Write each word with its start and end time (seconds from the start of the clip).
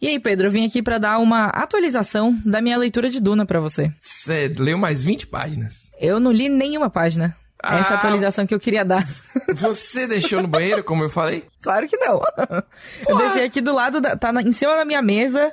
E 0.00 0.08
aí, 0.08 0.18
Pedro, 0.18 0.46
eu 0.46 0.50
vim 0.50 0.66
aqui 0.66 0.82
pra 0.82 0.98
dar 0.98 1.18
uma 1.18 1.46
atualização 1.48 2.38
da 2.44 2.60
minha 2.62 2.76
leitura 2.78 3.10
de 3.10 3.20
Duna 3.20 3.44
pra 3.44 3.60
você. 3.60 3.92
Você 4.00 4.52
leu 4.58 4.78
mais 4.78 5.04
20 5.04 5.26
páginas. 5.26 5.90
Eu 6.00 6.18
não 6.18 6.32
li 6.32 6.48
nenhuma 6.48 6.88
página. 6.88 7.36
Essa 7.62 7.92
Ah. 7.92 7.96
atualização 7.98 8.46
que 8.46 8.54
eu 8.54 8.58
queria 8.60 8.82
dar. 8.82 9.06
Você 9.54 10.06
deixou 10.06 10.40
no 10.40 10.48
banheiro, 10.48 10.82
como 10.82 11.04
eu 11.04 11.10
falei? 11.10 11.44
Claro 11.60 11.86
que 11.86 11.96
não. 11.98 12.18
Eu 13.06 13.18
deixei 13.18 13.44
aqui 13.44 13.60
do 13.60 13.74
lado, 13.74 14.00
da, 14.00 14.16
tá 14.16 14.32
na- 14.32 14.40
em 14.40 14.52
cima 14.52 14.74
da 14.74 14.84
minha 14.86 15.02
mesa, 15.02 15.52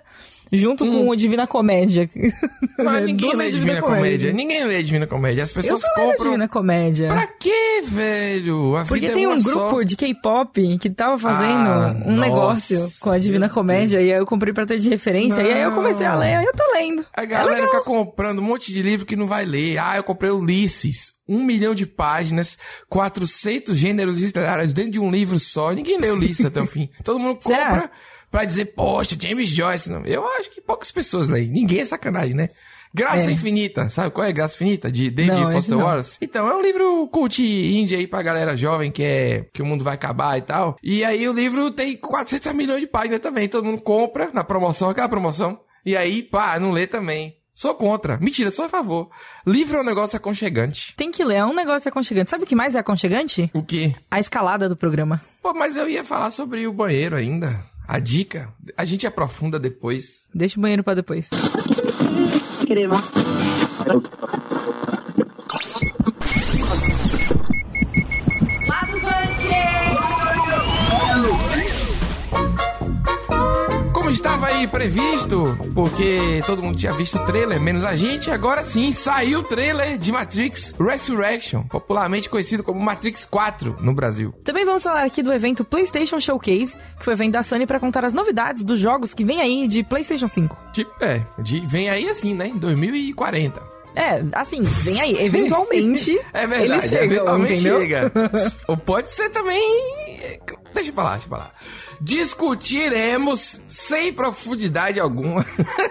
junto 0.52 0.86
com 0.86 1.10
o 1.10 1.16
Divina 1.16 1.46
Comédia. 1.48 2.10
Mas 2.78 3.04
ninguém 3.06 3.36
lê 3.36 3.48
e 3.48 3.52
Divina 3.52 3.82
Comédia. 3.82 4.32
Ninguém 4.34 4.64
lê 4.66 4.82
Divina 4.84 5.08
Comédia. 5.08 5.44
As 5.44 5.50
Eu 5.52 5.56
pessoas 5.56 5.84
a 5.84 5.94
compram. 5.96 6.26
Divina 6.26 6.48
Comédia. 6.48 7.08
Pra 7.10 7.28
quê, 7.28 7.82
velho? 7.86 8.76
A 8.78 8.86
Porque 8.86 9.02
vida 9.08 9.14
tem 9.14 9.24
é 9.26 9.30
um 9.30 9.42
grupo 9.42 9.70
só. 9.78 9.84
de 9.84 9.96
K-pop 9.96 10.78
que 10.78 10.90
tava 10.90 11.18
fazendo 11.20 11.48
Ah, 11.70 11.96
um 12.06 12.16
nossa, 12.16 12.22
negócio 12.30 12.88
com 13.00 13.12
a 13.12 13.18
Divina 13.18 13.50
Comédia 13.50 14.02
e 14.02 14.12
aí 14.12 14.20
eu 14.20 14.26
comprei 14.26 14.54
pra 14.54 14.66
ter 14.66 14.80
de 14.80 14.90
referência 14.90 15.42
e 15.42 15.52
aí 15.54 15.62
eu 15.62 15.72
comecei 15.72 16.06
a 16.06 16.16
ler, 16.16 16.36
aí 16.36 16.46
eu 16.46 16.54
tô 16.54 16.64
lendo. 16.74 17.06
A 17.16 17.24
É 17.24 17.26
galera 17.26 17.56
legal. 17.56 17.70
fica 17.72 17.84
comprando 17.84 18.40
um 18.40 18.44
monte 18.44 18.72
de 18.74 18.82
livro 18.82 19.06
que 19.06 19.16
não 19.16 19.28
vai 19.28 19.46
ler. 19.46 19.78
Ah, 19.78 19.98
eu 19.98 20.04
comprei 20.04 20.32
Ulisses. 20.32 21.16
Um 21.30 21.44
milhão 21.44 21.76
de 21.76 21.86
páginas, 21.86 22.58
400 22.90 23.76
gêneros 23.78 24.22
literários 24.22 24.72
dentro 24.72 24.92
de 24.92 25.00
um 25.00 25.12
livro 25.12 25.38
só. 25.40 25.72
Ninguém 25.74 26.00
lê 26.00 26.10
Ulisses 26.10 26.46
até 26.46 26.62
o 26.62 26.66
fim. 26.68 26.90
Todo 27.04 27.20
mundo 27.20 27.40
Será? 27.42 27.90
Pra 28.32 28.46
dizer, 28.46 28.66
poxa, 28.68 29.16
James 29.20 29.50
Joyce. 29.50 29.90
Não. 29.92 30.06
Eu 30.06 30.28
acho 30.34 30.50
que 30.52 30.62
poucas 30.62 30.92
pessoas 30.92 31.30
leem. 31.30 31.48
Ninguém 31.50 31.80
é 31.82 31.86
sacanagem, 31.86 32.34
né? 32.34 32.50
Graça 32.94 33.30
É. 33.30 33.34
Infinita. 33.34 33.90
Sabe 33.90 34.12
qual 34.12 34.26
é 34.26 34.32
Graça 34.32 34.56
Infinita? 34.56 34.92
De 34.92 35.12
David 35.12 35.40
Não, 35.40 35.52
Foster. 35.52 35.78
Wallace? 35.78 36.18
Então, 36.22 36.48
é 36.50 36.56
um 36.56 36.62
livro 36.62 37.08
cult 37.10 37.42
indie 37.44 37.96
aí 37.96 38.08
pra 38.08 38.22
galera 38.22 38.56
jovem 38.56 38.90
que 38.92 39.04
é 39.04 39.46
que 39.54 39.62
o 39.62 39.66
mundo 39.66 39.84
vai 39.84 39.94
acabar 39.94 40.38
e 40.38 40.42
tal. 40.42 40.78
E 40.82 41.04
aí 41.04 41.28
o 41.28 41.34
livro 41.34 41.70
tem 41.72 41.96
400 41.98 42.54
milhões 42.54 42.82
de 42.82 42.88
páginas 42.88 43.20
também. 43.20 43.48
Todo 43.48 43.66
mundo 43.66 43.82
compra 43.82 44.32
na 44.34 44.44
promoção, 44.44 44.90
aquela 44.90 45.10
promoção. 45.10 45.60
E 45.86 45.96
aí, 45.96 46.24
pá, 46.24 46.58
não 46.60 46.72
lê 46.72 46.88
também. 46.88 47.36
Sou 47.54 47.74
contra. 47.76 48.18
Mentira, 48.18 48.52
sou 48.52 48.66
a 48.66 48.70
favor. 48.70 49.10
Livro 49.46 49.78
é 49.78 49.82
um 49.82 49.86
negócio 49.86 50.16
aconchegante. 50.16 50.94
Tem 50.96 51.12
que 51.12 51.24
ler, 51.24 51.38
é 51.38 51.46
um 51.46 51.56
negócio 51.56 51.90
aconchegante. 51.90 52.30
Sabe 52.30 52.44
o 52.44 52.48
que 52.48 52.56
mais 52.56 52.76
é 52.76 52.80
aconchegante? 52.80 53.50
O 53.54 53.64
quê? 53.64 53.96
A 54.12 54.20
escalada 54.20 54.70
do 54.70 54.76
programa. 54.76 55.22
Pô, 55.42 55.54
mas 55.54 55.76
eu 55.76 55.90
ia 55.90 56.04
falar 56.06 56.30
sobre 56.32 56.68
o 56.68 56.74
banheiro 56.74 57.16
ainda. 57.16 57.60
A 57.88 58.00
dica. 58.00 58.50
A 58.76 58.84
gente 58.84 59.08
aprofunda 59.08 59.58
depois. 59.58 60.28
Deixa 60.34 60.60
o 60.60 60.62
banheiro 60.62 60.84
pra 60.84 60.94
depois. 60.94 61.30
Como 74.08 74.16
estava 74.16 74.48
aí 74.48 74.66
previsto, 74.66 75.58
porque 75.76 76.42
todo 76.46 76.64
mundo 76.64 76.78
tinha 76.78 76.94
visto 76.94 77.18
o 77.18 77.26
trailer, 77.26 77.60
menos 77.60 77.84
a 77.84 77.94
gente, 77.94 78.32
agora 78.32 78.64
sim 78.64 78.90
saiu 78.90 79.40
o 79.40 79.44
trailer 79.44 79.98
de 79.98 80.14
Matrix 80.14 80.74
Resurrection, 80.80 81.64
popularmente 81.64 82.30
conhecido 82.30 82.64
como 82.64 82.80
Matrix 82.80 83.26
4 83.26 83.76
no 83.82 83.94
Brasil. 83.94 84.34
Também 84.46 84.64
vamos 84.64 84.82
falar 84.82 85.04
aqui 85.04 85.22
do 85.22 85.34
evento 85.34 85.66
PlayStation 85.66 86.22
Showcase, 86.22 86.74
que 86.98 87.04
foi 87.04 87.16
o 87.16 87.18
evento 87.18 87.34
da 87.34 87.44
Sony 87.44 87.68
pra 87.68 87.82
contar 87.82 88.06
as 88.06 88.14
novidades 88.14 88.64
dos 88.64 88.80
jogos 88.80 89.14
que 89.14 89.26
vem 89.26 89.42
aí 89.42 89.68
de 89.68 89.84
PlayStation 89.84 90.30
5. 90.30 90.58
Tipo, 90.72 90.90
é, 91.04 91.22
de- 91.40 91.68
vem 91.68 91.90
aí 91.90 92.08
assim, 92.10 92.34
né? 92.34 92.48
Em 92.48 92.58
2040. 92.58 93.62
É, 93.94 94.24
assim, 94.34 94.62
vem 94.62 95.02
aí, 95.02 95.20
eventualmente. 95.20 96.18
É 96.32 96.46
verdade, 96.48 96.72
eles 96.72 96.84
chegam, 96.84 97.06
eventualmente 97.06 97.54
entendeu? 97.56 97.80
chega. 97.82 98.12
Ou 98.68 98.78
pode 98.78 99.12
ser 99.12 99.28
também. 99.32 100.18
Deixa 100.74 100.92
pra 100.94 101.04
lá, 101.04 101.12
deixa 101.14 101.28
pra 101.28 101.38
lá. 101.40 101.52
Discutiremos 102.00 103.60
sem 103.68 104.14
profundidade 104.14 105.00
alguma 105.00 105.46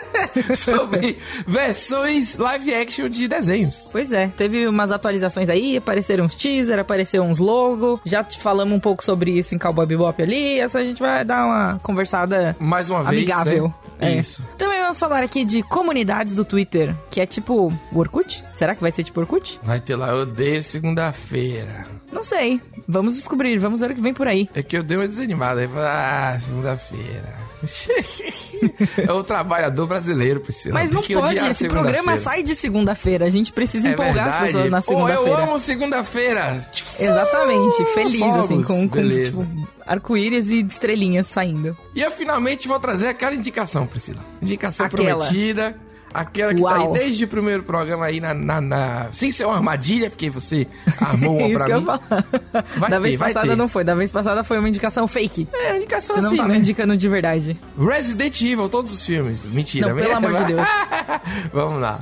sobre 0.56 1.18
versões 1.46 2.36
live 2.36 2.74
action 2.74 3.08
de 3.08 3.28
desenhos. 3.28 3.88
Pois 3.92 4.12
é, 4.12 4.28
teve 4.28 4.66
umas 4.66 4.90
atualizações 4.90 5.48
aí, 5.48 5.76
apareceram 5.76 6.24
uns 6.24 6.34
teaser, 6.34 6.78
apareceu 6.78 7.22
uns 7.22 7.38
logo. 7.38 8.00
Já 8.04 8.22
te 8.24 8.38
falamos 8.38 8.74
um 8.74 8.80
pouco 8.80 9.04
sobre 9.04 9.30
isso 9.38 9.54
em 9.54 9.58
Cowboy 9.58 9.86
Bebop 9.86 10.22
ali. 10.22 10.58
Essa 10.60 10.78
a 10.78 10.84
gente 10.84 11.00
vai 11.00 11.24
dar 11.24 11.44
uma 11.46 11.78
conversada 11.82 12.56
Mais 12.58 12.88
uma 12.90 13.02
vez. 13.02 13.08
amigável. 13.22 13.68
né? 13.98 14.14
É. 14.14 14.18
Isso. 14.18 14.44
Também 14.58 14.80
vamos 14.80 14.98
falar 14.98 15.22
aqui 15.22 15.44
de 15.44 15.62
comunidades 15.62 16.36
do 16.36 16.44
Twitter, 16.44 16.94
que 17.10 17.20
é 17.20 17.26
tipo 17.26 17.72
o 17.92 17.98
Orkut? 17.98 18.44
Será 18.54 18.74
que 18.74 18.80
vai 18.82 18.90
ser 18.90 19.04
tipo 19.04 19.20
Orkut? 19.20 19.58
Vai 19.62 19.80
ter 19.80 19.96
lá, 19.96 20.10
eu 20.10 20.22
odeio 20.22 20.62
segunda-feira. 20.62 21.86
Não 22.12 22.22
sei. 22.22 22.60
Vamos 22.88 23.14
descobrir, 23.16 23.58
vamos 23.58 23.80
ver 23.80 23.90
o 23.90 23.94
que 23.94 24.00
vem 24.00 24.14
por 24.14 24.28
aí. 24.28 24.48
É 24.54 24.62
que 24.62 24.76
eu 24.76 24.82
dei 24.82 24.96
uma 24.96 25.08
desanimada. 25.08 25.60
Aí 25.60 25.66
eu 25.66 25.70
falei, 25.70 25.86
ah, 25.88 26.36
segunda-feira. 26.38 27.46
é 29.08 29.12
o 29.12 29.24
trabalhador 29.24 29.86
brasileiro, 29.86 30.40
Priscila. 30.40 30.74
Mas 30.74 30.90
não 30.90 31.02
pode, 31.02 31.34
esse 31.46 31.66
programa 31.68 32.12
segunda-feira. 32.16 32.16
sai 32.22 32.42
de 32.42 32.54
segunda-feira. 32.54 33.26
A 33.26 33.30
gente 33.30 33.52
precisa 33.52 33.88
É 33.88 33.92
empolgar 33.92 34.28
as 34.28 34.34
verdade. 34.34 34.46
pessoas 34.52 34.70
na 34.70 34.82
Pô, 34.82 34.92
eu 34.92 35.06
segunda-feira. 35.08 35.42
amo 35.42 35.58
segunda-feira. 35.58 36.60
Exatamente, 37.00 37.84
feliz, 37.86 38.20
Fogos, 38.20 38.44
assim, 38.44 38.62
com, 38.62 38.88
com 38.88 39.02
tipo, 39.22 39.46
arco-íris 39.86 40.50
e 40.50 40.60
estrelinhas 40.60 41.26
saindo. 41.26 41.76
E 41.94 42.00
eu 42.00 42.10
finalmente 42.10 42.68
vou 42.68 42.78
trazer 42.78 43.08
aquela 43.08 43.34
indicação, 43.34 43.86
Priscila. 43.86 44.22
Indicação 44.40 44.86
Aquela. 44.86 45.16
prometida. 45.16 45.76
Aquela 46.14 46.54
que 46.54 46.62
tá 46.62 46.66
Uau. 46.68 46.94
aí 46.94 47.00
desde 47.00 47.24
o 47.24 47.28
primeiro 47.28 47.62
programa 47.62 48.06
aí 48.06 48.20
na, 48.20 48.32
na, 48.32 48.60
na- 48.60 49.08
Sem 49.12 49.30
ser 49.30 49.44
uma 49.44 49.56
armadilha, 49.56 50.08
porque 50.08 50.30
você 50.30 50.66
armou 51.00 51.36
uma 51.38 51.46
Isso 51.48 51.56
pra 51.56 51.64
que 51.66 51.72
eu 51.72 51.80
mim. 51.80 51.86
ia 51.86 51.98
falar. 51.98 52.24
Vai 52.78 52.90
da 52.90 52.96
ter, 52.96 53.02
vez 53.02 53.16
vai 53.16 53.32
passada 53.34 53.48
ter. 53.52 53.56
não 53.56 53.68
foi, 53.68 53.84
da 53.84 53.94
vez 53.94 54.10
passada 54.10 54.42
foi 54.44 54.58
uma 54.58 54.68
indicação 54.68 55.06
fake. 55.06 55.46
É, 55.52 55.76
indicação 55.76 56.16
Você 56.16 56.20
não 56.22 56.28
assim, 56.28 56.36
tava 56.38 56.48
né? 56.50 56.56
indicando 56.58 56.96
de 56.96 57.08
verdade. 57.08 57.58
Resident 57.78 58.40
Evil, 58.40 58.68
todos 58.68 58.92
os 58.94 59.04
filmes. 59.04 59.44
Mentira. 59.44 59.88
Não, 59.88 59.96
pelo 59.96 60.14
amor 60.14 60.32
de 60.34 60.44
Deus. 60.54 60.68
Vamos 61.52 61.80
lá. 61.80 61.98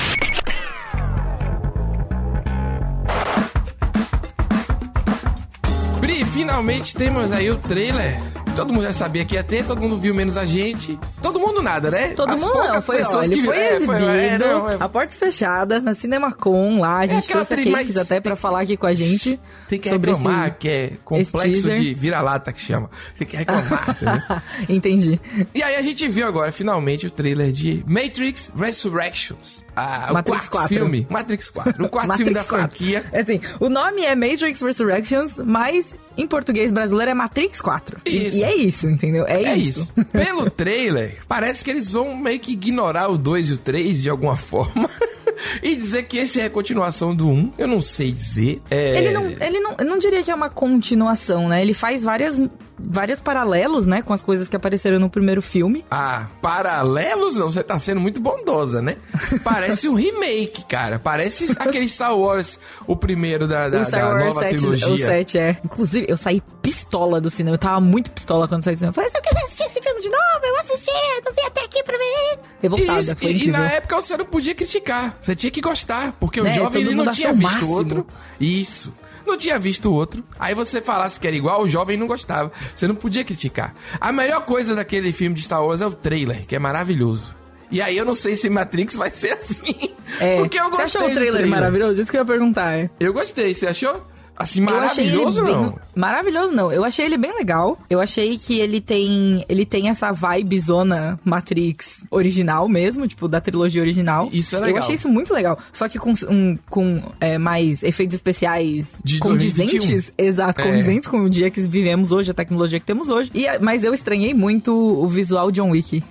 Pri, 6.01 6.25
finalmente 6.25 6.95
temos 6.95 7.33
aí 7.33 7.51
o 7.51 7.57
trailer. 7.57 8.19
Todo 8.55 8.73
mundo 8.73 8.85
já 8.85 8.93
sabia 8.93 9.25
que 9.25 9.35
ia 9.35 9.43
ter, 9.43 9.65
todo 9.65 9.81
mundo 9.81 9.99
viu 9.99 10.15
menos 10.15 10.37
a 10.37 10.47
gente. 10.47 10.99
Todo 11.21 11.41
mundo 11.41 11.61
nada, 11.61 11.91
né? 11.91 12.09
Todo 12.15 12.31
As 12.31 12.41
mundo 12.41 12.55
não, 12.55 12.81
foi, 12.83 12.97
ó, 12.97 13.05
pessoas 13.05 13.27
ele 13.27 13.35
que 13.37 13.43
foi 13.45 13.57
é, 13.57 13.75
exibido 13.75 14.05
é, 14.05 14.39
não, 14.39 14.71
é- 14.71 14.77
a 14.79 14.89
portas 14.89 15.17
fechadas 15.17 15.83
na 15.83 15.93
CinemaCon 15.93 16.79
lá, 16.79 16.99
a 16.99 17.07
gente 17.07 17.25
aquela 17.25 17.45
trouxe 17.45 17.69
a 17.69 17.73
Cakes 17.73 17.97
até 17.97 18.21
pra 18.21 18.37
falar 18.37 18.61
aqui 18.61 18.77
com 18.77 18.87
a 18.87 18.95
gente 18.95 19.41
Tem 19.69 19.79
que 19.79 19.89
sobre 19.89 20.13
reclamar, 20.13 20.49
esse... 20.49 20.57
que 20.59 20.69
é 20.69 20.93
complexo 21.05 21.75
de 21.75 21.95
vira-lata 21.95 22.53
que 22.53 22.61
chama. 22.61 22.89
Tem 23.19 23.27
que 23.27 23.37
reclamar, 23.37 23.91
entendeu? 24.01 24.43
Entendi. 24.69 25.21
E 25.53 25.63
aí 25.63 25.75
a 25.75 25.83
gente 25.83 26.07
viu 26.09 26.27
agora, 26.27 26.53
finalmente, 26.53 27.07
o 27.07 27.11
trailer 27.11 27.51
de 27.51 27.85
Matrix 27.87 28.53
Resurrections. 28.57 29.64
Ah, 29.77 30.09
o 30.11 30.15
Matrix 30.15 30.49
quarto 30.49 30.69
4. 30.71 30.77
filme. 30.77 31.07
Matrix 31.11 31.49
4. 31.51 31.85
O 31.85 31.89
quarto 31.89 32.15
filme 32.17 32.33
da 32.33 32.41
Matrix 32.41 32.47
4. 32.47 32.77
franquia. 32.77 33.05
É 33.13 33.21
assim, 33.21 33.41
o 33.61 33.69
nome 33.69 34.03
é 34.03 34.15
Matrix 34.15 34.61
Resurrections, 34.63 35.39
mas 35.45 35.97
em 36.17 36.27
português 36.27 36.71
brasileiro 36.71 37.11
é 37.11 37.15
Matrix 37.15 37.61
4. 37.61 37.99
E- 38.07 38.29
Isso. 38.29 38.37
E, 38.39 38.45
é 38.45 38.55
isso, 38.55 38.89
entendeu? 38.89 39.25
É, 39.27 39.43
É 39.43 39.57
isso. 39.57 39.93
isso. 39.97 40.05
Pelo 40.07 40.49
trailer, 40.51 41.19
parece 41.27 41.65
que 41.65 41.71
eles 41.71 41.89
vão 41.89 42.17
meio 42.17 42.39
que 42.39 42.53
ignorar 42.53 43.09
o 43.09 43.19
2 43.19 43.49
e 43.51 43.53
o 43.55 43.59
3 43.59 44.03
de 44.03 44.09
alguma 44.11 44.37
forma. 44.37 44.89
e 45.63 45.75
dizer 45.75 46.05
que 46.05 46.19
esse 46.19 46.41
é 46.41 46.47
a 46.47 46.51
continuação 46.51 47.15
do 47.15 47.29
1. 47.29 47.53
Eu 47.59 47.67
não 47.67 47.81
sei 47.81 48.13
dizer. 48.13 48.63
É... 48.71 48.99
Ele 48.99 49.13
não, 49.13 49.25
ele 49.25 49.61
não, 49.61 49.75
eu 49.79 49.85
não 49.85 49.99
diria 49.99 50.23
que 50.23 50.31
é 50.31 50.35
uma 50.35 50.51
continuação, 50.51 51.49
né? 51.49 51.61
Ele 51.61 51.75
faz 51.75 52.03
várias, 52.03 52.41
vários 52.79 53.21
paralelos, 53.21 53.87
né, 53.87 54.03
com 54.03 54.13
as 54.13 54.23
coisas 54.23 54.49
que 54.49 54.57
apareceram 54.57 54.99
no 54.99 55.09
primeiro 55.11 55.41
filme. 55.43 55.85
Ah, 55.91 56.27
paralelos 56.41 57.37
não, 57.37 57.51
você 57.51 57.63
tá 57.63 57.79
sendo 57.79 58.01
muito 58.01 58.21
bondosa, 58.21 58.81
né? 58.83 58.97
Parece 59.43 59.89
um 59.89 59.95
remake, 59.95 60.65
cara. 60.67 60.99
Parece 60.99 61.55
aquele 61.59 61.89
Star 61.89 62.17
Wars, 62.17 62.59
o 62.87 62.97
primeiro 62.97 63.47
da, 63.47 63.69
da, 63.69 63.81
o 63.81 63.85
Star 63.85 64.01
da 64.01 64.09
Wars 64.09 64.35
nova 64.35 64.41
7, 64.41 64.57
trilogia. 64.57 64.95
o 64.95 64.99
7 64.99 65.39
é. 65.39 65.57
Inclusive, 65.65 66.07
eu 66.09 66.17
saí 66.17 66.43
pistola 66.63 67.21
do 67.21 67.31
cinema. 67.31 67.55
Eu 67.55 67.59
tava 67.59 67.81
muito 67.81 68.11
pistola 68.11 68.49
quando 68.49 68.65
saí 68.65 68.75
do 68.75 68.79
cinema. 68.79 68.91
Eu 68.91 68.95
falei, 68.95 69.11
eu 69.15 69.23
quiser 69.23 69.45
assistir 69.45 69.65
esse 69.65 69.83
filme 69.83 70.01
de 70.01 70.09
novo, 70.09 70.24
eu 70.45 70.61
assisti, 70.61 70.91
eu 70.91 71.23
não 71.25 71.33
vim 71.33 71.47
até 71.47 71.65
aqui 71.65 71.83
pra 71.83 71.97
ver. 71.97 72.39
Revoltada, 72.63 73.01
Isso, 73.01 73.17
foi 73.17 73.29
e, 73.29 73.33
e 73.33 73.37
incrível. 73.37 73.61
na 73.61 73.71
época 73.73 73.97
você 74.01 74.17
não 74.17 74.25
podia 74.25 74.55
criticar, 74.55 75.17
você 75.21 75.35
tinha 75.35 75.51
que 75.51 75.61
gostar, 75.61 76.13
porque 76.21 76.41
o 76.41 76.45
Né, 76.45 76.53
jovem 76.53 76.83
todo 76.85 76.93
ele 76.93 76.95
não 76.95 77.11
tinha 77.13 77.31
o 77.31 77.35
visto 77.35 77.65
o 77.65 77.71
outro. 77.71 78.07
Isso. 78.41 78.95
Não 79.27 79.39
tinha 79.39 79.59
visto 79.59 79.89
o 79.89 79.93
outro. 79.95 80.23
Aí 80.39 80.55
você 80.55 80.83
falasse 80.83 81.19
que 81.19 81.27
era 81.27 81.35
igual, 81.35 81.63
o 81.63 81.69
jovem 81.69 81.97
não 81.97 82.07
gostava. 82.07 82.53
Você 82.77 82.87
não 82.87 82.95
podia 82.95 83.25
criticar. 83.25 83.75
A 83.99 84.13
melhor 84.13 84.45
coisa 84.45 84.75
daquele 84.75 85.13
filme 85.13 85.35
de 85.35 85.43
Star 85.43 85.65
Wars 85.65 85.81
é 85.81 85.87
o 85.87 85.93
trailer, 85.93 86.47
que 86.47 86.55
é 86.55 86.59
maravilhoso. 86.59 87.35
E 87.71 87.81
aí 87.81 87.97
eu 87.97 88.05
não 88.05 88.15
sei 88.15 88.37
se 88.37 88.51
Matrix 88.51 88.95
vai 88.95 89.11
ser 89.11 89.33
assim. 89.33 89.95
É, 90.21 90.37
porque 90.41 90.59
eu 90.61 90.65
você 90.65 90.83
gostei 90.83 90.85
achou 90.85 91.03
o 91.05 91.09
do 91.09 91.15
trailer, 91.15 91.47
maravilhoso? 91.49 92.01
Isso 92.03 92.11
que 92.11 92.19
eu 92.19 92.21
ia 92.21 92.27
perguntar, 92.27 92.75
é. 92.79 92.91
Eu 93.01 93.15
gostei, 93.15 93.55
você 93.55 93.67
achou? 93.67 94.07
Assim, 94.37 94.59
Eu 94.61 94.65
maravilhoso 94.67 95.45
bem- 95.45 95.55
não? 95.55 95.79
Maravilhoso 95.95 96.53
não. 96.53 96.73
Eu 96.73 96.85
achei 96.85 97.05
ele 97.07 97.17
bem 97.17 97.33
legal. 97.37 97.79
Eu 97.89 98.01
achei 98.01 98.37
que 98.37 98.59
ele 98.59 98.81
tem 98.81 99.45
ele 99.49 99.65
tem 99.65 99.89
essa 99.89 100.11
vibe 100.13 100.59
zona 100.59 101.19
Matrix 101.25 102.03
original 102.11 102.69
mesmo, 102.69 103.07
tipo 103.07 103.29
da 103.29 103.41
trilogia 103.41 103.81
original. 103.81 104.29
Isso 104.33 104.57
é 104.57 104.59
Eu 104.59 104.65
legal. 104.65 104.83
achei 104.83 104.97
isso 104.97 105.09
muito 105.09 105.33
legal. 105.33 105.57
Só 105.73 105.89
que 105.89 105.99
com, 105.99 106.13
um, 106.29 106.59
com 106.69 107.01
é, 107.21 107.39
mais 107.39 107.83
efeitos 107.85 108.15
especiais 108.15 108.95
De 109.05 109.19
condizentes, 109.21 109.73
2021. 109.79 110.13
exato, 110.19 110.61
É. 110.61 110.65
condizentes 110.65 111.09
com 111.09 111.21
o 111.21 111.31
dia 111.31 111.49
que 111.51 111.61
vivemos 111.63 112.11
hoje, 112.11 112.31
a 112.31 112.35
tecnologia 112.35 112.81
que 112.81 112.87
temos 112.87 113.09
hoje. 113.09 113.31
E, 113.33 113.47
mas 113.61 113.85
eu 113.85 113.95
estranhei 113.95 114.35
muito 114.35 114.73
o 114.75 115.07
visual 115.07 115.51
John 115.53 115.71
Wick. 115.71 116.03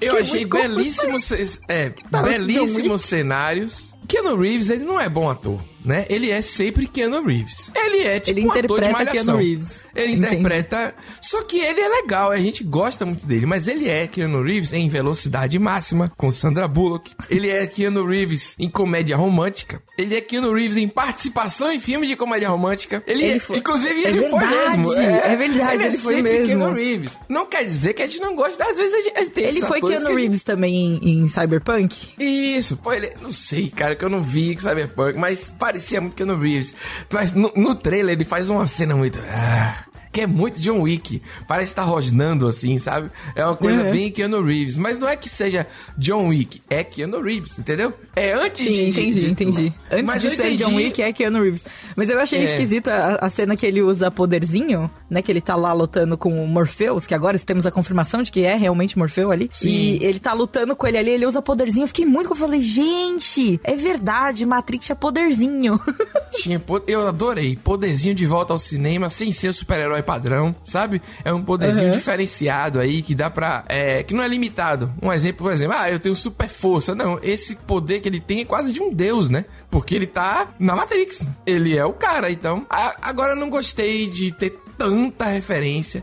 Eu 0.00 0.16
é 0.16 0.20
achei 0.20 0.46
belíssimos, 0.46 1.30
é, 1.68 1.92
belíssimos 2.22 3.02
cenários. 3.02 3.94
Keanu 4.06 4.36
Reeves, 4.36 4.70
ele 4.70 4.84
não 4.84 5.00
é 5.00 5.08
bom 5.08 5.28
ator, 5.28 5.60
né? 5.84 6.04
Ele 6.08 6.30
é 6.30 6.40
sempre 6.42 6.86
Keanu 6.86 7.24
Reeves. 7.24 7.70
Ele 7.74 8.02
é 8.02 8.20
tipo 8.20 8.38
Ele 8.38 8.46
um 8.46 8.50
ator 8.50 8.62
de 8.62 8.66
interpreta 8.66 8.92
malhação. 8.92 9.24
Keanu 9.24 9.38
Reeves. 9.38 9.86
Ele 9.94 10.12
Entendi. 10.12 10.36
interpreta... 10.36 10.94
Só 11.22 11.42
que 11.42 11.58
ele 11.58 11.80
é 11.80 11.88
legal, 11.88 12.30
a 12.30 12.36
gente 12.36 12.62
gosta 12.62 13.06
muito 13.06 13.26
dele. 13.26 13.46
Mas 13.46 13.66
ele 13.66 13.88
é 13.88 14.06
Keanu 14.06 14.42
Reeves 14.42 14.72
em 14.72 14.88
velocidade 14.88 15.58
máxima, 15.58 16.12
com 16.16 16.30
Sandra 16.30 16.68
Bullock. 16.68 17.12
Ele 17.30 17.48
é 17.48 17.66
Keanu 17.66 18.06
Reeves 18.06 18.54
em 18.58 18.68
comédia 18.68 19.16
romântica. 19.16 19.82
Ele 19.98 20.14
é 20.14 20.20
Keanu 20.20 20.52
Reeves 20.52 20.76
em 20.76 20.86
participação 20.88 21.72
em 21.72 21.80
filme 21.80 22.06
de 22.06 22.14
comédia 22.14 22.48
romântica. 22.50 23.02
Ele, 23.06 23.24
Ele 23.24 23.36
é- 23.36 23.40
foi- 23.40 23.56
Inclusive, 23.58 24.04
é 24.04 24.08
ele 24.08 24.28
foi 24.28 24.38
verdade, 24.38 24.76
mesmo. 24.78 24.92
é 25.02 25.36
verdade, 25.36 25.74
ele, 25.74 25.82
é 25.82 25.86
ele 25.88 25.96
foi 25.96 26.14
sempre 26.16 26.32
mesmo. 26.32 26.46
Keanu 26.58 26.74
Reeves. 26.74 27.18
Não 27.28 27.46
quer 27.46 27.64
dizer 27.64 27.94
que 27.94 28.02
a 28.02 28.06
gente 28.06 28.20
não 28.20 28.36
gosta. 28.36 28.62
Às 28.64 28.76
vezes 28.76 28.92
a 28.94 29.00
gente, 29.00 29.16
a 29.16 29.20
gente 29.20 29.32
tem 29.32 29.44
Ele 29.44 29.60
foi 29.62 29.80
Keanu 29.80 29.94
a 30.06 30.10
gente- 30.10 30.14
Reeves 30.20 30.42
também 30.42 31.00
em, 31.02 31.22
em 31.22 31.28
Cyberpunk? 31.28 31.96
isso, 32.18 32.76
pô, 32.76 32.92
ele. 32.92 33.10
Não 33.22 33.32
sei, 33.32 33.70
cara, 33.70 33.95
que 33.96 34.04
eu 34.04 34.08
não 34.08 34.22
vi 34.22 34.56
Cyberpunk, 34.58 35.18
mas 35.18 35.50
parecia 35.50 36.00
muito 36.00 36.14
Keanu 36.16 36.38
Reeves. 36.38 36.74
Mas 37.10 37.32
no, 37.32 37.52
no 37.56 37.74
trailer 37.74 38.14
ele 38.14 38.24
faz 38.24 38.48
uma 38.48 38.66
cena 38.66 38.94
muito. 38.94 39.18
ah, 39.28 39.84
que 40.16 40.22
é 40.22 40.26
muito 40.26 40.62
John 40.62 40.80
Wick. 40.80 41.20
Parece 41.46 41.72
estar 41.72 41.82
rosnando 41.82 42.46
assim, 42.46 42.78
sabe? 42.78 43.10
É 43.34 43.44
uma 43.44 43.54
coisa 43.54 43.82
Uhum. 43.84 43.90
bem 43.92 44.10
Keanu 44.10 44.42
Reeves. 44.42 44.78
Mas 44.78 44.98
não 44.98 45.06
é 45.06 45.14
que 45.14 45.28
seja 45.28 45.66
John 45.98 46.28
Wick, 46.28 46.62
é 46.70 46.82
Keanu 46.82 47.20
Reeves, 47.20 47.58
entendeu? 47.58 47.92
É 48.14 48.32
antes 48.32 48.64
de. 48.64 48.72
Sim, 48.72 48.84
de- 48.84 49.00
entendi, 49.00 49.20
de 49.20 49.30
entendi. 49.30 49.72
Antes 49.90 50.04
Mas 50.06 50.22
de 50.22 50.30
ser 50.30 50.46
entendi- 50.46 50.64
John 50.64 50.74
Wick, 50.74 51.02
é 51.02 51.12
Keanu 51.12 51.42
Reeves. 51.42 51.64
Mas 51.94 52.08
eu 52.08 52.18
achei 52.18 52.38
É. 52.38 52.44
esquisita 52.44 52.92
a, 52.94 53.26
a 53.26 53.28
cena 53.28 53.54
que 53.56 53.66
ele 53.66 53.82
usa 53.82 54.10
poderzinho, 54.10 54.90
né? 55.10 55.20
Que 55.20 55.30
ele 55.30 55.42
tá 55.42 55.54
lá 55.54 55.74
lutando 55.74 56.16
com 56.16 56.42
o 56.42 56.48
Morpheus, 56.48 57.06
que 57.06 57.14
agora 57.14 57.38
temos 57.38 57.66
a 57.66 57.70
confirmação 57.70 58.22
de 58.22 58.32
que 58.32 58.42
é 58.42 58.56
realmente 58.56 58.96
Morpheu 58.98 59.30
ali. 59.30 59.50
Sim. 59.52 59.68
E 59.68 60.02
ele 60.02 60.18
tá 60.18 60.32
lutando 60.32 60.74
com 60.74 60.86
ele 60.86 60.96
ali, 60.96 61.10
ele 61.10 61.26
usa 61.26 61.42
poderzinho. 61.42 61.84
Eu 61.84 61.88
fiquei 61.88 62.06
muito... 62.06 62.30
Eu 62.30 62.36
falei, 62.36 62.62
gente, 62.62 63.60
é 63.62 63.76
verdade, 63.76 64.46
Matrix 64.46 64.88
é 64.88 64.94
poderzinho. 64.94 65.78
Tinha 66.32 66.62
Eu 66.86 67.06
adorei. 67.06 67.56
Poderzinho 67.62 68.14
de 68.14 68.24
volta 68.26 68.52
ao 68.52 68.58
cinema, 68.58 69.10
sem 69.10 69.30
ser 69.32 69.48
o 69.48 69.52
super-herói 69.52 70.02
padrão, 70.06 70.54
sabe? 70.64 71.02
É 71.24 71.32
um 71.32 71.42
poderzinho 71.42 71.88
Uhum. 71.88 71.92
diferenciado 71.92 72.80
aí 72.80 73.02
que 73.02 73.14
dá 73.14 73.28
pra. 73.28 73.64
É, 73.68 74.02
que 74.02 74.14
não 74.14 74.22
é 74.24 74.28
limitado. 74.28 74.92
Um 75.02 75.12
exemplo, 75.12 75.44
por 75.44 75.52
exemplo, 75.52 75.76
ah, 75.78 75.90
eu 75.90 75.98
tenho 76.00 76.16
super 76.16 76.48
força. 76.48 76.94
Não, 76.94 77.18
esse 77.22 77.56
poder 77.56 78.00
que 78.00 78.08
ele 78.08 78.20
tem 78.20 78.40
é 78.40 78.44
quase 78.44 78.72
de 78.72 78.80
um 78.80 78.92
deus, 78.94 79.28
né? 79.28 79.44
Porque 79.70 79.94
ele 79.94 80.06
tá 80.06 80.48
na 80.58 80.74
Matrix. 80.74 81.26
Ele 81.44 81.76
é 81.76 81.84
o 81.84 81.92
cara, 81.92 82.30
então. 82.30 82.64
A- 82.70 82.96
agora 83.02 83.32
eu 83.32 83.36
não 83.36 83.50
gostei 83.50 84.08
de 84.08 84.32
ter 84.32 84.58
tanta 84.78 85.26
referência, 85.26 86.02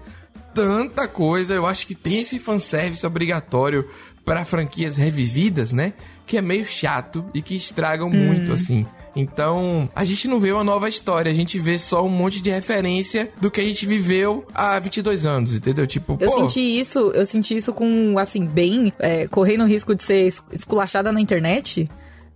tanta 0.54 1.08
coisa. 1.08 1.54
Eu 1.54 1.66
acho 1.66 1.88
que 1.88 1.96
tem 1.96 2.20
esse 2.22 2.38
fanservice 2.40 3.06
obrigatório 3.06 3.90
pra 4.26 4.46
franquias 4.46 4.96
revividas, 4.98 5.74
né? 5.74 5.94
Que 6.26 6.38
é 6.38 6.42
meio 6.42 6.66
chato 6.66 7.26
e 7.34 7.42
que 7.42 7.56
estragam 7.56 8.10
muito, 8.10 8.54
assim. 8.54 8.86
Então, 9.16 9.88
a 9.96 10.04
gente 10.04 10.28
não 10.28 10.40
vê 10.40 10.52
uma 10.52 10.64
nova 10.64 10.90
história, 10.90 11.32
a 11.32 11.36
gente 11.36 11.60
vê 11.60 11.78
só 11.78 12.04
um 12.06 12.10
monte 12.10 12.42
de 12.42 12.50
referência 12.50 13.32
do 13.40 13.52
que 13.52 13.62
a 13.62 13.64
gente 13.64 13.86
viveu 13.86 14.44
há 14.54 14.80
22 14.80 15.26
anos, 15.26 15.54
entendeu? 15.54 15.86
Tipo, 15.86 16.18
Eu 16.20 16.30
pô, 16.32 16.36
senti 16.38 16.60
isso, 16.80 17.12
eu 17.14 17.26
senti 17.26 17.56
isso 17.56 17.72
com, 17.74 18.18
assim, 18.18 18.46
bem, 18.46 18.92
é, 19.00 19.28
correndo 19.28 19.64
o 19.64 19.68
risco 19.68 19.94
de 19.96 20.04
ser 20.04 20.26
es- 20.26 20.42
esculachada 20.52 21.12
na 21.12 21.22
internet. 21.22 21.90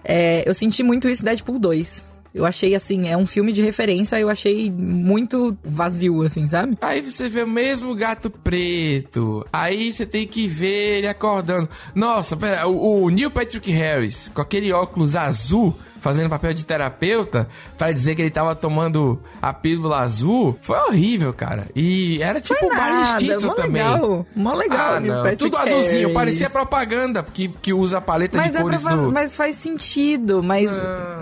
É, 0.04 0.48
eu 0.48 0.54
senti 0.54 0.84
muito 0.84 1.10
isso 1.10 1.22
em 1.24 1.26
Deadpool 1.26 1.58
2. 1.60 2.06
Eu 2.36 2.46
achei, 2.46 2.76
assim, 2.76 3.08
é 3.08 3.18
um 3.18 3.26
filme 3.26 3.52
de 3.52 3.64
referência, 3.64 4.20
eu 4.20 4.30
achei 4.30 4.70
muito 4.70 5.58
vazio, 5.66 6.22
assim, 6.22 6.48
sabe? 6.48 6.78
Aí 6.82 7.02
você 7.02 7.28
vê 7.28 7.42
o 7.42 7.48
mesmo 7.48 7.96
gato 7.96 8.30
preto. 8.30 9.44
Aí 9.52 9.92
você 9.92 10.06
tem 10.06 10.28
que 10.28 10.48
ver 10.48 10.98
ele 11.00 11.08
acordando. 11.08 11.68
Nossa, 11.96 12.38
pera, 12.38 12.68
o, 12.68 13.04
o 13.06 13.10
Neil 13.10 13.32
Patrick 13.32 13.72
Harris, 13.72 14.30
com 14.34 14.42
aquele 14.42 14.72
óculos 14.72 15.16
azul, 15.16 15.76
fazendo 16.00 16.30
papel 16.30 16.54
de 16.54 16.66
terapeuta, 16.66 17.48
pra 17.78 17.92
dizer 17.92 18.16
que 18.16 18.22
ele 18.22 18.30
tava 18.32 18.56
tomando 18.56 19.20
a 19.42 19.54
pílula 19.54 20.00
azul, 20.00 20.58
foi 20.62 20.78
horrível, 20.78 21.34
cara. 21.34 21.68
E 21.76 22.22
era 22.22 22.40
tipo 22.42 22.68
Barney 22.70 23.02
Nada, 23.04 23.20
Stinson 23.20 23.48
mó 23.48 23.54
também. 23.54 23.72
legal, 23.84 24.26
mó 24.36 24.54
legal, 24.54 24.96
Ah, 24.96 25.00
não. 25.00 25.16
Patrick 25.24 25.38
Tudo 25.38 25.58
azulzinho, 25.58 26.02
Harris. 26.02 26.14
parecia 26.14 26.50
propaganda 26.50 27.24
que, 27.24 27.48
que 27.50 27.74
usa 27.74 27.98
a 27.98 28.02
paleta 28.02 28.38
Mas, 28.38 28.52
de 28.52 28.52
é 28.52 28.54
pra 28.54 28.62
cores 28.64 28.84
faz- 28.84 29.00
do... 29.02 29.12
mas 29.12 29.36
faz 29.36 29.56
sentido, 29.56 30.42
mas... 30.44 30.70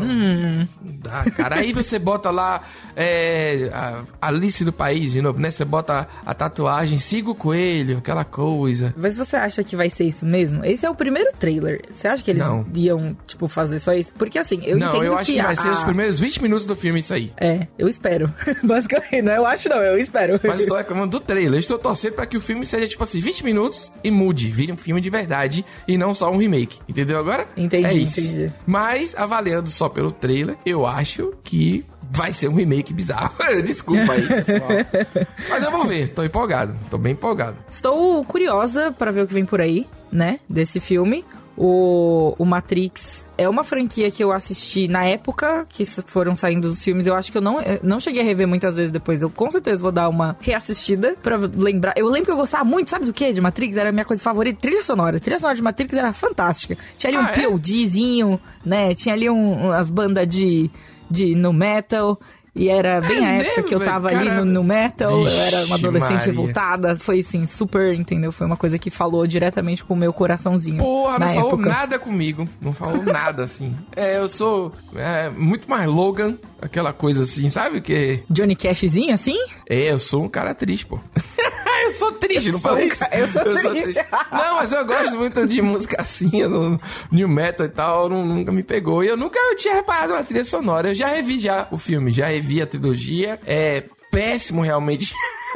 Hum, 0.01 0.67
Não 0.83 0.95
dá, 0.99 1.23
cara. 1.35 1.55
Aí 1.57 1.73
você 1.73 1.97
bota 1.99 2.29
lá 2.31 2.61
é, 2.95 3.69
a 3.73 4.03
Alice 4.21 4.63
do 4.63 4.71
País 4.73 5.11
de 5.11 5.21
novo, 5.21 5.39
né? 5.39 5.51
Você 5.51 5.65
bota 5.65 6.07
a 6.25 6.33
tatuagem, 6.33 6.97
siga 6.97 7.29
o 7.29 7.35
coelho, 7.35 7.97
aquela 7.97 8.23
coisa. 8.23 8.93
mas 8.97 9.15
você 9.15 9.35
acha 9.35 9.63
que 9.63 9.75
vai 9.75 9.89
ser 9.89 10.05
isso 10.05 10.25
mesmo? 10.25 10.63
Esse 10.65 10.85
é 10.85 10.89
o 10.89 10.95
primeiro 10.95 11.31
trailer. 11.37 11.81
Você 11.91 12.07
acha 12.07 12.23
que 12.23 12.31
eles 12.31 12.43
Não. 12.45 12.65
iam, 12.73 13.15
tipo, 13.27 13.47
fazer 13.47 13.79
só 13.79 13.93
isso? 13.93 14.13
Porque, 14.17 14.39
assim, 14.39 14.59
eu 14.67 14.77
não, 14.77 14.87
entendo 14.89 15.03
eu 15.05 15.17
acho 15.17 15.31
que, 15.31 15.41
vai 15.41 15.53
a- 15.53 15.55
ser 15.55 15.69
os 15.69 15.81
primeiros 15.81 16.19
20 16.19 16.41
minutos 16.41 16.65
do 16.65 16.75
filme 16.75 16.99
isso 16.99 17.13
aí. 17.13 17.31
É, 17.37 17.67
eu 17.77 17.87
espero. 17.87 18.33
Basicamente, 18.63 19.21
não 19.21 19.33
eu 19.33 19.45
acho 19.45 19.69
não, 19.69 19.77
eu 19.77 19.97
espero. 19.97 20.39
Mas 20.43 20.65
tô 20.65 20.75
reclamando 20.75 21.11
do 21.11 21.19
trailer. 21.19 21.59
Estou 21.59 21.77
torcendo 21.79 22.13
pra 22.13 22.25
que 22.25 22.37
o 22.37 22.41
filme 22.41 22.65
seja, 22.65 22.87
tipo 22.87 23.03
assim, 23.03 23.19
20 23.19 23.43
minutos 23.45 23.91
e 24.03 24.11
mude. 24.11 24.49
Vire 24.49 24.71
um 24.71 24.77
filme 24.77 24.99
de 25.01 25.09
verdade 25.09 25.65
e 25.87 25.97
não 25.97 26.13
só 26.13 26.31
um 26.31 26.37
remake. 26.37 26.79
Entendeu 26.87 27.17
agora? 27.19 27.47
Entendi, 27.55 27.85
é 27.85 28.01
entendi. 28.01 28.53
Mas, 28.65 29.15
avaliando 29.15 29.69
só 29.69 29.87
pelo 29.89 30.11
trailer, 30.11 30.55
eu 30.65 30.85
acho 30.85 31.33
que 31.43 31.85
vai 32.11 32.31
ser 32.31 32.47
um 32.47 32.55
remake 32.55 32.93
bizarro. 32.93 33.33
Desculpa 33.65 34.13
aí, 34.13 34.27
pessoal. 34.27 34.69
Mas 35.49 35.63
eu 35.63 35.71
vou 35.71 35.85
ver. 35.85 36.09
Tô 36.09 36.23
empolgado. 36.23 36.75
Tô 36.89 36.97
bem 36.97 37.13
empolgado. 37.13 37.57
Estou 37.69 38.23
curiosa 38.25 38.91
pra 38.91 39.11
ver 39.11 39.21
o 39.21 39.27
que 39.27 39.33
vem 39.33 39.45
por 39.45 39.59
aí, 39.61 39.85
né? 40.11 40.39
Desse 40.49 40.79
filme. 40.79 41.25
O, 41.57 42.35
o 42.37 42.45
Matrix 42.45 43.25
é 43.37 43.47
uma 43.47 43.63
franquia 43.63 44.11
que 44.11 44.21
eu 44.21 44.31
assisti 44.33 44.87
na 44.89 45.05
época 45.05 45.65
que 45.69 45.85
foram 45.85 46.35
saindo 46.35 46.65
os 46.65 46.83
filmes. 46.83 47.07
Eu 47.07 47.15
acho 47.15 47.31
que 47.31 47.37
eu 47.37 47.41
não, 47.41 47.61
eu 47.61 47.79
não 47.81 47.99
cheguei 47.99 48.21
a 48.21 48.25
rever 48.25 48.47
muitas 48.47 48.75
vezes 48.75 48.91
depois. 48.91 49.21
Eu 49.21 49.29
com 49.29 49.49
certeza 49.49 49.81
vou 49.81 49.91
dar 49.91 50.09
uma 50.09 50.35
reassistida 50.41 51.15
pra 51.23 51.37
lembrar. 51.37 51.93
Eu 51.95 52.07
lembro 52.07 52.25
que 52.25 52.31
eu 52.31 52.35
gostava 52.37 52.65
muito, 52.65 52.89
sabe 52.89 53.05
do 53.05 53.13
que? 53.13 53.31
De 53.31 53.39
Matrix? 53.39 53.77
Era 53.77 53.89
a 53.89 53.91
minha 53.93 54.03
coisa 54.05 54.21
favorita. 54.21 54.59
Trilha 54.61 54.83
sonora. 54.83 55.19
Trilha 55.19 55.39
sonora 55.39 55.55
de 55.55 55.61
Matrix 55.63 55.93
era 55.93 56.11
fantástica. 56.11 56.77
Tinha 56.97 57.09
ali 57.11 57.17
um 57.17 57.25
Ah, 57.25 57.31
é? 57.31 57.47
PODzinho, 57.47 58.39
né? 58.65 58.93
Tinha 58.93 59.15
ali 59.15 59.29
um, 59.29 59.67
umas 59.67 59.89
bandas 59.89 60.27
de, 60.27 60.69
de 61.09 61.35
no 61.35 61.53
metal. 61.53 62.19
E 62.55 62.69
era 62.69 63.01
bem 63.01 63.25
a 63.25 63.31
época 63.33 63.55
mesmo, 63.57 63.63
que 63.65 63.75
eu 63.75 63.79
tava 63.81 64.07
ali 64.07 64.29
Cara, 64.29 64.45
no, 64.45 64.53
no 64.53 64.63
metal. 64.63 65.11
eu 65.11 65.25
vixe, 65.25 65.37
era 65.37 65.65
uma 65.65 65.75
adolescente 65.75 66.13
Maria. 66.19 66.25
revoltada. 66.27 66.95
Foi 66.95 67.19
assim, 67.19 67.45
super, 67.45 67.93
entendeu? 67.93 68.31
Foi 68.31 68.47
uma 68.47 68.55
coisa 68.55 68.79
que 68.79 68.89
falou 68.89 69.27
diretamente 69.27 69.83
com 69.83 69.93
o 69.93 69.97
meu 69.97 70.13
coraçãozinho. 70.13 70.77
Porra, 70.77 71.19
na 71.19 71.25
não 71.25 71.33
falou 71.33 71.49
época. 71.49 71.69
nada 71.69 71.99
comigo. 71.99 72.47
Não 72.61 72.71
falou 72.71 73.03
nada, 73.03 73.43
assim. 73.43 73.75
É, 73.93 74.17
eu 74.17 74.29
sou 74.29 74.71
é, 74.95 75.29
muito 75.29 75.69
mais 75.69 75.85
Logan, 75.89 76.37
aquela 76.61 76.93
coisa 76.93 77.23
assim, 77.23 77.49
sabe? 77.49 77.81
Que. 77.81 78.23
Johnny 78.29 78.55
Cashzinho, 78.55 79.13
assim? 79.13 79.37
É, 79.69 79.91
eu 79.91 79.99
sou 79.99 80.23
um 80.23 80.29
cara 80.29 80.53
triste, 80.53 80.85
pô. 80.85 80.99
eu 81.85 81.91
sou 81.91 82.11
triste, 82.13 82.47
Eu 82.47 82.53
não 82.53 82.59
sou 82.59 82.69
falei 82.71 82.85
isso? 82.87 82.99
ca- 82.99 83.09
eu 83.13 83.27
sou 83.27 83.43
triste. 83.43 84.05
Não, 84.31 84.55
mas 84.55 84.71
eu 84.73 84.85
gosto 84.85 85.17
muito 85.17 85.45
de 85.47 85.61
música 85.61 86.01
assim, 86.01 86.43
no 86.47 86.79
new 87.11 87.27
metal 87.27 87.65
e 87.65 87.69
tal, 87.69 88.09
não- 88.09 88.25
nunca 88.25 88.51
me 88.51 88.63
pegou. 88.63 89.03
E 89.03 89.07
eu 89.07 89.17
nunca 89.17 89.39
tinha 89.55 89.75
reparado 89.75 90.13
na 90.13 90.23
trilha 90.23 90.45
sonora. 90.45 90.89
Eu 90.89 90.95
já 90.95 91.07
revi 91.07 91.39
já 91.39 91.67
o 91.71 91.77
filme, 91.77 92.11
já 92.11 92.27
revi 92.27 92.61
a 92.61 92.67
trilogia. 92.67 93.39
É 93.45 93.83
péssimo 94.15 94.61
realmente. 94.61 95.13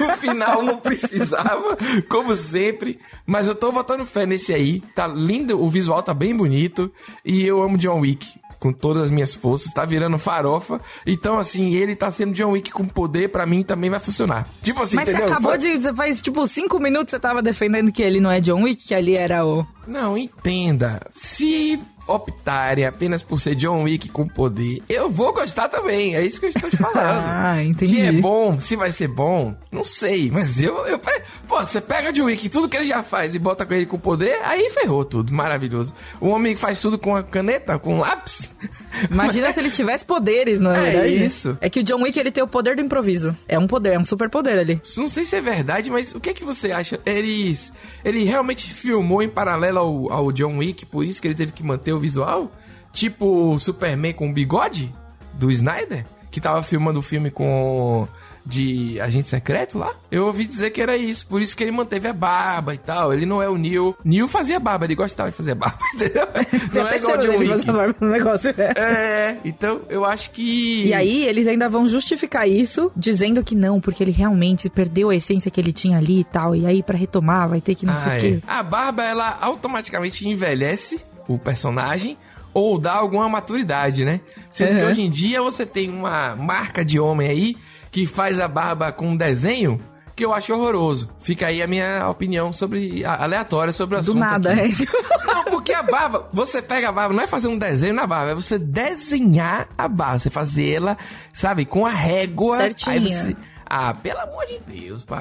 o 0.00 0.16
final 0.16 0.62
não 0.62 0.78
precisava, 0.78 1.76
como 2.08 2.34
sempre. 2.34 2.98
Mas 3.26 3.46
eu 3.48 3.54
tô 3.54 3.70
botando 3.72 4.04
fé 4.06 4.26
nesse 4.26 4.52
aí. 4.52 4.80
Tá 4.94 5.06
lindo, 5.06 5.62
o 5.62 5.68
visual 5.68 6.02
tá 6.02 6.14
bem 6.14 6.34
bonito. 6.34 6.90
E 7.24 7.42
eu 7.44 7.62
amo 7.62 7.78
John 7.78 8.00
Wick. 8.00 8.26
Com 8.60 8.72
todas 8.72 9.02
as 9.02 9.10
minhas 9.10 9.34
forças, 9.34 9.74
tá 9.74 9.84
virando 9.84 10.16
farofa. 10.16 10.80
Então, 11.06 11.36
assim, 11.36 11.74
ele 11.74 11.94
tá 11.94 12.10
sendo 12.10 12.32
John 12.32 12.52
Wick 12.52 12.70
com 12.70 12.86
poder, 12.88 13.28
pra 13.28 13.44
mim 13.44 13.62
também 13.62 13.90
vai 13.90 14.00
funcionar. 14.00 14.48
Tipo 14.62 14.80
assim, 14.80 14.96
Mas 14.96 15.08
entendeu? 15.08 15.26
você 15.26 15.32
acabou 15.34 15.50
Foi- 15.50 15.58
de. 15.58 15.76
Você 15.76 15.94
faz 15.94 16.22
tipo 16.22 16.46
cinco 16.46 16.78
minutos 16.78 17.10
você 17.10 17.20
tava 17.20 17.42
defendendo 17.42 17.92
que 17.92 18.02
ele 18.02 18.20
não 18.20 18.30
é 18.30 18.40
John 18.40 18.62
Wick, 18.62 18.86
que 18.86 18.94
ali 18.94 19.16
era 19.16 19.44
o. 19.44 19.66
Não, 19.86 20.16
entenda. 20.16 21.02
Se 21.12 21.78
optarem 22.06 22.84
apenas 22.84 23.22
por 23.22 23.40
ser 23.40 23.54
John 23.54 23.82
Wick 23.84 24.08
com 24.08 24.26
poder, 24.28 24.82
eu 24.88 25.10
vou 25.10 25.32
gostar 25.32 25.68
também. 25.68 26.14
É 26.14 26.24
isso 26.24 26.38
que 26.40 26.46
eu 26.46 26.50
estou 26.50 26.70
te 26.70 26.76
falando. 26.76 27.24
Ah, 27.44 27.62
entendi. 27.62 27.96
Se 27.96 28.00
é 28.00 28.12
bom, 28.12 28.58
se 28.58 28.76
vai 28.76 28.90
ser 28.90 29.08
bom, 29.08 29.54
não 29.70 29.84
sei. 29.84 30.30
Mas 30.30 30.60
eu, 30.60 30.86
eu. 30.86 30.98
Pô, 31.46 31.60
você 31.60 31.80
pega 31.80 32.12
John 32.12 32.24
Wick, 32.24 32.48
tudo 32.48 32.68
que 32.68 32.76
ele 32.76 32.86
já 32.86 33.02
faz 33.02 33.34
e 33.34 33.38
bota 33.38 33.66
com 33.66 33.74
ele 33.74 33.86
com 33.86 33.98
poder, 33.98 34.38
aí 34.42 34.70
ferrou 34.70 35.04
tudo. 35.04 35.32
Maravilhoso. 35.34 35.92
O 36.20 36.28
homem 36.28 36.54
que 36.54 36.60
faz 36.60 36.80
tudo 36.80 36.98
com 36.98 37.14
a 37.14 37.22
caneta, 37.22 37.78
com 37.78 37.98
lápis. 37.98 38.54
Imagina 39.10 39.50
se 39.52 39.60
ele 39.60 39.70
tivesse 39.70 40.04
poderes, 40.04 40.60
não 40.60 40.72
é, 40.72 40.88
É 40.88 40.90
verdade? 40.92 41.24
isso. 41.24 41.58
É 41.60 41.68
que 41.68 41.80
o 41.80 41.82
John 41.82 42.02
Wick 42.02 42.18
ele 42.18 42.30
tem 42.30 42.42
o 42.42 42.48
poder 42.48 42.76
do 42.76 42.82
improviso. 42.82 43.36
É 43.48 43.58
um 43.58 43.66
poder, 43.66 43.94
é 43.94 43.98
um 43.98 44.04
super 44.04 44.28
poder 44.30 44.58
ali. 44.58 44.80
Não 44.96 45.08
sei 45.08 45.24
se 45.24 45.36
é 45.36 45.40
verdade, 45.40 45.90
mas 45.90 46.14
o 46.14 46.20
que 46.20 46.30
é 46.30 46.32
que 46.32 46.44
você 46.44 46.70
acha? 46.72 47.00
Eles, 47.04 47.72
ele 48.04 48.24
realmente 48.24 48.72
filmou 48.72 49.22
em 49.22 49.28
paralelo 49.28 49.78
ao, 49.78 50.12
ao 50.12 50.32
John 50.32 50.58
Wick, 50.58 50.86
por 50.86 51.04
isso 51.04 51.20
que 51.20 51.28
ele 51.28 51.34
teve 51.34 51.52
que 51.52 51.62
manter 51.62 51.92
o 51.94 52.00
visual? 52.00 52.50
Tipo 52.92 53.52
o 53.54 53.58
Superman 53.58 54.12
com 54.12 54.28
o 54.28 54.32
bigode 54.32 54.94
do 55.32 55.50
Snyder? 55.50 56.04
Que 56.30 56.40
tava 56.40 56.62
filmando 56.62 56.98
o 56.98 57.02
filme 57.02 57.30
com 57.30 58.06
de 58.46 59.00
agente 59.00 59.26
secreto 59.26 59.78
lá. 59.78 59.90
Eu 60.10 60.26
ouvi 60.26 60.44
dizer 60.44 60.68
que 60.70 60.82
era 60.82 60.94
isso, 60.98 61.26
por 61.26 61.40
isso 61.40 61.56
que 61.56 61.62
ele 61.64 61.70
manteve 61.70 62.06
a 62.08 62.12
barba 62.12 62.74
e 62.74 62.78
tal. 62.78 63.10
Ele 63.14 63.24
não 63.24 63.40
é 63.42 63.48
o 63.48 63.56
Neil. 63.56 63.96
Neil 64.04 64.28
fazia 64.28 64.60
barba, 64.60 64.84
ele 64.84 64.94
gostava 64.94 65.30
de 65.30 65.36
fazer 65.36 65.54
barba, 65.54 65.78
entendeu? 65.94 66.26
Não 66.74 66.86
é 66.88 66.96
igual 66.98 67.14
o 67.16 67.20
John 67.22 67.38
Wick. 67.38 67.64
barba 67.64 67.96
no 68.00 68.10
negócio, 68.10 68.54
né? 68.54 68.72
É, 68.76 69.36
então 69.46 69.80
eu 69.88 70.04
acho 70.04 70.30
que. 70.32 70.84
E 70.84 70.92
aí 70.92 71.24
eles 71.24 71.46
ainda 71.46 71.70
vão 71.70 71.88
justificar 71.88 72.46
isso, 72.46 72.92
dizendo 72.94 73.42
que 73.42 73.54
não, 73.54 73.80
porque 73.80 74.02
ele 74.04 74.12
realmente 74.12 74.68
perdeu 74.68 75.08
a 75.08 75.16
essência 75.16 75.50
que 75.50 75.58
ele 75.58 75.72
tinha 75.72 75.96
ali 75.96 76.20
e 76.20 76.24
tal. 76.24 76.54
E 76.54 76.66
aí 76.66 76.82
pra 76.82 76.98
retomar 76.98 77.48
vai 77.48 77.62
ter 77.62 77.74
que 77.74 77.86
não 77.86 77.96
sei 77.96 78.12
Ah, 78.12 78.16
o 78.16 78.20
quê. 78.20 78.38
é. 78.46 78.50
A 78.52 78.62
barba, 78.62 79.02
ela 79.04 79.38
automaticamente 79.40 80.28
envelhece 80.28 81.00
o 81.28 81.38
personagem 81.38 82.16
ou 82.52 82.78
dá 82.78 82.92
alguma 82.94 83.28
maturidade, 83.28 84.04
né? 84.04 84.20
Sendo 84.50 84.76
que 84.76 84.84
Uhum. 84.84 84.90
hoje 84.90 85.02
em 85.02 85.10
dia 85.10 85.42
você 85.42 85.66
tem 85.66 85.90
uma 85.90 86.36
marca 86.36 86.84
de 86.84 86.98
homem 87.00 87.28
aí 87.28 87.56
que 87.90 88.06
faz 88.06 88.38
a 88.40 88.46
barba 88.48 88.92
com 88.92 89.08
um 89.10 89.16
desenho 89.16 89.80
que 90.16 90.24
eu 90.24 90.32
acho 90.32 90.52
horroroso. 90.54 91.10
Fica 91.20 91.48
aí 91.48 91.60
a 91.60 91.66
minha 91.66 92.08
opinião 92.08 92.52
sobre 92.52 93.04
a- 93.04 93.24
aleatória 93.24 93.72
sobre 93.72 93.96
o 93.96 93.98
Do 93.98 94.02
assunto. 94.02 94.18
nada, 94.20 94.52
aqui. 94.52 94.60
é 94.60 94.66
isso. 94.68 94.84
Não, 95.26 95.42
porque 95.44 95.72
a 95.72 95.82
barba, 95.82 96.28
você 96.32 96.62
pega 96.62 96.88
a 96.88 96.92
barba, 96.92 97.12
não 97.14 97.22
é 97.22 97.26
fazer 97.26 97.48
um 97.48 97.58
desenho 97.58 97.94
na 97.94 98.06
barba, 98.06 98.30
é 98.30 98.34
você 98.34 98.56
desenhar 98.58 99.68
a 99.76 99.88
barba, 99.88 100.18
você 100.20 100.30
fazer 100.30 100.74
ela, 100.74 100.96
sabe, 101.32 101.64
com 101.64 101.84
a 101.84 101.90
régua. 101.90 102.56
Certinha. 102.58 102.94
Aí 102.94 103.00
você- 103.00 103.36
ah, 103.66 103.94
pelo 103.94 104.20
amor 104.20 104.44
de 104.46 104.58
Deus, 104.66 105.04
pô, 105.04 105.14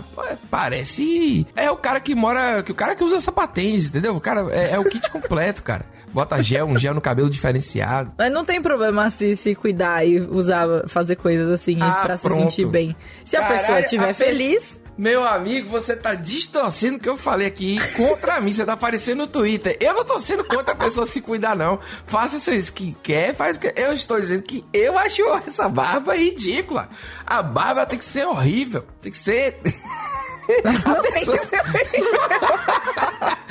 parece. 0.49 1.47
É 1.55 1.69
o 1.71 1.77
cara 1.77 1.99
que 1.99 2.15
mora. 2.15 2.63
O 2.67 2.73
cara 2.73 2.95
que 2.95 3.03
usa 3.03 3.19
sapatênis, 3.19 3.89
entendeu? 3.89 4.15
O 4.15 4.21
cara 4.21 4.47
é, 4.51 4.71
é 4.73 4.79
o 4.79 4.83
kit 4.85 5.09
completo, 5.11 5.61
cara. 5.63 5.85
Bota 6.13 6.41
gel, 6.43 6.67
um 6.67 6.77
gel 6.77 6.93
no 6.93 7.01
cabelo 7.01 7.27
diferenciado. 7.29 8.11
Mas 8.17 8.31
não 8.31 8.45
tem 8.45 8.61
problema 8.61 9.09
se, 9.09 9.35
se 9.35 9.55
cuidar 9.55 10.05
e 10.05 10.19
usar, 10.19 10.67
fazer 10.87 11.15
coisas 11.15 11.49
assim 11.49 11.77
Ah, 11.81 12.01
pra 12.03 12.17
se 12.17 12.29
sentir 12.29 12.67
bem. 12.67 12.95
Se 13.25 13.35
a 13.35 13.41
Caralho, 13.41 13.59
pessoa 13.59 13.79
estiver 13.79 14.09
a 14.09 14.13
feliz, 14.13 14.79
Meu 14.95 15.23
amigo, 15.23 15.69
você 15.69 15.95
tá 15.95 16.13
distorcendo 16.13 16.97
o 16.97 16.99
que 16.99 17.09
eu 17.09 17.17
falei 17.17 17.47
aqui 17.47 17.77
contra 17.95 18.39
mim. 18.39 18.51
Você 18.51 18.63
tá 18.63 18.73
aparecendo 18.73 19.19
no 19.19 19.27
Twitter. 19.27 19.75
Eu 19.79 19.95
não 19.95 20.05
tô 20.05 20.19
sendo 20.19 20.43
contra 20.43 20.73
a 20.73 20.75
pessoa 20.77 21.05
se 21.05 21.19
cuidar, 21.19 21.55
não. 21.55 21.79
Faça 22.05 22.37
seu 22.37 22.53
skincare, 22.55 23.35
faz 23.35 23.57
o 23.57 23.59
que. 23.59 23.73
Eu 23.75 23.91
estou 23.91 24.21
dizendo 24.21 24.43
que 24.43 24.63
eu 24.71 24.97
acho 24.97 25.23
essa 25.47 25.67
barba 25.67 26.15
ridícula. 26.15 26.89
A 27.25 27.41
barba 27.41 27.85
tem 27.87 27.97
que 27.97 28.05
ser 28.05 28.25
horrível. 28.25 28.85
Tem 29.01 29.11
que 29.11 29.17
ser. 29.17 29.59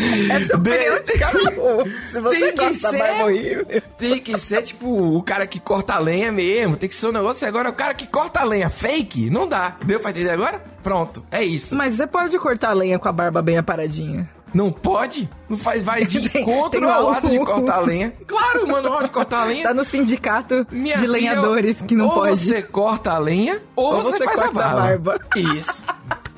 Essa 0.31 0.53
é 0.53 0.57
opinião 0.57 1.03
de 1.03 1.13
cada 1.19 1.39
um. 1.39 1.85
Se 2.11 2.21
você 2.21 2.41
Tem 2.41 2.53
que 2.55 2.65
gosta 2.65 2.83
da 2.83 2.91
ser. 2.91 2.99
barba 2.99 3.25
horrível. 3.25 3.67
Tem 3.97 4.19
que 4.19 4.39
ser, 4.39 4.63
tipo, 4.63 5.17
o 5.17 5.23
cara 5.23 5.47
que 5.47 5.61
corta 5.61 5.95
a 5.95 5.99
lenha 5.99 6.33
mesmo. 6.33 6.77
Tem 6.77 6.89
que 6.89 6.95
ser 6.95 7.07
um 7.09 7.13
negócio. 7.13 7.47
Agora, 7.47 7.71
o 7.71 7.73
cara 7.73 7.95
que 7.95 8.07
corta 8.07 8.41
a 8.41 8.45
lenha 8.45 8.69
fake, 8.69 9.31
não 9.31 9.49
dá. 9.49 9.77
Deu 9.85 10.01
pra 10.01 10.11
entender 10.11 10.31
agora? 10.31 10.61
Pronto, 10.83 11.25
é 11.31 11.43
isso. 11.45 11.75
Mas 11.77 11.95
você 11.95 12.07
pode 12.07 12.37
cortar 12.39 12.71
a 12.71 12.75
lenha 12.75 12.99
com 12.99 13.09
a 13.09 13.13
barba 13.13 13.41
bem 13.43 13.57
aparadinha. 13.59 14.29
Não 14.53 14.71
pode? 14.71 15.31
Não 15.49 15.57
faz, 15.57 15.83
vai 15.83 16.05
de 16.05 16.21
Tem- 16.29 16.43
encontro 16.43 16.81
tem 16.81 16.91
ao 16.91 17.09
ato 17.11 17.31
de 17.31 17.39
cortar 17.39 17.77
a 17.77 17.81
lenha. 17.81 18.13
Claro, 18.27 18.65
o 18.65 18.69
manual 18.69 19.03
de 19.03 19.09
cortar 19.09 19.43
a 19.43 19.45
lenha. 19.45 19.63
Tá 19.63 19.73
no 19.73 19.83
sindicato 19.85 20.67
Minha 20.71 20.97
de 20.97 21.01
filha, 21.03 21.13
lenhadores 21.13 21.81
que 21.81 21.95
não 21.95 22.07
ou 22.09 22.13
pode. 22.13 22.37
você 22.39 22.61
corta 22.61 23.13
a 23.13 23.19
lenha, 23.19 23.63
ou, 23.75 23.95
Ou 23.95 24.03
você, 24.03 24.19
você 24.19 24.25
faz 24.25 24.39
a 24.41 24.43
corta 24.49 24.59
a 24.61 24.75
barba. 24.75 24.99
barba. 25.19 25.19
Isso. 25.57 25.83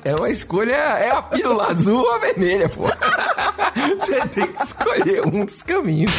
É 0.05 0.13
uma 0.13 0.29
escolha, 0.29 0.71
é 0.71 1.09
a 1.09 1.19
pílula 1.19 1.71
azul 1.71 1.97
ou 1.97 2.11
a 2.11 2.19
vermelha, 2.19 2.69
pô. 2.69 2.83
Você 3.97 4.21
tem 4.27 4.51
que 4.51 4.61
escolher 4.61 5.25
um 5.25 5.43
dos 5.43 5.63
caminhos. 5.63 6.11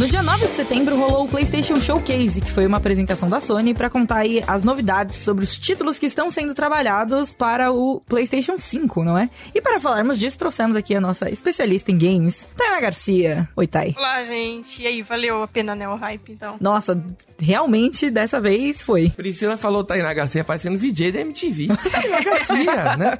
No 0.00 0.08
dia 0.08 0.22
9 0.22 0.46
de 0.46 0.54
setembro 0.54 0.96
rolou 0.96 1.26
o 1.26 1.28
PlayStation 1.28 1.78
Showcase, 1.78 2.40
que 2.40 2.50
foi 2.50 2.66
uma 2.66 2.78
apresentação 2.78 3.28
da 3.28 3.38
Sony 3.38 3.74
para 3.74 3.90
contar 3.90 4.20
aí 4.20 4.42
as 4.46 4.64
novidades 4.64 5.18
sobre 5.18 5.44
os 5.44 5.58
títulos 5.58 5.98
que 5.98 6.06
estão 6.06 6.30
sendo 6.30 6.54
trabalhados 6.54 7.34
para 7.34 7.70
o 7.70 8.00
PlayStation 8.08 8.58
5, 8.58 9.04
não 9.04 9.18
é? 9.18 9.28
E 9.54 9.60
para 9.60 9.78
falarmos 9.78 10.18
disso, 10.18 10.38
trouxemos 10.38 10.74
aqui 10.74 10.94
a 10.94 11.02
nossa 11.02 11.28
especialista 11.28 11.92
em 11.92 11.98
games, 11.98 12.48
Tainá 12.56 12.80
Garcia. 12.80 13.46
Oi, 13.54 13.66
Tai. 13.66 13.94
Olá, 13.94 14.22
gente. 14.22 14.80
E 14.80 14.86
aí, 14.86 15.02
valeu 15.02 15.42
a 15.42 15.46
pena, 15.46 15.74
né, 15.74 15.86
o 15.86 15.96
hype, 15.96 16.32
então? 16.32 16.56
Nossa, 16.58 16.98
realmente 17.38 18.10
dessa 18.10 18.40
vez 18.40 18.80
foi. 18.80 19.10
Priscila 19.10 19.58
falou 19.58 19.84
Tainá 19.84 20.14
Garcia 20.14 20.42
parecendo 20.42 20.78
VJ 20.78 21.12
da 21.12 21.20
MTV. 21.20 21.68
Tainá 21.92 22.20
Garcia, 22.22 22.96
né? 22.96 23.18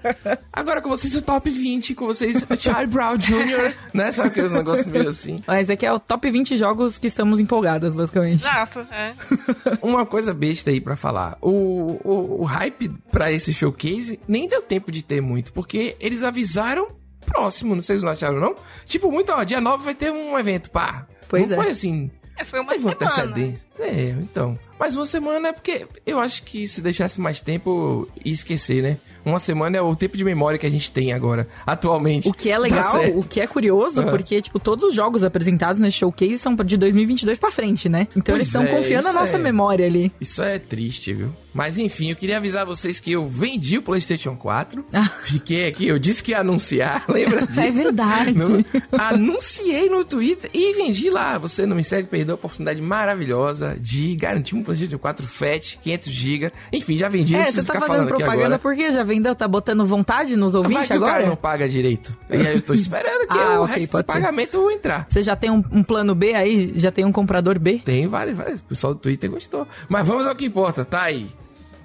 Agora 0.51 0.81
com 0.81 0.89
vocês 0.89 1.15
o 1.15 1.21
top 1.21 1.51
20, 1.51 1.95
com 1.95 2.07
vocês 2.07 2.43
Charlie 2.59 2.87
Brown 2.87 3.19
Jr., 3.19 3.75
né? 3.93 4.11
Sabe 4.13 4.29
aqueles 4.29 4.53
negócios 4.53 4.87
meio 4.87 5.11
assim? 5.11 5.43
Mas 5.47 5.69
aqui 5.69 5.85
é 5.85 5.93
o 5.93 5.99
top 5.99 6.31
20 6.31 6.57
jogos 6.57 6.70
que 6.99 7.07
estamos 7.07 7.41
empolgadas, 7.41 7.95
basicamente. 7.95 8.43
Exato, 8.45 8.81
é. 8.91 9.15
Uma 9.83 10.05
coisa 10.07 10.33
besta 10.35 10.71
aí 10.71 10.81
pra 10.81 10.97
falar. 10.97 11.37
O, 11.41 11.99
o, 12.05 12.41
o 12.41 12.45
hype 12.45 12.89
pra 13.11 13.31
esse 13.33 13.53
showcase 13.53 14.19
nem 14.29 14.47
deu 14.47 14.63
tempo 14.63 14.91
de 14.93 15.03
ter 15.03 15.21
muito, 15.21 15.53
porque 15.53 15.97
eles 16.01 16.23
avisaram 16.23 16.89
próximo, 17.27 17.75
não 17.75 17.83
sei 17.83 17.97
se 17.97 18.01
vocês 18.01 18.03
não 18.03 18.11
acharam, 18.11 18.41
não? 18.41 18.57
Tipo, 18.87 19.11
muito, 19.13 19.31
ó, 19.33 19.45
dia 19.45 19.61
9 19.61 19.85
vai 19.85 19.95
ter 19.95 20.11
um 20.11 20.39
evento, 20.39 20.71
pá. 20.71 21.07
Pois 21.29 21.47
não 21.49 21.55
é. 21.61 21.63
foi 21.63 21.71
assim, 21.73 22.11
É, 22.37 22.43
foi 22.45 22.59
uma 22.61 22.73
semana. 22.73 22.93
antecedência. 23.01 23.69
É, 23.79 24.09
então. 24.11 24.59
Mas 24.79 24.97
uma 24.97 25.07
semana 25.07 25.49
é 25.49 25.53
porque 25.53 25.87
eu 26.07 26.19
acho 26.19 26.43
que 26.43 26.67
se 26.67 26.81
deixasse 26.81 27.21
mais 27.21 27.41
tempo, 27.41 28.09
ia 28.25 28.33
esquecer, 28.33 28.83
né? 28.83 28.99
Uma 29.25 29.39
semana 29.39 29.77
é 29.77 29.81
o 29.83 29.95
tempo 29.95 30.17
de 30.17 30.25
memória 30.25 30.59
que 30.59 30.67
a 30.67 30.71
gente 30.71 30.91
tem 30.91 31.13
agora, 31.13 31.47
atualmente. 31.67 32.29
O 32.29 32.33
que 32.33 32.49
é 32.51 32.55
Tá 32.55 32.59
legal, 32.59 32.91
certo. 32.91 33.19
o 33.19 33.27
que 33.27 33.41
é 33.41 33.47
curioso, 33.47 34.01
Ah. 34.03 34.07
porque, 34.07 34.41
tipo, 34.41 34.59
todos 34.59 34.85
os 34.85 34.95
jogos 34.95 35.23
apresentados 35.25 35.81
nesse 35.81 35.99
showcase 35.99 36.39
são 36.39 36.55
de 36.57 36.77
2022 36.77 37.39
pra 37.39 37.51
frente, 37.51 37.89
né? 37.89 38.07
Então 38.17 38.35
eles 38.35 38.51
Pois 38.53 38.63
estão 38.63 38.63
é, 38.63 38.77
confiando 38.79 39.05
na 39.05 39.13
nossa 39.13 39.37
é. 39.37 39.39
memória 39.39 39.87
ali. 39.87 40.13
Isso 40.21 40.43
é 40.43 40.59
triste, 40.59 41.13
viu? 41.15 41.35
Mas 41.53 41.79
enfim, 41.79 42.11
eu 42.11 42.17
queria 42.17 42.37
avisar 42.37 42.65
vocês 42.65 43.01
que 43.01 43.13
eu 43.13 43.27
vendi 43.27 43.79
o 43.79 43.83
PlayStation 43.83 44.37
4. 44.37 44.85
Ah. 44.93 45.09
Fiquei 45.25 45.67
aqui, 45.69 45.87
eu 45.87 45.99
disse 45.99 46.23
que 46.23 46.31
ia 46.31 46.41
anunciar, 46.41 47.05
lembra 47.11 47.47
disso? 47.47 47.61
É 47.61 47.71
verdade. 47.71 48.33
No- 48.37 48.65
anunciei 48.99 49.89
no 49.89 50.05
Twitter 50.05 50.51
e 50.55 50.75
vendi 50.75 51.11
lá. 51.11 51.39
Você 51.39 51.67
não 51.67 51.77
me 51.77 51.83
segue, 51.85 52.09
perdeu 52.09 52.35
a 52.35 52.37
oportunidade 52.37 52.81
maravilhosa 52.81 53.77
de 53.81 54.15
garantir 54.17 54.55
um 54.55 54.63
PlayStation 54.63 54.99
4 54.99 55.27
Fat, 55.27 55.77
500 55.83 56.13
GB. 56.13 56.53
Enfim, 56.73 56.97
já 56.97 57.09
vendi, 57.09 57.35
É, 57.35 57.51
você 57.51 57.63
tá 57.65 57.81
fazendo 57.81 58.07
propaganda 58.07 58.45
agora. 58.47 58.59
porque 58.59 58.91
já 58.91 59.03
vendeu, 59.03 59.35
tá 59.35 59.49
botando 59.49 59.85
vontade 59.85 60.37
nos 60.37 60.53
Vai 60.53 60.63
ouvintes 60.63 60.89
que 60.89 60.95
o 60.97 61.01
cara 61.01 61.13
agora? 61.15 61.27
não 61.29 61.37
paga 61.37 61.69
direito. 61.69 62.17
E 62.29 62.37
aí 62.37 62.55
eu 62.55 62.63
tô 62.63 62.75
esperando 62.75 63.27
que 63.27 63.39
Ah, 63.41 63.61
o 63.61 63.65
ok, 63.65 63.77
resto 63.81 63.97
do 63.97 64.05
pagamento 64.05 64.71
entrar. 64.71 65.07
Você 65.09 65.23
já 65.23 65.35
tem 65.35 65.51
um, 65.51 65.65
um 65.73 65.83
plano 65.83 66.15
B 66.15 66.35
aí? 66.35 66.73
Já 66.77 66.91
tem 66.91 67.05
um 67.05 67.13
comprador 67.13 67.59
B? 67.59 67.81
Tem 67.85 68.07
vários, 68.07 68.37
vários. 68.37 68.61
O 68.61 68.65
pessoal 68.65 68.95
do 68.95 69.01
Twitter 69.01 69.31
gostou. 69.31 69.67
Mas 69.89 70.07
vamos 70.07 70.27
ao 70.27 70.35
que 70.35 70.45
importa, 70.45 70.85
tá 70.85 71.03
aí. 71.03 71.31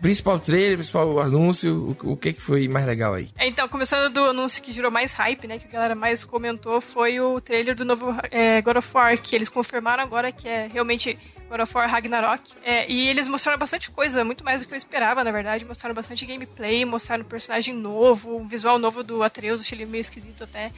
Principal 0.05 0.39
trailer, 0.39 0.77
principal 0.77 1.19
anúncio, 1.19 1.97
o, 2.03 2.11
o 2.11 2.15
que 2.15 2.31
que 2.33 2.39
foi 2.39 2.67
mais 2.67 2.85
legal 2.85 3.15
aí? 3.15 3.27
É, 3.35 3.47
Então, 3.47 3.67
começando 3.67 4.13
do 4.13 4.25
anúncio 4.25 4.61
que 4.61 4.71
gerou 4.71 4.91
mais 4.91 5.13
hype, 5.13 5.47
né? 5.47 5.57
Que 5.57 5.65
a 5.65 5.71
galera 5.71 5.95
mais 5.95 6.23
comentou, 6.23 6.79
foi 6.79 7.19
o 7.19 7.41
trailer 7.41 7.73
do 7.73 7.83
novo 7.83 8.15
é, 8.29 8.61
God 8.61 8.77
of 8.77 8.87
War, 8.93 9.19
que 9.19 9.35
eles 9.35 9.49
confirmaram 9.49 10.03
agora 10.03 10.31
que 10.31 10.47
é 10.47 10.69
realmente 10.71 11.17
God 11.49 11.61
of 11.61 11.75
War 11.75 11.89
Ragnarok. 11.89 12.53
É, 12.63 12.87
e 12.87 13.09
eles 13.09 13.27
mostraram 13.27 13.57
bastante 13.57 13.89
coisa, 13.89 14.23
muito 14.23 14.45
mais 14.45 14.61
do 14.61 14.67
que 14.67 14.75
eu 14.75 14.77
esperava, 14.77 15.23
na 15.23 15.31
verdade. 15.31 15.65
Mostraram 15.65 15.95
bastante 15.95 16.23
gameplay, 16.23 16.85
mostraram 16.85 17.23
um 17.23 17.27
personagem 17.27 17.73
novo, 17.73 18.37
um 18.37 18.47
visual 18.47 18.77
novo 18.77 19.01
do 19.01 19.23
Atreus, 19.23 19.61
achei 19.61 19.75
ele 19.75 19.87
meio 19.87 20.01
esquisito 20.01 20.43
até. 20.43 20.71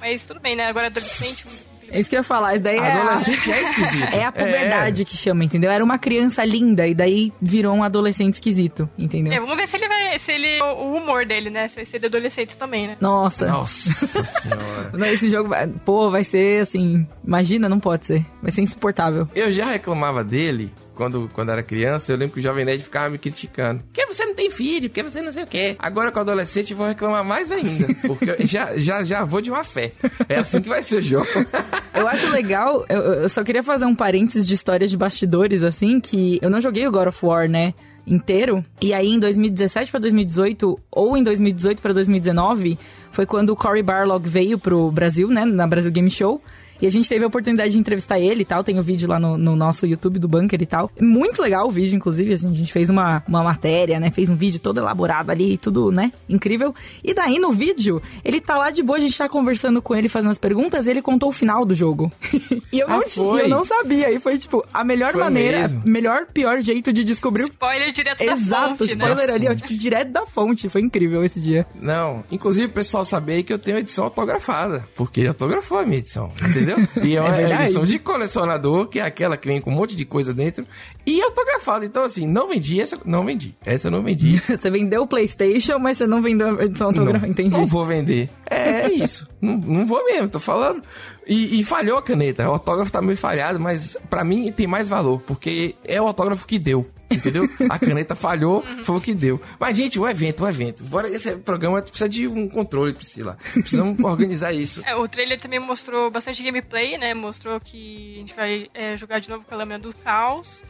Mas 0.00 0.24
tudo 0.24 0.40
bem, 0.40 0.56
né? 0.56 0.68
Agora 0.68 0.86
é 0.86 0.88
adolescente. 0.88 1.68
É 1.90 1.98
isso 1.98 2.08
que 2.08 2.16
eu 2.16 2.20
ia 2.20 2.24
falar, 2.24 2.54
isso 2.54 2.62
daí 2.64 2.76
é 2.76 2.80
a, 2.80 3.02
Adolescente 3.02 3.50
é 3.52 3.62
esquisito. 3.62 4.14
é 4.14 4.24
a 4.24 4.32
puberdade 4.32 5.04
que 5.04 5.16
chama, 5.16 5.44
entendeu? 5.44 5.70
Era 5.70 5.82
uma 5.82 5.98
criança 5.98 6.44
linda 6.44 6.86
e 6.86 6.94
daí 6.94 7.32
virou 7.40 7.74
um 7.74 7.82
adolescente 7.82 8.34
esquisito, 8.34 8.88
entendeu? 8.98 9.32
É, 9.32 9.40
vamos 9.40 9.56
ver 9.56 9.66
se 9.66 9.76
ele 9.76 9.88
vai. 9.88 10.18
Se 10.18 10.32
ele. 10.32 10.60
O, 10.62 10.94
humor 10.96 11.24
dele, 11.26 11.50
né? 11.50 11.68
Se 11.68 11.76
vai 11.76 11.84
ser 11.84 11.98
de 11.98 12.06
adolescente 12.06 12.56
também, 12.56 12.86
né? 12.88 12.96
Nossa. 13.00 13.46
Nossa 13.46 14.22
senhora. 14.24 14.90
Não, 14.92 15.06
Esse 15.06 15.28
jogo, 15.30 15.48
vai- 15.48 15.66
pô, 15.68 16.10
vai 16.10 16.24
ser 16.24 16.62
assim. 16.62 17.06
Imagina, 17.26 17.68
não 17.68 17.80
pode 17.80 18.06
ser. 18.06 18.24
Vai 18.42 18.50
ser 18.50 18.60
insuportável. 18.62 19.28
Eu 19.34 19.50
já 19.52 19.66
reclamava 19.66 20.22
dele 20.24 20.72
quando, 21.00 21.30
quando 21.32 21.50
era 21.50 21.62
criança. 21.62 22.12
Eu 22.12 22.18
lembro 22.18 22.34
que 22.34 22.40
o 22.40 22.42
Jovem 22.42 22.62
Nerd 22.62 22.82
ficava 22.82 23.08
me 23.08 23.16
criticando. 23.16 23.82
Por 23.84 23.92
que 23.94 24.04
você 24.04 24.22
não 24.26 24.34
tem 24.34 24.50
filho? 24.50 24.90
Por 24.90 24.96
que 24.96 25.02
você 25.02 25.22
não 25.22 25.32
sei 25.32 25.44
o 25.44 25.46
quê? 25.46 25.74
Agora 25.78 26.12
com 26.12 26.20
adolescente 26.20 26.72
eu 26.72 26.76
vou 26.76 26.86
reclamar 26.86 27.24
mais 27.24 27.50
ainda. 27.50 27.86
Porque 28.06 28.28
eu 28.28 28.46
já, 28.46 28.76
já, 28.76 29.02
já 29.02 29.24
vou 29.24 29.40
de 29.40 29.50
uma 29.50 29.64
fé. 29.64 29.92
É 30.28 30.36
assim 30.36 30.60
que 30.60 30.68
vai 30.68 30.82
ser 30.82 30.98
o 30.98 31.02
jogo. 31.02 31.26
Eu 31.94 32.06
acho 32.08 32.30
legal, 32.30 32.86
eu, 32.88 32.98
eu 32.98 33.28
só 33.28 33.44
queria 33.44 33.62
fazer 33.62 33.84
um 33.84 33.94
parênteses 33.94 34.46
de 34.46 34.54
histórias 34.54 34.90
de 34.90 34.96
bastidores, 34.96 35.62
assim, 35.62 36.00
que 36.00 36.38
eu 36.40 36.48
não 36.48 36.58
joguei 36.58 36.86
o 36.86 36.90
God 36.90 37.08
of 37.08 37.26
War, 37.26 37.46
né? 37.46 37.74
Inteiro. 38.06 38.64
E 38.80 38.94
aí, 38.94 39.08
em 39.08 39.18
2017 39.18 39.90
pra 39.90 40.00
2018, 40.00 40.80
ou 40.90 41.14
em 41.14 41.22
2018 41.22 41.82
pra 41.82 41.92
2019, 41.92 42.78
foi 43.10 43.26
quando 43.26 43.50
o 43.50 43.56
Cory 43.56 43.82
Barlog 43.82 44.26
veio 44.26 44.58
pro 44.58 44.90
Brasil, 44.90 45.28
né? 45.28 45.44
Na 45.44 45.66
Brasil 45.66 45.90
Game 45.90 46.10
Show. 46.10 46.40
E 46.80 46.86
a 46.86 46.90
gente 46.90 47.08
teve 47.08 47.24
a 47.24 47.26
oportunidade 47.28 47.72
de 47.72 47.78
entrevistar 47.78 48.18
ele 48.18 48.42
e 48.42 48.44
tal. 48.44 48.64
Tem 48.64 48.78
o 48.78 48.82
vídeo 48.82 49.08
lá 49.08 49.18
no, 49.18 49.36
no 49.36 49.54
nosso 49.56 49.86
YouTube 49.86 50.18
do 50.18 50.26
Bunker 50.28 50.60
e 50.62 50.66
tal. 50.66 50.90
Muito 51.00 51.42
legal 51.42 51.66
o 51.66 51.70
vídeo, 51.70 51.96
inclusive. 51.96 52.32
Assim, 52.32 52.50
a 52.50 52.54
gente 52.54 52.72
fez 52.72 52.88
uma, 52.90 53.22
uma 53.28 53.42
matéria, 53.42 54.00
né? 54.00 54.10
Fez 54.10 54.30
um 54.30 54.36
vídeo 54.36 54.58
todo 54.60 54.78
elaborado 54.78 55.30
ali, 55.30 55.58
tudo, 55.58 55.90
né? 55.90 56.12
Incrível. 56.28 56.74
E 57.04 57.12
daí 57.14 57.38
no 57.38 57.52
vídeo, 57.52 58.00
ele 58.24 58.40
tá 58.40 58.56
lá 58.56 58.70
de 58.70 58.82
boa, 58.82 58.96
a 58.98 59.00
gente 59.00 59.16
tá 59.16 59.28
conversando 59.28 59.82
com 59.82 59.94
ele, 59.94 60.08
fazendo 60.08 60.30
as 60.30 60.38
perguntas, 60.38 60.86
e 60.86 60.90
ele 60.90 61.02
contou 61.02 61.28
o 61.28 61.32
final 61.32 61.64
do 61.64 61.74
jogo. 61.74 62.10
e 62.72 62.78
eu 62.80 62.88
não, 62.88 62.98
Ah, 63.00 63.02
foi? 63.08 63.42
eu 63.42 63.48
não 63.48 63.64
sabia. 63.64 64.10
E 64.10 64.20
foi, 64.20 64.38
tipo, 64.38 64.64
a 64.72 64.82
melhor 64.84 65.12
Foi 65.12 65.20
maneira, 65.22 65.60
mesmo? 65.60 65.82
melhor, 65.84 66.26
pior 66.32 66.60
jeito 66.62 66.92
de 66.92 67.04
descobrir 67.04 67.42
o 67.42 67.46
Spoiler 67.46 67.92
direto 67.92 68.20
Exato, 68.22 68.40
da 68.40 68.68
fonte, 68.78 68.94
né? 68.96 69.04
spoiler 69.08 69.30
ali, 69.34 69.48
ó, 69.48 69.54
tipo, 69.54 69.74
direto 69.74 70.10
da 70.12 70.26
fonte. 70.26 70.68
Foi 70.68 70.80
incrível 70.80 71.24
esse 71.24 71.40
dia. 71.40 71.66
Não, 71.74 72.24
inclusive 72.30 72.66
o 72.66 72.70
pessoal 72.72 73.04
saber 73.04 73.42
que 73.42 73.52
eu 73.52 73.58
tenho 73.58 73.78
edição 73.78 74.04
autografada, 74.04 74.86
porque 74.94 75.20
ele 75.20 75.28
autografou 75.28 75.78
a 75.78 75.84
minha 75.84 75.98
edição, 75.98 76.30
entendeu? 76.48 76.69
E 77.02 77.16
é 77.16 77.20
uma 77.20 77.30
verdade. 77.30 77.62
edição 77.64 77.86
de 77.86 77.98
colecionador, 77.98 78.86
que 78.86 78.98
é 78.98 79.02
aquela 79.02 79.36
que 79.36 79.48
vem 79.48 79.60
com 79.60 79.70
um 79.70 79.74
monte 79.74 79.96
de 79.96 80.04
coisa 80.04 80.34
dentro, 80.34 80.66
e 81.06 81.20
autografada. 81.22 81.84
Então, 81.84 82.02
assim, 82.02 82.26
não 82.26 82.48
vendi 82.48 82.80
essa, 82.80 82.98
não 83.04 83.24
vendi. 83.24 83.56
Essa 83.64 83.88
eu 83.88 83.90
não 83.92 84.02
vendi. 84.02 84.38
Você 84.44 84.70
vendeu 84.70 85.02
o 85.02 85.06
PlayStation, 85.06 85.78
mas 85.78 85.98
você 85.98 86.06
não 86.06 86.20
vendeu 86.20 86.58
a 86.58 86.64
edição 86.64 86.88
autografada. 86.88 87.28
Entendi. 87.28 87.56
não 87.56 87.66
vou 87.66 87.84
vender. 87.84 88.28
É, 88.48 88.82
é 88.82 88.92
isso. 88.92 89.28
não, 89.40 89.56
não 89.56 89.86
vou 89.86 90.04
mesmo, 90.04 90.28
tô 90.28 90.38
falando. 90.40 90.82
E, 91.26 91.60
e 91.60 91.64
falhou 91.64 91.98
a 91.98 92.02
caneta. 92.02 92.48
O 92.48 92.52
autógrafo 92.52 92.92
tá 92.92 93.00
meio 93.00 93.16
falhado, 93.16 93.60
mas 93.60 93.96
pra 94.08 94.24
mim 94.24 94.50
tem 94.52 94.66
mais 94.66 94.88
valor, 94.88 95.20
porque 95.20 95.74
é 95.84 96.00
o 96.00 96.06
autógrafo 96.06 96.46
que 96.46 96.58
deu. 96.58 96.86
Entendeu? 97.10 97.48
A 97.68 97.78
caneta 97.78 98.14
falhou, 98.14 98.62
foi 98.84 98.96
o 98.96 99.00
que 99.00 99.12
deu. 99.14 99.40
Mas, 99.58 99.76
gente, 99.76 99.98
o 99.98 100.08
evento, 100.08 100.44
o 100.44 100.48
evento. 100.48 100.84
Bora, 100.84 101.08
esse 101.08 101.32
programa 101.36 101.82
precisa 101.82 102.08
de 102.08 102.28
um 102.28 102.48
controle, 102.48 102.92
Priscila. 102.92 103.36
Precisamos 103.52 103.98
organizar 104.04 104.52
isso. 104.52 104.82
É, 104.86 104.94
o 104.94 105.08
trailer 105.08 105.40
também 105.40 105.58
mostrou 105.58 106.10
bastante 106.10 106.42
gameplay, 106.42 106.96
né? 106.96 107.12
Mostrou 107.12 107.60
que 107.60 108.14
a 108.14 108.18
gente 108.18 108.34
vai 108.34 108.68
é, 108.72 108.96
jogar 108.96 109.18
de 109.18 109.28
novo 109.28 109.44
com 109.44 109.54
a 109.54 109.58
Lâmina 109.58 109.78
do 109.78 109.94
Caos. 109.96 110.62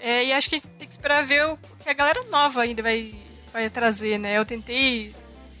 É, 0.00 0.24
e 0.26 0.32
acho 0.32 0.50
que 0.50 0.60
tem 0.60 0.86
que 0.86 0.92
esperar 0.92 1.24
ver 1.24 1.46
o 1.46 1.58
que 1.82 1.88
a 1.88 1.94
galera 1.94 2.22
nova 2.30 2.60
ainda 2.60 2.82
vai, 2.82 3.14
vai 3.52 3.70
trazer, 3.70 4.18
né? 4.18 4.36
Eu 4.36 4.44
tentei 4.44 5.14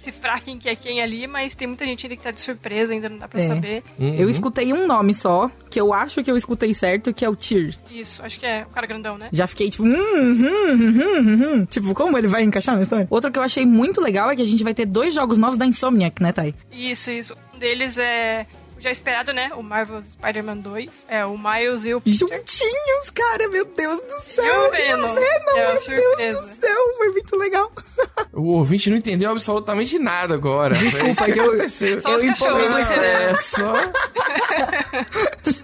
cifrar 0.04 0.42
quem 0.42 0.58
que 0.58 0.68
é 0.68 0.74
quem 0.76 1.00
ali, 1.02 1.26
mas 1.26 1.54
tem 1.54 1.66
muita 1.66 1.84
gente 1.84 2.06
ainda 2.06 2.16
que 2.16 2.22
tá 2.22 2.30
de 2.30 2.40
surpresa, 2.40 2.92
ainda 2.92 3.08
não 3.08 3.18
dá 3.18 3.26
pra 3.28 3.40
É. 3.40 3.46
saber. 3.46 3.82
Uhum. 3.98 4.14
Eu 4.14 4.28
escutei 4.28 4.72
um 4.72 4.86
nome 4.86 5.14
só, 5.14 5.50
que 5.70 5.80
eu 5.80 5.92
acho 5.92 6.22
que 6.22 6.30
eu 6.30 6.36
escutei 6.36 6.72
certo, 6.74 7.12
que 7.12 7.24
é 7.24 7.28
o 7.28 7.34
Tyr. 7.36 7.74
Isso, 7.90 8.24
acho 8.24 8.38
que 8.38 8.46
é 8.46 8.66
o 8.68 8.72
cara 8.72 8.86
grandão, 8.86 9.16
né? 9.18 9.28
Já 9.32 9.46
fiquei 9.46 9.70
tipo, 9.70 9.82
hum, 9.84 9.92
hum, 9.94 10.48
hum, 10.72 11.00
hum, 11.00 11.42
hum. 11.60 11.64
tipo, 11.66 11.94
como 11.94 12.16
ele 12.18 12.26
vai 12.26 12.42
encaixar 12.42 12.76
na 12.76 12.82
história? 12.82 13.06
Outro 13.10 13.30
que 13.32 13.38
eu 13.38 13.42
achei 13.42 13.64
muito 13.66 14.00
legal 14.00 14.30
é 14.30 14.36
que 14.36 14.42
a 14.42 14.46
gente 14.46 14.62
vai 14.62 14.74
ter 14.74 14.86
dois 14.86 15.14
jogos 15.14 15.38
novos 15.38 15.58
da 15.58 15.66
Insomniac, 15.66 16.22
né, 16.22 16.32
Thay? 16.32 16.54
Isso, 16.70 17.10
isso. 17.10 17.36
Um 17.54 17.58
deles 17.58 17.98
é 17.98 18.46
já 18.84 18.90
esperado, 18.90 19.32
né? 19.32 19.50
O 19.56 19.62
Marvel's 19.62 20.06
Spider-Man 20.12 20.58
2. 20.58 21.06
É 21.08 21.24
o 21.24 21.36
Miles 21.38 21.84
e 21.86 21.94
o 21.94 22.00
Peter. 22.00 22.18
Juntinhos, 22.18 23.10
cara, 23.14 23.48
meu 23.48 23.64
Deus 23.64 24.00
do 24.00 24.20
céu. 24.34 24.44
E 24.64 24.68
o 24.68 24.70
Venom. 24.70 25.16
É 25.18 25.38
uma 25.38 25.54
meu 25.70 25.78
surpresa. 25.78 26.16
Deus 26.16 26.40
do 26.40 26.60
céu, 26.60 26.96
foi 26.96 27.08
muito 27.10 27.36
legal. 27.36 27.72
O 28.32 28.42
ouvinte 28.58 28.90
não 28.90 28.96
entendeu 28.96 29.30
absolutamente 29.30 29.98
nada 29.98 30.34
agora. 30.34 30.74
Desculpa, 30.74 31.24
que 31.24 31.38
eu- 31.38 31.46
aconteceu. 31.48 32.00
Só 32.00 32.14
os 32.14 32.22
Eu 32.22 32.28
cachorros 32.28 32.62
empolguei. 32.62 32.68
vão 32.84 32.92
entender. 32.92 33.22
É 33.30 33.34
só. 33.34 33.72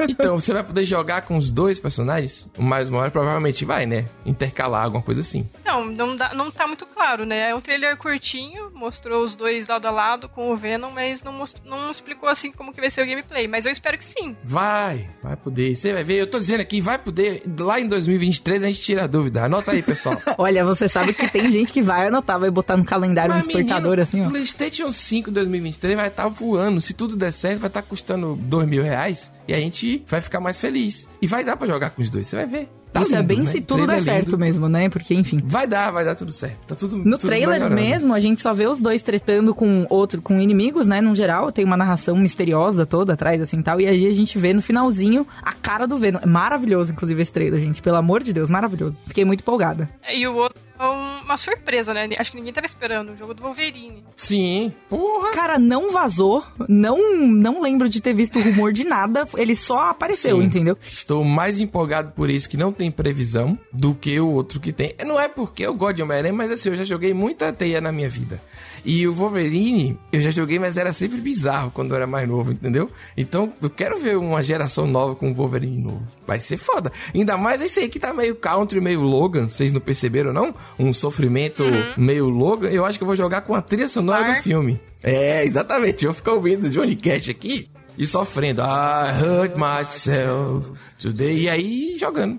então, 0.09 0.39
você 0.39 0.53
vai 0.53 0.63
poder 0.65 0.85
jogar 0.85 1.23
com 1.23 1.37
os 1.37 1.51
dois 1.51 1.79
personagens? 1.79 2.49
O 2.57 2.63
mais 2.63 2.89
maior 2.91 3.11
provavelmente 3.11 3.65
vai, 3.65 3.87
né? 3.87 4.09
Intercalar, 4.25 4.85
alguma 4.85 5.03
coisa 5.03 5.21
assim. 5.21 5.49
Não, 5.65 5.85
não, 5.85 6.17
dá, 6.17 6.35
não 6.35 6.51
tá 6.51 6.67
muito 6.67 6.87
claro, 6.87 7.25
né? 7.25 7.51
É 7.51 7.55
um 7.55 7.61
trailer 7.61 7.97
curtinho, 7.97 8.71
mostrou 8.75 9.23
os 9.25 9.35
dois 9.35 9.69
lado 9.69 9.87
a 9.87 9.91
lado 9.91 10.29
com 10.29 10.51
o 10.51 10.57
Venom, 10.57 10.91
mas 10.91 11.23
não, 11.23 11.33
most- 11.33 11.63
não 11.65 11.91
explicou 11.91 12.29
assim 12.29 12.53
como 12.53 12.73
que 12.73 12.81
vai 12.81 12.91
ser 12.91 13.03
o 13.03 13.07
gameplay. 13.11 13.47
Mas 13.47 13.67
eu 13.67 13.73
espero 13.73 13.99
que 13.99 14.05
sim. 14.05 14.37
Vai, 14.43 15.09
vai 15.23 15.37
poder. 15.37 15.75
Você 15.75 15.93
vai 15.93 16.05
ver, 16.05 16.17
eu 16.17 16.27
tô 16.27 16.39
dizendo 16.39 16.61
aqui, 16.61 16.81
vai 16.81 16.99
poder. 16.99 17.43
Lá 17.59 17.81
em 17.81 17.89
2023 17.89 18.65
a 18.65 18.69
gente 18.69 18.81
tira 18.81 19.05
a 19.05 19.07
dúvida. 19.07 19.45
Anota 19.45 19.73
aí, 19.73 19.83
pessoal. 19.83 20.21
Olha, 20.39 20.65
você 20.65 20.89
sabe 20.89 21.13
que 21.13 21.29
tem 21.29 21.51
gente 21.51 21.73
que 21.73 21.83
vai 21.83 22.09
anotar, 22.09 22.39
vai 22.39 22.51
botar 22.51 22.77
no 22.77 22.85
calendário 22.85 23.33
um 23.33 23.37
Mas, 23.37 23.47
despertador 23.47 23.91
menino, 23.91 24.03
assim, 24.03 24.23
ó. 24.23 24.29
PlayStation 24.31 24.91
5 24.91 25.31
2023 25.31 25.97
vai 25.97 26.09
estar 26.09 26.29
voando. 26.29 26.81
Se 26.81 26.95
tudo 26.95 27.17
der 27.17 27.33
certo, 27.33 27.61
vai 27.61 27.69
estar 27.69 27.83
custando 27.83 28.37
2 28.37 28.69
mil 28.69 28.83
reais. 28.83 29.31
E 29.47 29.55
a 29.55 29.59
gente 29.59 30.05
vai 30.07 30.21
ficar 30.21 30.41
mais 30.41 30.61
feliz. 30.61 31.09
E 31.21 31.27
vai 31.27 31.45
dar 31.45 31.57
pra 31.57 31.67
jogar 31.67 31.91
com 31.91 32.03
os 32.03 32.11
dois, 32.11 32.29
você 32.29 32.37
vai 32.37 32.47
ver. 32.47 32.69
Tá 32.93 33.03
Isso 33.03 33.15
é 33.15 33.19
lindo, 33.19 33.29
bem 33.29 33.39
né? 33.41 33.45
se 33.45 33.61
tudo 33.61 33.87
der 33.87 34.03
certo 34.03 34.25
lindo. 34.27 34.39
mesmo, 34.39 34.69
né? 34.69 34.89
Porque, 34.89 35.15
enfim. 35.15 35.39
Vai 35.45 35.67
dar, 35.67 35.91
vai 35.93 36.05
dar 36.05 36.15
tudo 36.17 36.33
certo. 36.33 36.67
Tá 36.67 36.75
tudo 36.75 36.97
No 36.99 37.17
tudo 37.17 37.29
trailer 37.29 37.61
melhorando. 37.61 37.75
mesmo, 37.81 38.13
a 38.15 38.19
gente 38.19 38.41
só 38.43 38.53
vê 38.53 38.67
os 38.67 38.81
dois 38.81 39.01
tretando 39.01 39.55
com 39.55 39.87
outro, 39.89 40.21
com 40.21 40.41
inimigos, 40.41 40.87
né? 40.89 41.01
No 41.01 41.15
geral, 41.15 41.53
tem 41.53 41.65
uma 41.65 41.77
narração 41.77 42.17
misteriosa 42.17 42.85
toda 42.85 43.13
atrás, 43.13 43.41
assim 43.41 43.63
tal. 43.63 43.81
E 43.81 43.87
aí 43.87 44.07
a 44.09 44.13
gente 44.13 44.37
vê 44.39 44.53
no 44.53 44.61
finalzinho 44.61 45.27
a 45.43 45.53
cara 45.53 45.87
do 45.87 45.97
Venom. 45.97 46.19
É 46.23 46.27
maravilhoso, 46.27 46.93
inclusive, 46.93 47.23
esse 47.23 47.33
trailer, 47.33 47.61
gente. 47.61 47.81
Pelo 47.81 47.97
amor 47.97 48.23
de 48.25 48.33
Deus, 48.33 48.51
maravilhoso. 48.51 48.99
Fiquei 49.07 49.25
muito 49.25 49.41
empolgada. 49.43 49.89
E 50.13 50.27
o 50.27 50.35
outro 50.35 50.59
é 50.59 50.70
uma 50.89 51.37
surpresa, 51.37 51.93
né? 51.93 52.09
Acho 52.19 52.31
que 52.31 52.37
ninguém 52.37 52.53
tava 52.53 52.67
esperando. 52.67 53.13
O 53.13 53.17
jogo 53.17 53.35
do 53.35 53.43
Wolverine. 53.43 54.03
Sim. 54.17 54.73
Porra. 54.89 55.33
Cara, 55.33 55.59
não 55.59 55.91
vazou. 55.91 56.45
Não, 56.69 57.27
não 57.27 57.61
lembro 57.61 57.89
de 57.89 58.01
ter 58.01 58.15
visto 58.15 58.41
rumor 58.41 58.73
de 58.73 58.85
nada. 58.85 59.27
Ele 59.37 59.55
só 59.55 59.91
apareceu, 59.91 60.39
Sim. 60.39 60.45
entendeu? 60.47 60.79
Estou 60.81 61.23
mais 61.25 61.61
empolgado 61.61 62.13
por 62.13 62.31
isso 62.31 62.49
que 62.49 62.57
não 62.57 62.73
tem 62.73 62.91
previsão 62.91 63.59
do 63.73 63.95
que 63.95 64.19
o 64.19 64.29
outro 64.29 64.61
que 64.61 64.73
tem. 64.73 64.95
Não 65.07 65.21
é 65.21 65.29
porque 65.29 65.67
eu 65.67 65.75
gosto 65.75 65.97
de 65.97 66.03
Homem-Aranha, 66.03 66.33
mas 66.33 66.51
assim, 66.51 66.71
eu 66.71 66.77
já 66.77 66.85
joguei 66.85 67.13
muita 67.13 67.53
teia 67.53 67.81
na 67.81 67.93
minha 67.93 68.09
vida. 68.09 68.41
E 68.85 69.07
o 69.07 69.13
Wolverine, 69.13 69.99
eu 70.13 70.21
já 70.21 70.31
joguei, 70.31 70.59
mas 70.59 70.77
era 70.77 70.93
sempre 70.93 71.21
bizarro 71.21 71.71
quando 71.71 71.91
eu 71.91 71.97
era 71.97 72.07
mais 72.07 72.29
novo, 72.29 72.53
entendeu? 72.53 72.91
Então, 73.17 73.53
eu 73.61 73.71
quero 73.71 73.99
ver 73.99 74.17
uma 74.17 74.43
geração 74.43 74.87
nova 74.87 75.15
com 75.15 75.31
o 75.31 75.35
Wolverine 75.35 75.83
novo. 75.83 76.03
Vai 76.27 76.41
ser 76.41 76.57
foda. 76.57 76.91
Ainda 77.15 77.37
mais 77.37 77.61
esse 77.61 77.81
aí 77.81 77.89
que 77.89 77.99
tá 77.99 78.13
meio 78.13 78.35
country, 78.37 78.81
meio 78.81 79.03
Logan. 79.03 79.49
Vocês 79.49 79.73
não 79.73 79.81
perceberam, 79.81 80.33
não? 80.33 80.55
Um 80.79 80.93
sofrimento 80.93 81.65
meio 81.97 82.29
Logan. 82.29 82.69
Eu 82.69 82.85
acho 82.85 82.99
que 82.99 83.03
eu 83.03 83.07
vou 83.07 83.17
jogar 83.17 83.43
com 83.43 83.55
a 83.55 83.63
trilha 83.63 83.89
sonora 83.89 84.25
Bar. 84.25 84.37
do 84.37 84.43
filme. 84.43 84.81
É, 85.03 85.45
exatamente. 85.45 86.05
Eu 86.05 86.13
vou 86.13 86.17
ficar 86.17 86.33
ouvindo 86.33 86.69
Johnny 86.69 86.97
Cash 86.97 87.29
aqui 87.29 87.69
e 87.97 88.07
sofrendo. 88.07 88.63
I 88.63 89.13
hurt 89.23 89.57
myself 89.57 90.73
today. 91.01 91.41
E 91.43 91.49
aí, 91.49 91.97
jogando. 91.99 92.39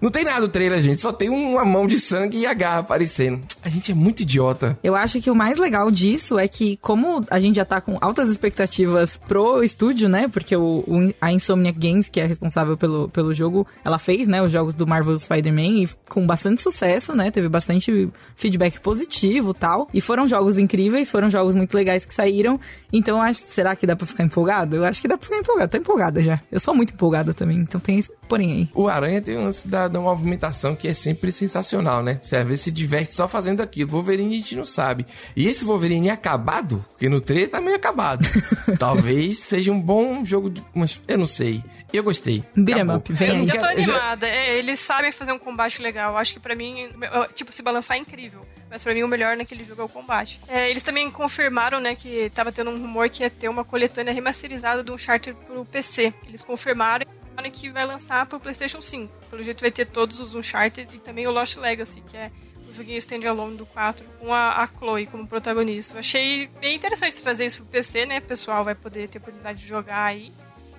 Não 0.00 0.10
tem 0.10 0.24
nada 0.24 0.40
no 0.40 0.48
trailer, 0.48 0.80
gente. 0.80 1.00
Só 1.00 1.12
tem 1.12 1.28
uma 1.28 1.64
mão 1.64 1.86
de 1.86 1.98
sangue 1.98 2.38
e 2.38 2.46
a 2.46 2.54
garra 2.54 2.80
aparecendo. 2.80 3.42
A 3.62 3.68
gente 3.68 3.92
é 3.92 3.94
muito 3.94 4.20
idiota. 4.22 4.78
Eu 4.82 4.94
acho 4.96 5.20
que 5.20 5.30
o 5.30 5.34
mais 5.34 5.58
legal 5.58 5.90
disso 5.90 6.38
é 6.38 6.48
que, 6.48 6.76
como 6.78 7.24
a 7.30 7.38
gente 7.38 7.56
já 7.56 7.64
tá 7.64 7.80
com 7.80 7.98
altas 8.00 8.28
expectativas 8.28 9.18
pro 9.28 9.62
estúdio, 9.62 10.08
né? 10.08 10.28
Porque 10.28 10.56
o, 10.56 10.84
o- 10.86 11.14
a 11.20 11.32
Insomniac 11.32 11.78
Games, 11.78 12.08
que 12.08 12.20
é 12.20 12.26
responsável 12.26 12.76
pelo, 12.76 13.08
pelo 13.08 13.32
jogo, 13.34 13.66
ela 13.84 13.98
fez, 13.98 14.26
né, 14.28 14.42
os 14.42 14.50
jogos 14.50 14.74
do 14.74 14.86
Marvel 14.86 15.16
Spider-Man 15.18 15.82
e 15.84 15.88
com 16.08 16.26
bastante 16.26 16.60
sucesso, 16.62 17.14
né? 17.14 17.30
Teve 17.30 17.48
bastante 17.48 18.08
feedback 18.36 18.80
positivo 18.80 19.54
tal. 19.54 19.88
E 19.92 20.00
foram 20.00 20.26
jogos 20.26 20.58
incríveis, 20.58 21.10
foram 21.10 21.30
jogos 21.30 21.54
muito 21.54 21.74
legais 21.74 22.04
que 22.06 22.14
saíram. 22.14 22.58
Então, 22.92 23.20
acho, 23.22 23.42
será 23.48 23.74
que 23.76 23.86
dá 23.86 23.94
pra 23.96 24.06
ficar 24.06 24.24
empolgado? 24.24 24.76
Eu 24.76 24.84
acho 24.84 25.00
que 25.00 25.08
dá 25.08 25.16
pra 25.16 25.24
ficar 25.26 25.38
empolgado. 25.38 25.70
Tô 25.70 25.76
empolgada 25.78 26.22
já. 26.22 26.40
Eu 26.50 26.60
sou 26.60 26.74
muito 26.74 26.92
empolgada 26.94 27.32
também, 27.34 27.58
então 27.58 27.80
tem 27.80 27.91
porém 28.28 28.52
aí. 28.52 28.68
O 28.74 28.88
Aranha 28.88 29.20
tem 29.20 29.36
uma, 29.36 29.50
da, 29.64 29.88
da 29.88 30.00
movimentação 30.00 30.74
que 30.74 30.88
é 30.88 30.94
sempre 30.94 31.30
sensacional, 31.32 32.02
né? 32.02 32.18
Você 32.22 32.36
às 32.36 32.46
vezes 32.46 32.64
se 32.64 32.70
diverte 32.70 33.14
só 33.14 33.26
fazendo 33.28 33.60
aquilo. 33.62 33.90
Wolverine 33.90 34.34
a 34.34 34.38
gente 34.38 34.56
não 34.56 34.64
sabe. 34.64 35.06
E 35.36 35.46
esse 35.46 35.64
Wolverine 35.64 36.10
acabado, 36.10 36.84
porque 36.90 37.08
no 37.08 37.20
trailer 37.20 37.50
tá 37.50 37.60
meio 37.60 37.76
acabado. 37.76 38.26
Talvez 38.78 39.38
seja 39.38 39.70
um 39.72 39.80
bom 39.80 40.24
jogo 40.24 40.50
de. 40.50 40.62
Mas 40.74 41.00
eu 41.06 41.18
não 41.18 41.26
sei. 41.26 41.62
Eu 41.92 42.02
gostei. 42.02 42.42
Beat 42.56 42.78
'em 42.78 42.80
Acabou. 42.80 42.96
up, 42.96 43.12
vem 43.12 43.28
Eu 43.28 43.34
aí. 43.34 43.48
Eu 43.50 43.58
tô 43.58 43.66
animada. 43.66 44.26
É, 44.26 44.58
eles 44.58 44.80
sabem 44.80 45.12
fazer 45.12 45.30
um 45.32 45.38
combate 45.38 45.82
legal. 45.82 46.16
Acho 46.16 46.32
que 46.32 46.40
pra 46.40 46.54
mim, 46.54 46.88
tipo, 47.34 47.52
se 47.52 47.62
balançar 47.62 47.98
é 47.98 48.00
incrível. 48.00 48.46
Mas 48.70 48.82
pra 48.82 48.94
mim 48.94 49.02
o 49.02 49.08
melhor 49.08 49.36
naquele 49.36 49.62
jogo 49.62 49.82
é 49.82 49.84
o 49.84 49.88
combate. 49.90 50.40
É, 50.48 50.70
eles 50.70 50.82
também 50.82 51.10
confirmaram, 51.10 51.78
né, 51.80 51.94
que 51.94 52.30
tava 52.34 52.50
tendo 52.50 52.70
um 52.70 52.78
rumor 52.78 53.10
que 53.10 53.22
ia 53.22 53.28
ter 53.28 53.50
uma 53.50 53.62
coletânea 53.62 54.14
remasterizada 54.14 54.82
do 54.82 54.94
Uncharted 54.94 55.36
pro 55.44 55.66
PC. 55.66 56.14
Eles 56.26 56.40
confirmaram 56.40 57.04
falaram 57.34 57.50
que 57.50 57.70
vai 57.70 57.86
lançar 57.86 58.26
pro 58.26 58.40
PlayStation 58.40 58.80
5. 58.80 59.12
Pelo 59.30 59.42
jeito 59.42 59.60
vai 59.60 59.70
ter 59.70 59.86
todos 59.86 60.20
os 60.20 60.34
Uncharted 60.34 60.88
e 60.94 60.98
também 60.98 61.26
o 61.26 61.30
Lost 61.30 61.56
Legacy, 61.56 62.00
que 62.00 62.16
é 62.16 62.30
o 62.68 62.72
joguinho 62.72 62.98
standalone 62.98 63.56
do 63.56 63.66
4, 63.66 64.04
com 64.18 64.32
a, 64.32 64.62
a 64.62 64.66
Chloe 64.66 65.06
como 65.06 65.26
protagonista. 65.26 65.94
Eu 65.94 66.00
achei 66.00 66.48
bem 66.60 66.76
interessante 66.76 67.20
trazer 67.20 67.46
isso 67.46 67.58
pro 67.58 67.66
PC, 67.66 68.06
né? 68.06 68.18
O 68.18 68.22
pessoal 68.22 68.64
vai 68.64 68.74
poder 68.74 69.08
ter 69.08 69.18
oportunidade 69.18 69.60
de 69.60 69.66
jogar 69.66 70.04
aí. 70.04 70.32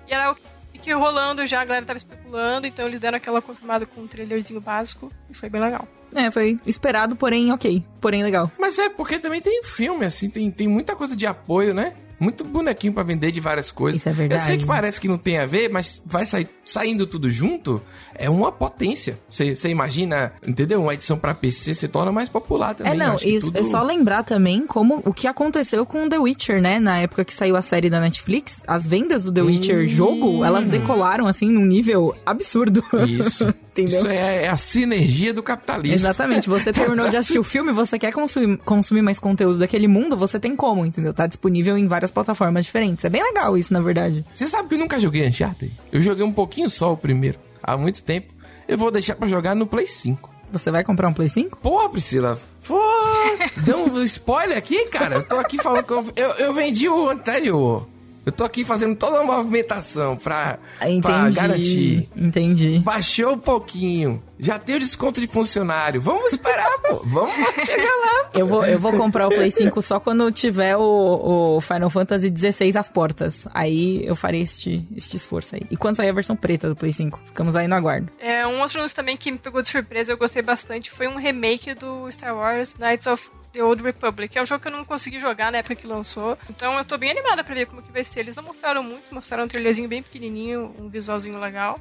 E 0.08 0.14
era 0.14 0.32
o 0.32 0.36
que 0.84 0.92
rolando 0.92 1.46
já, 1.46 1.62
a 1.62 1.64
galera 1.64 1.86
tava 1.86 1.96
especulando, 1.96 2.66
então 2.66 2.86
eles 2.86 3.00
deram 3.00 3.16
aquela 3.16 3.40
confirmada 3.40 3.86
com 3.86 4.02
um 4.02 4.06
trailerzinho 4.06 4.60
básico 4.60 5.10
e 5.30 5.34
foi 5.34 5.48
bem 5.48 5.60
legal. 5.60 5.88
É, 6.14 6.30
foi 6.30 6.58
esperado, 6.66 7.16
porém 7.16 7.50
ok. 7.52 7.82
Porém 8.00 8.22
legal. 8.22 8.50
Mas 8.58 8.78
é 8.78 8.88
porque 8.88 9.18
também 9.18 9.40
tem 9.40 9.62
filme, 9.64 10.04
assim, 10.04 10.28
tem, 10.28 10.50
tem 10.50 10.68
muita 10.68 10.94
coisa 10.94 11.16
de 11.16 11.26
apoio, 11.26 11.72
né? 11.72 11.94
Muito 12.24 12.44
bonequinho 12.44 12.92
pra 12.92 13.02
vender 13.02 13.30
de 13.30 13.40
várias 13.40 13.70
coisas. 13.70 14.00
Isso 14.00 14.08
é 14.08 14.12
verdade. 14.12 14.42
Eu 14.42 14.46
sei 14.46 14.56
que 14.56 14.64
parece 14.64 15.00
que 15.00 15.06
não 15.06 15.18
tem 15.18 15.38
a 15.38 15.46
ver, 15.46 15.68
mas 15.68 16.02
vai 16.04 16.24
sair 16.26 16.48
saindo 16.64 17.06
tudo 17.06 17.28
junto, 17.28 17.80
é 18.14 18.28
uma 18.30 18.50
potência. 18.52 19.18
Você 19.28 19.68
imagina, 19.68 20.32
entendeu? 20.46 20.82
Uma 20.82 20.94
edição 20.94 21.18
pra 21.18 21.34
PC 21.34 21.74
se 21.74 21.88
torna 21.88 22.10
mais 22.12 22.28
popular 22.28 22.74
também. 22.74 22.92
É, 22.92 22.96
não, 22.96 23.16
isso, 23.16 23.46
tudo- 23.46 23.58
é 23.58 23.64
só 23.64 23.82
lembrar 23.82 24.22
também 24.22 24.66
como 24.66 25.02
o 25.04 25.12
que 25.12 25.26
aconteceu 25.26 25.84
com 25.86 26.08
The 26.08 26.18
Witcher, 26.18 26.60
né? 26.60 26.78
Na 26.78 26.98
época 26.98 27.24
que 27.24 27.32
saiu 27.34 27.56
a 27.56 27.62
série 27.62 27.90
da 27.90 28.00
Netflix, 28.00 28.62
as 28.66 28.86
vendas 28.86 29.24
do 29.24 29.32
The 29.32 29.42
Witcher 29.42 29.86
jogo, 29.86 30.44
elas 30.44 30.68
decolaram 30.68 31.26
assim 31.26 31.48
num 31.50 31.64
nível 31.64 32.14
absurdo. 32.24 32.82
Isso. 33.08 33.52
Entendeu? 33.74 33.98
Isso 33.98 34.08
é, 34.08 34.44
é 34.44 34.48
a 34.48 34.56
sinergia 34.56 35.34
do 35.34 35.42
capitalismo. 35.42 35.96
Exatamente. 35.96 36.48
Você 36.48 36.70
terminou 36.72 37.08
de 37.08 37.16
assistir 37.16 37.40
o 37.40 37.42
filme, 37.44 37.72
você 37.72 37.98
quer 37.98 38.12
consumir, 38.12 38.56
consumir 38.58 39.02
mais 39.02 39.18
conteúdo 39.18 39.58
daquele 39.58 39.88
mundo, 39.88 40.16
você 40.16 40.38
tem 40.38 40.54
como, 40.54 40.86
entendeu? 40.86 41.12
Tá 41.12 41.26
disponível 41.26 41.76
em 41.76 41.88
várias 41.88 42.12
plataformas 42.12 42.64
diferentes. 42.66 43.04
É 43.04 43.08
bem 43.08 43.20
legal 43.20 43.58
isso, 43.58 43.72
na 43.72 43.80
verdade. 43.80 44.24
Você 44.32 44.46
sabe 44.46 44.68
que 44.68 44.76
eu 44.76 44.78
nunca 44.78 45.00
joguei 45.00 45.26
Uncharted? 45.26 45.72
Eu 45.90 46.00
joguei 46.00 46.24
um 46.24 46.30
pouquinho 46.30 46.70
só 46.70 46.92
o 46.92 46.96
primeiro, 46.96 47.36
há 47.64 47.76
muito 47.76 48.02
tempo. 48.02 48.32
Eu 48.68 48.78
vou 48.78 48.90
deixar 48.90 49.14
pra 49.16 49.26
jogar 49.28 49.54
no 49.54 49.66
Play 49.66 49.86
5. 49.86 50.32
Você 50.52 50.70
vai 50.70 50.84
comprar 50.84 51.08
um 51.08 51.12
Play 51.12 51.28
5? 51.28 51.58
Porra, 51.58 51.88
Priscila. 51.88 52.40
Pô, 52.66 52.80
deu 53.64 53.84
um 53.92 54.02
spoiler 54.02 54.56
aqui, 54.56 54.86
cara. 54.86 55.16
Eu 55.16 55.28
tô 55.28 55.36
aqui 55.36 55.58
falando 55.60 55.84
que 55.84 55.92
eu, 55.92 56.12
eu, 56.16 56.30
eu 56.30 56.54
vendi 56.54 56.88
o 56.88 57.10
anterior. 57.10 57.86
Eu 58.24 58.32
tô 58.32 58.44
aqui 58.44 58.64
fazendo 58.64 58.96
toda 58.96 59.20
uma 59.20 59.36
movimentação 59.36 60.16
pra, 60.16 60.58
pra 60.78 60.90
Entendi. 60.90 61.36
garantir. 61.36 62.08
Entendi. 62.16 62.78
Baixou 62.78 63.32
um 63.32 63.38
pouquinho. 63.38 64.22
Já 64.38 64.58
tem 64.58 64.76
o 64.76 64.78
desconto 64.78 65.20
de 65.20 65.26
funcionário. 65.26 66.00
Vamos 66.00 66.32
esperar, 66.32 66.78
pô. 66.78 67.02
Vamos 67.04 67.34
chegar 67.64 67.84
lá. 67.84 68.30
Eu 68.34 68.46
vou, 68.46 68.64
eu 68.64 68.78
vou 68.78 68.92
comprar 68.94 69.26
o 69.26 69.30
Play 69.30 69.50
5 69.50 69.80
só 69.82 70.00
quando 70.00 70.30
tiver 70.32 70.76
o, 70.76 71.56
o 71.56 71.60
Final 71.60 71.88
Fantasy 71.90 72.32
XVI 72.34 72.76
às 72.76 72.88
portas. 72.88 73.46
Aí 73.52 74.04
eu 74.06 74.16
farei 74.16 74.40
este, 74.42 74.86
este 74.96 75.16
esforço 75.16 75.54
aí. 75.54 75.62
E 75.70 75.76
quando 75.76 75.96
sair 75.96 76.08
a 76.08 76.12
versão 76.12 76.34
preta 76.34 76.68
do 76.68 76.74
Play 76.74 76.92
5? 76.92 77.20
Ficamos 77.26 77.54
aí 77.54 77.68
no 77.68 77.74
aguardo. 77.76 78.10
É, 78.18 78.46
um 78.46 78.60
outro 78.60 78.78
anúncio 78.78 78.96
também 78.96 79.16
que 79.16 79.30
me 79.30 79.38
pegou 79.38 79.62
de 79.62 79.68
surpresa, 79.68 80.12
eu 80.12 80.16
gostei 80.18 80.42
bastante, 80.42 80.90
foi 80.90 81.06
um 81.06 81.16
remake 81.16 81.74
do 81.74 82.10
Star 82.10 82.34
Wars 82.34 82.74
Knights 82.78 83.06
of 83.06 83.30
The 83.54 83.62
Old 83.62 83.82
Republic. 83.82 84.36
É 84.36 84.42
um 84.42 84.46
jogo 84.46 84.60
que 84.60 84.68
eu 84.68 84.72
não 84.72 84.84
consegui 84.84 85.18
jogar 85.18 85.50
na 85.50 85.58
época 85.58 85.76
que 85.76 85.86
lançou. 85.86 86.36
Então 86.50 86.76
eu 86.76 86.84
tô 86.84 86.98
bem 86.98 87.10
animada 87.10 87.42
pra 87.42 87.54
ver 87.54 87.66
como 87.66 87.80
que 87.80 87.92
vai 87.92 88.04
ser. 88.04 88.20
Eles 88.20 88.36
não 88.36 88.42
mostraram 88.42 88.82
muito, 88.82 89.14
mostraram 89.14 89.44
um 89.44 89.48
trailerzinho 89.48 89.88
bem 89.88 90.02
pequenininho, 90.02 90.74
um 90.78 90.88
visualzinho 90.88 91.38
legal. 91.38 91.80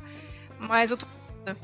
Mas 0.60 0.92
eu 0.92 0.98
tô 0.98 1.06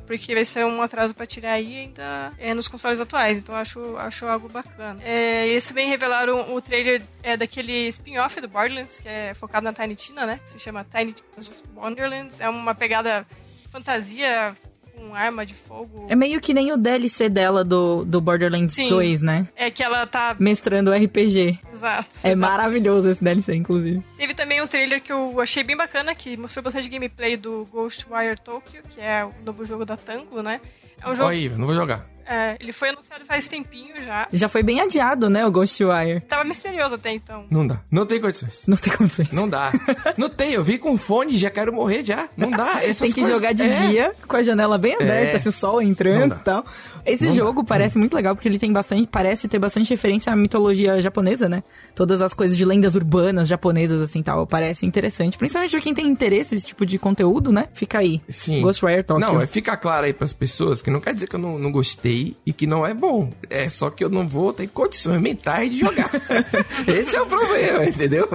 porque 0.06 0.34
vai 0.34 0.44
ser 0.44 0.66
um 0.66 0.82
atraso 0.82 1.16
pra 1.16 1.26
tirar 1.26 1.54
aí 1.54 1.78
ainda 1.78 2.34
é, 2.38 2.54
nos 2.54 2.68
consoles 2.68 3.00
atuais, 3.00 3.38
então 3.38 3.56
acho, 3.56 3.96
acho 3.96 4.26
algo 4.26 4.50
bacana. 4.50 5.02
É, 5.02 5.48
eles 5.48 5.66
também 5.66 5.88
revelaram 5.88 6.54
o 6.54 6.62
trailer 6.62 7.02
é, 7.24 7.38
daquele 7.38 7.88
spin-off 7.88 8.42
do 8.42 8.50
Borderlands, 8.50 9.00
que 9.00 9.08
é 9.08 9.34
focado 9.34 9.64
na 9.64 9.72
Tiny 9.72 9.96
Tina, 9.96 10.26
né? 10.26 10.42
Que 10.44 10.50
se 10.50 10.60
chama 10.60 10.84
Tiny 10.84 11.14
Tina's 11.14 11.64
Wonderlands. 11.74 12.42
É 12.42 12.50
uma 12.50 12.76
pegada 12.76 13.26
fantasia 13.70 14.54
com 15.00 15.16
arma 15.16 15.46
de 15.46 15.54
fogo. 15.54 16.06
É 16.10 16.16
meio 16.16 16.40
que 16.42 16.54
nem 16.54 16.72
o 16.74 16.78
DLC 16.78 17.30
dela 17.30 17.64
do, 17.64 18.04
do 18.04 18.20
Borderlands 18.20 18.74
Sim. 18.74 18.90
2, 18.90 19.22
né? 19.22 19.48
É 19.56 19.72
que 19.72 19.82
ela 19.82 20.06
tá. 20.06 20.36
Mestrando 20.38 20.92
RPG. 20.92 21.60
Exato. 21.74 22.10
É 22.24 22.30
Exato. 22.30 22.38
maravilhoso 22.38 23.10
esse 23.10 23.24
DLC, 23.24 23.56
inclusive. 23.56 24.04
Teve 24.18 24.34
também 24.34 24.62
um 24.62 24.68
trailer 24.68 25.02
que 25.02 25.12
eu 25.12 25.40
achei 25.40 25.64
bem 25.64 25.78
bacana, 25.78 26.14
que 26.14 26.36
mostrou 26.36 26.64
bastante 26.64 26.90
gameplay 26.90 27.38
do 27.38 27.68
Ghostwire 27.72 28.40
Tokyo, 28.44 28.84
que 28.90 29.00
é 29.00 29.24
o 29.26 29.34
novo 29.46 29.66
jogo 29.66 29.86
da 29.86 29.96
Tango, 29.96 30.42
né? 30.42 30.60
É 31.02 31.10
um 31.10 31.16
jogo. 31.16 31.30
Aí, 31.30 31.48
não 31.50 31.66
vou 31.66 31.76
jogar. 31.76 32.06
É, 32.30 32.58
ele 32.60 32.72
foi 32.72 32.90
anunciado 32.90 33.26
faz 33.26 33.48
tempinho 33.48 33.96
já. 34.04 34.28
Já 34.32 34.48
foi 34.48 34.62
bem 34.64 34.80
adiado, 34.82 35.30
né, 35.30 35.46
o 35.46 35.52
Ghostwire. 35.52 36.22
Tava 36.22 36.44
misterioso 36.44 36.96
até 36.96 37.12
então. 37.14 37.46
Não 37.50 37.66
dá. 37.66 37.82
Não 37.92 38.06
tem 38.06 38.22
condições. 38.22 38.64
Não 38.68 38.78
tem 38.78 38.94
condições. 38.96 39.32
Não 39.32 39.48
dá. 39.48 39.72
Não 40.18 40.30
tem. 40.30 40.54
Eu 40.54 40.64
vi 40.64 40.78
com 40.78 40.98
fone 40.98 41.38
já 41.38 41.50
quero 41.50 41.74
morrer 41.74 42.04
já. 42.04 42.30
Não 42.38 42.50
dá. 42.52 42.78
Essas 42.84 43.00
Tem 43.00 43.10
que 43.10 43.16
coisas- 43.22 43.34
jogar 43.36 43.54
de 43.54 43.64
É. 43.64 43.68
dia, 43.70 44.16
com 44.28 44.36
a 44.36 44.44
janela 44.44 44.78
bem 44.78 44.94
aberta, 44.96 45.34
É. 45.34 45.36
assim, 45.36 45.50
o 45.50 45.52
sol 45.52 45.82
entrando 45.82 46.36
e 46.36 46.40
tal. 46.40 46.66
Esse 47.06 47.26
Não 47.28 47.34
jogo 47.36 47.62
dá. 47.64 47.68
parece 47.70 47.98
muito 47.98 48.14
legal, 48.16 48.36
porque 48.36 48.48
ele 48.48 48.60
tem 48.60 48.72
bastante, 48.72 49.08
parece 49.08 49.48
ter 49.48 49.60
bastante 49.60 49.90
referência 49.90 50.32
à 50.32 50.36
mitologia 50.36 51.00
japonesa, 51.02 51.48
né? 51.50 51.64
Todas 51.96 52.22
as 52.22 52.34
coisas 52.34 52.56
de 52.58 52.66
lendas 52.66 52.96
urbanas 52.96 53.48
japonesas, 53.48 54.02
assim, 54.02 54.22
tal. 54.22 54.46
Parece 54.46 54.86
interessante. 54.86 55.38
Principalmente 55.38 55.72
pra 55.72 55.82
quem 55.82 55.94
tem 55.94 56.08
interesse 56.08 56.54
nesse 56.54 56.68
tipo 56.68 56.86
de 56.86 56.98
conteúdo, 57.00 57.52
né? 57.52 57.68
Fica 57.74 58.00
aí. 58.00 58.22
Sim. 58.30 58.62
Ghostwire 58.62 59.04
Tokyo. 59.04 59.26
Não, 59.26 59.42
é 59.42 59.48
fica 59.48 59.76
claro 59.78 60.06
aí 60.06 60.14
pras 60.14 60.34
pessoas 60.34 60.82
que 60.82 60.90
não 60.92 61.00
quer 61.00 61.14
dizer 61.14 61.28
que 61.28 61.36
eu 61.36 61.40
não, 61.40 61.58
não 61.58 61.72
gostei 61.72 62.19
e 62.46 62.54
que 62.54 62.68
não 62.68 62.86
é 62.86 62.94
bom. 62.94 63.32
É 63.50 63.70
só 63.70 63.90
que 63.90 64.04
eu 64.04 64.10
não 64.10 64.28
vou 64.28 64.54
ter 64.54 64.68
condições 64.68 65.20
mentais 65.20 65.70
de 65.72 65.80
jogar. 65.80 66.10
Esse 66.88 67.16
é 67.16 67.22
o 67.22 67.26
problema, 67.26 67.86
entendeu? 67.86 68.28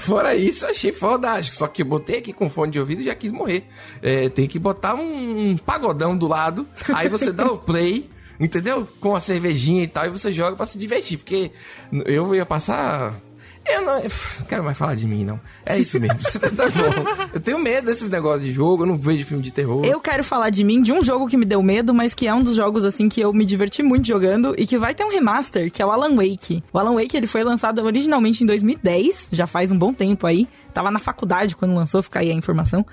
Fora 0.00 0.34
isso, 0.34 0.66
achei 0.66 0.92
fodástico. 0.92 1.56
Só 1.56 1.66
que 1.66 1.82
eu 1.82 1.86
botei 1.86 2.18
aqui 2.18 2.32
com 2.32 2.50
fone 2.50 2.72
de 2.72 2.80
ouvido 2.80 3.00
e 3.00 3.04
já 3.04 3.14
quis 3.14 3.32
morrer. 3.32 3.64
É, 4.02 4.28
tem 4.28 4.46
que 4.46 4.58
botar 4.58 4.94
um 4.94 5.56
pagodão 5.56 6.16
do 6.16 6.26
lado, 6.26 6.66
aí 6.94 7.08
você 7.08 7.32
dá 7.32 7.46
o 7.46 7.58
play. 7.58 8.08
Entendeu? 8.40 8.88
Com 8.98 9.14
a 9.14 9.20
cervejinha 9.20 9.84
e 9.84 9.86
tal, 9.86 10.06
e 10.06 10.08
você 10.08 10.32
joga 10.32 10.56
pra 10.56 10.66
se 10.66 10.76
divertir. 10.76 11.18
Porque 11.18 11.52
eu 12.06 12.34
ia 12.34 12.44
passar 12.44 13.20
eu 13.66 13.82
não 13.82 13.98
eu 13.98 14.10
não 14.40 14.46
quero 14.46 14.64
mais 14.64 14.76
falar 14.76 14.94
de 14.94 15.06
mim, 15.06 15.24
não. 15.24 15.40
É 15.64 15.78
isso 15.78 15.98
mesmo. 16.00 16.18
tá 16.56 16.68
bom. 16.68 17.26
Eu 17.32 17.40
tenho 17.40 17.58
medo 17.58 17.86
desses 17.86 18.08
negócios 18.08 18.44
de 18.44 18.52
jogo, 18.52 18.82
eu 18.82 18.86
não 18.86 18.96
vejo 18.96 19.24
filme 19.24 19.42
de 19.42 19.52
terror. 19.52 19.84
Eu 19.84 20.00
quero 20.00 20.24
falar 20.24 20.50
de 20.50 20.64
mim, 20.64 20.82
de 20.82 20.92
um 20.92 21.02
jogo 21.02 21.28
que 21.28 21.36
me 21.36 21.44
deu 21.44 21.62
medo, 21.62 21.94
mas 21.94 22.14
que 22.14 22.26
é 22.26 22.34
um 22.34 22.42
dos 22.42 22.56
jogos, 22.56 22.84
assim, 22.84 23.08
que 23.08 23.20
eu 23.20 23.32
me 23.32 23.44
diverti 23.44 23.82
muito 23.82 24.06
jogando 24.06 24.54
e 24.58 24.66
que 24.66 24.78
vai 24.78 24.94
ter 24.94 25.04
um 25.04 25.10
remaster, 25.10 25.70
que 25.70 25.80
é 25.80 25.86
o 25.86 25.90
Alan 25.90 26.16
Wake. 26.16 26.62
O 26.72 26.78
Alan 26.78 26.94
Wake, 26.94 27.16
ele 27.16 27.26
foi 27.26 27.44
lançado 27.44 27.82
originalmente 27.84 28.42
em 28.42 28.46
2010, 28.46 29.28
já 29.30 29.46
faz 29.46 29.70
um 29.70 29.78
bom 29.78 29.92
tempo 29.92 30.26
aí. 30.26 30.48
Tava 30.74 30.90
na 30.90 30.98
faculdade 30.98 31.54
quando 31.54 31.74
lançou, 31.74 32.02
fica 32.02 32.20
aí 32.20 32.30
a 32.30 32.34
informação. 32.34 32.84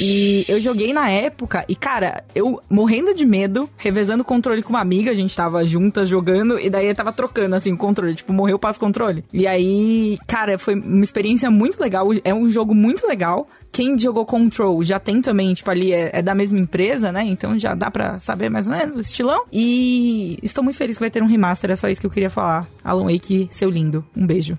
E 0.00 0.44
eu 0.48 0.60
joguei 0.60 0.92
na 0.92 1.08
época, 1.08 1.64
e 1.68 1.74
cara, 1.74 2.22
eu 2.34 2.62
morrendo 2.68 3.14
de 3.14 3.24
medo, 3.24 3.68
revezando 3.76 4.22
o 4.22 4.24
controle 4.24 4.62
com 4.62 4.70
uma 4.70 4.80
amiga, 4.80 5.10
a 5.10 5.14
gente 5.14 5.34
tava 5.34 5.64
juntas 5.64 6.08
jogando, 6.08 6.58
e 6.58 6.68
daí 6.68 6.86
eu 6.86 6.94
tava 6.94 7.12
trocando, 7.12 7.56
assim, 7.56 7.72
o 7.72 7.76
controle, 7.76 8.14
tipo, 8.14 8.32
morreu, 8.32 8.58
passa 8.58 8.76
o 8.76 8.80
controle. 8.80 9.24
E 9.32 9.46
aí, 9.46 10.03
cara, 10.26 10.58
foi 10.58 10.74
uma 10.74 11.04
experiência 11.04 11.50
muito 11.50 11.80
legal, 11.80 12.08
é 12.24 12.34
um 12.34 12.48
jogo 12.48 12.74
muito 12.74 13.06
legal. 13.06 13.48
Quem 13.72 13.98
jogou 13.98 14.24
Control 14.24 14.82
já 14.84 15.00
tem 15.00 15.20
também, 15.20 15.52
tipo, 15.52 15.68
ali 15.70 15.92
é, 15.92 16.10
é 16.12 16.22
da 16.22 16.34
mesma 16.34 16.58
empresa, 16.58 17.10
né? 17.10 17.24
Então 17.24 17.58
já 17.58 17.74
dá 17.74 17.90
pra 17.90 18.20
saber 18.20 18.48
mais 18.48 18.66
ou 18.66 18.72
menos 18.72 18.96
o 18.96 19.00
estilão. 19.00 19.44
E 19.52 20.36
estou 20.42 20.62
muito 20.62 20.76
feliz 20.76 20.96
que 20.96 21.02
vai 21.02 21.10
ter 21.10 21.22
um 21.22 21.26
remaster, 21.26 21.70
é 21.70 21.76
só 21.76 21.88
isso 21.88 22.00
que 22.00 22.06
eu 22.06 22.10
queria 22.10 22.30
falar. 22.30 22.68
Alan 22.84 23.10
Wake, 23.10 23.48
seu 23.50 23.70
lindo. 23.70 24.04
Um 24.16 24.26
beijo. 24.26 24.56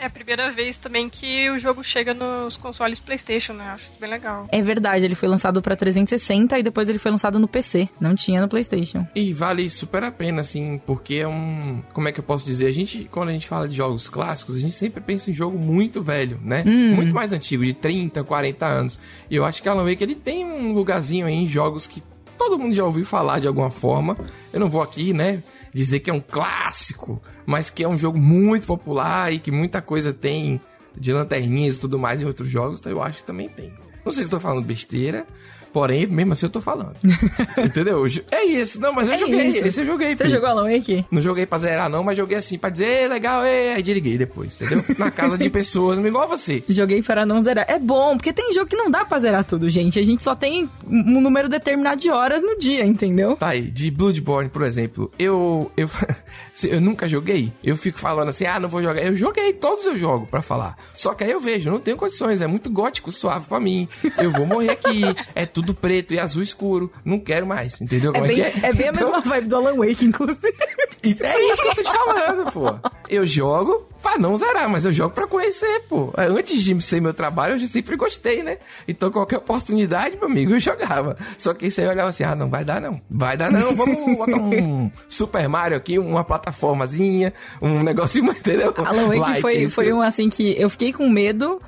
É 0.00 0.06
a 0.06 0.10
primeira 0.10 0.48
vez 0.48 0.78
também 0.78 1.10
que 1.10 1.50
o 1.50 1.58
jogo 1.58 1.84
chega 1.84 2.14
nos 2.14 2.56
consoles 2.56 2.98
PlayStation, 2.98 3.52
né? 3.52 3.66
Acho 3.66 3.90
isso 3.90 4.00
bem 4.00 4.08
legal. 4.08 4.48
É 4.50 4.62
verdade, 4.62 5.04
ele 5.04 5.14
foi 5.14 5.28
lançado 5.28 5.60
pra 5.60 5.76
360 5.76 6.58
e 6.58 6.62
depois 6.62 6.88
ele 6.88 6.96
foi 6.96 7.10
lançado 7.10 7.38
no 7.38 7.46
PC. 7.46 7.86
Não 8.00 8.14
tinha 8.14 8.40
no 8.40 8.48
PlayStation. 8.48 9.06
E 9.14 9.30
vale 9.34 9.68
super 9.68 10.02
a 10.02 10.10
pena, 10.10 10.40
assim, 10.40 10.80
porque 10.86 11.16
é 11.16 11.28
um. 11.28 11.82
Como 11.92 12.08
é 12.08 12.12
que 12.12 12.18
eu 12.18 12.24
posso 12.24 12.46
dizer? 12.46 12.66
A 12.66 12.72
gente, 12.72 13.06
quando 13.10 13.28
a 13.28 13.32
gente 13.32 13.46
fala 13.46 13.68
de 13.68 13.76
jogos 13.76 14.08
clássicos, 14.08 14.56
a 14.56 14.58
gente 14.58 14.74
sempre 14.74 15.02
pensa 15.02 15.30
em 15.30 15.34
jogo 15.34 15.58
muito 15.58 16.02
velho, 16.02 16.40
né? 16.42 16.64
Muito 16.64 17.14
mais 17.14 17.30
antigo, 17.34 17.62
de 17.62 17.74
30, 17.74 18.24
40 18.24 18.66
anos. 18.66 18.98
E 19.28 19.36
eu 19.36 19.44
acho 19.44 19.62
que 19.62 19.68
Alan 19.68 19.84
Wake 19.84 20.02
ele 20.02 20.14
tem 20.14 20.46
um 20.46 20.72
lugarzinho 20.72 21.26
aí 21.26 21.34
em 21.34 21.46
jogos 21.46 21.86
que 21.86 22.02
todo 22.40 22.58
mundo 22.58 22.74
já 22.74 22.82
ouviu 22.82 23.04
falar 23.04 23.38
de 23.38 23.46
alguma 23.46 23.68
forma. 23.68 24.16
Eu 24.50 24.58
não 24.58 24.70
vou 24.70 24.80
aqui, 24.80 25.12
né, 25.12 25.42
dizer 25.74 26.00
que 26.00 26.08
é 26.08 26.14
um 26.14 26.22
clássico, 26.22 27.20
mas 27.44 27.68
que 27.68 27.84
é 27.84 27.88
um 27.88 27.98
jogo 27.98 28.18
muito 28.18 28.66
popular 28.66 29.30
e 29.30 29.38
que 29.38 29.50
muita 29.50 29.82
coisa 29.82 30.10
tem 30.10 30.58
de 30.96 31.12
lanterninhas 31.12 31.76
e 31.76 31.80
tudo 31.80 31.98
mais 31.98 32.22
em 32.22 32.24
outros 32.24 32.48
jogos, 32.48 32.80
então 32.80 32.90
eu 32.90 33.02
acho 33.02 33.18
que 33.18 33.24
também 33.24 33.48
tem. 33.50 33.70
Não 34.02 34.10
sei 34.10 34.22
se 34.22 34.28
estou 34.28 34.40
falando 34.40 34.64
besteira, 34.64 35.26
porém, 35.72 36.06
mesmo 36.06 36.32
assim 36.32 36.46
eu 36.46 36.50
tô 36.50 36.60
falando. 36.60 36.94
Entendeu? 37.58 38.04
É 38.30 38.44
isso. 38.44 38.80
Não, 38.80 38.92
mas 38.92 39.08
eu 39.08 39.14
É 39.14 39.18
joguei. 39.18 39.46
isso. 39.46 39.66
Esse 39.66 39.80
eu 39.80 39.86
joguei. 39.86 40.16
Você 40.16 40.24
filho. 40.24 40.36
jogou 40.36 40.48
Alan 40.48 40.70
Wake? 40.72 41.04
Não 41.10 41.20
joguei 41.22 41.46
pra 41.46 41.58
zerar, 41.58 41.88
não, 41.88 42.02
mas 42.02 42.16
joguei 42.16 42.36
assim, 42.36 42.58
pra 42.58 42.70
dizer, 42.70 42.86
"Ei, 43.02 43.08
legal, 43.08 43.44
ei", 43.44 43.72
aí 43.74 43.82
desliguei 43.82 44.16
depois, 44.18 44.60
entendeu? 44.60 44.84
Na 44.98 45.10
casa 45.10 45.36
de 45.38 45.48
pessoas, 45.50 45.98
igual 45.98 46.28
você. 46.28 46.62
Joguei 46.68 47.02
para 47.02 47.24
não 47.26 47.42
zerar. 47.42 47.64
É 47.68 47.78
bom, 47.78 48.16
porque 48.16 48.32
tem 48.32 48.52
jogo 48.52 48.68
que 48.68 48.76
não 48.76 48.90
dá 48.90 49.04
pra 49.04 49.18
zerar 49.18 49.44
tudo, 49.44 49.68
gente. 49.70 49.98
A 49.98 50.04
gente 50.04 50.22
só 50.22 50.34
tem 50.34 50.68
um 50.86 51.20
número 51.20 51.48
determinado 51.48 52.00
de 52.00 52.10
horas 52.10 52.42
no 52.42 52.58
dia, 52.58 52.84
entendeu? 52.84 53.36
Tá 53.36 53.48
aí, 53.48 53.62
de 53.62 53.90
Bloodborne, 53.90 54.48
por 54.48 54.62
exemplo, 54.62 55.10
eu, 55.18 55.70
eu, 55.76 55.88
eu 56.64 56.80
nunca 56.80 57.08
joguei. 57.08 57.52
Eu 57.62 57.76
fico 57.76 57.98
falando 57.98 58.28
assim, 58.28 58.44
ah, 58.46 58.58
não 58.60 58.68
vou 58.68 58.82
jogar. 58.82 59.02
Eu 59.02 59.14
joguei, 59.14 59.52
todos 59.52 59.84
eu 59.86 59.96
jogo, 59.96 60.26
pra 60.26 60.42
falar. 60.42 60.76
Só 60.96 61.14
que 61.14 61.24
aí 61.24 61.30
eu 61.30 61.40
vejo, 61.40 61.70
não 61.70 61.78
tenho 61.78 61.96
condições, 61.96 62.40
é 62.40 62.46
muito 62.46 62.70
gótico, 62.70 63.10
suave 63.12 63.46
pra 63.46 63.60
mim. 63.60 63.88
Eu 64.18 64.30
vou 64.32 64.46
morrer 64.46 64.70
aqui, 64.70 65.02
é 65.34 65.44
tudo 65.46 65.59
preto 65.74 66.14
e 66.14 66.18
azul 66.18 66.42
escuro. 66.42 66.90
Não 67.04 67.18
quero 67.18 67.46
mais, 67.46 67.80
entendeu 67.80 68.10
É 68.10 68.14
como 68.14 68.26
bem, 68.26 68.40
é 68.40 68.46
é? 68.48 68.60
é 68.68 68.72
bem 68.72 68.88
a 68.88 68.90
Então, 68.92 69.10
mesma 69.12 69.20
vibe 69.20 69.48
do 69.48 69.56
Alan 69.56 69.76
Wake, 69.76 70.04
inclusive. 70.04 70.54
É 71.02 71.52
isso 71.52 71.62
que 71.62 71.68
eu 71.68 71.74
tô 71.74 71.82
te 71.82 71.92
falando, 71.96 72.52
pô. 72.52 72.90
Eu 73.08 73.24
jogo, 73.26 73.88
pra 74.02 74.18
não 74.18 74.36
zerar, 74.36 74.68
mas 74.68 74.84
eu 74.84 74.92
jogo 74.92 75.14
pra 75.14 75.26
conhecer, 75.26 75.82
pô. 75.88 76.12
É, 76.16 76.24
Antes 76.26 76.62
de 76.62 76.80
ser 76.82 77.00
meu 77.00 77.14
trabalho, 77.14 77.54
eu 77.54 77.58
já 77.58 77.66
sempre 77.66 77.96
gostei, 77.96 78.42
né? 78.42 78.58
Então 78.86 79.10
qualquer 79.10 79.38
oportunidade, 79.38 80.16
meu 80.16 80.26
amigo, 80.26 80.52
eu 80.52 80.60
jogava. 80.60 81.16
Só 81.38 81.54
que 81.54 81.66
isso 81.66 81.80
aí 81.80 81.86
eu 81.86 81.90
olhava 81.90 82.10
assim, 82.10 82.22
ah, 82.24 82.34
não 82.34 82.48
vai 82.50 82.64
dar 82.64 82.80
não. 82.80 83.00
Vai 83.10 83.36
dar 83.36 83.50
não, 83.50 83.74
vamos 83.74 84.16
botar 84.16 84.36
um 84.36 84.90
Super 85.08 85.48
Mario 85.48 85.76
aqui, 85.76 85.98
uma 85.98 86.22
plataformazinha, 86.22 87.32
um 87.60 87.82
negocinho, 87.82 88.30
entendeu? 88.32 88.74
Alan 88.76 89.06
Wake 89.08 89.20
Light, 89.20 89.40
foi, 89.40 89.68
foi 89.68 89.92
um 89.92 90.02
assim 90.02 90.28
que 90.28 90.60
eu 90.60 90.68
fiquei 90.70 90.92
com 90.92 91.08
medo, 91.08 91.60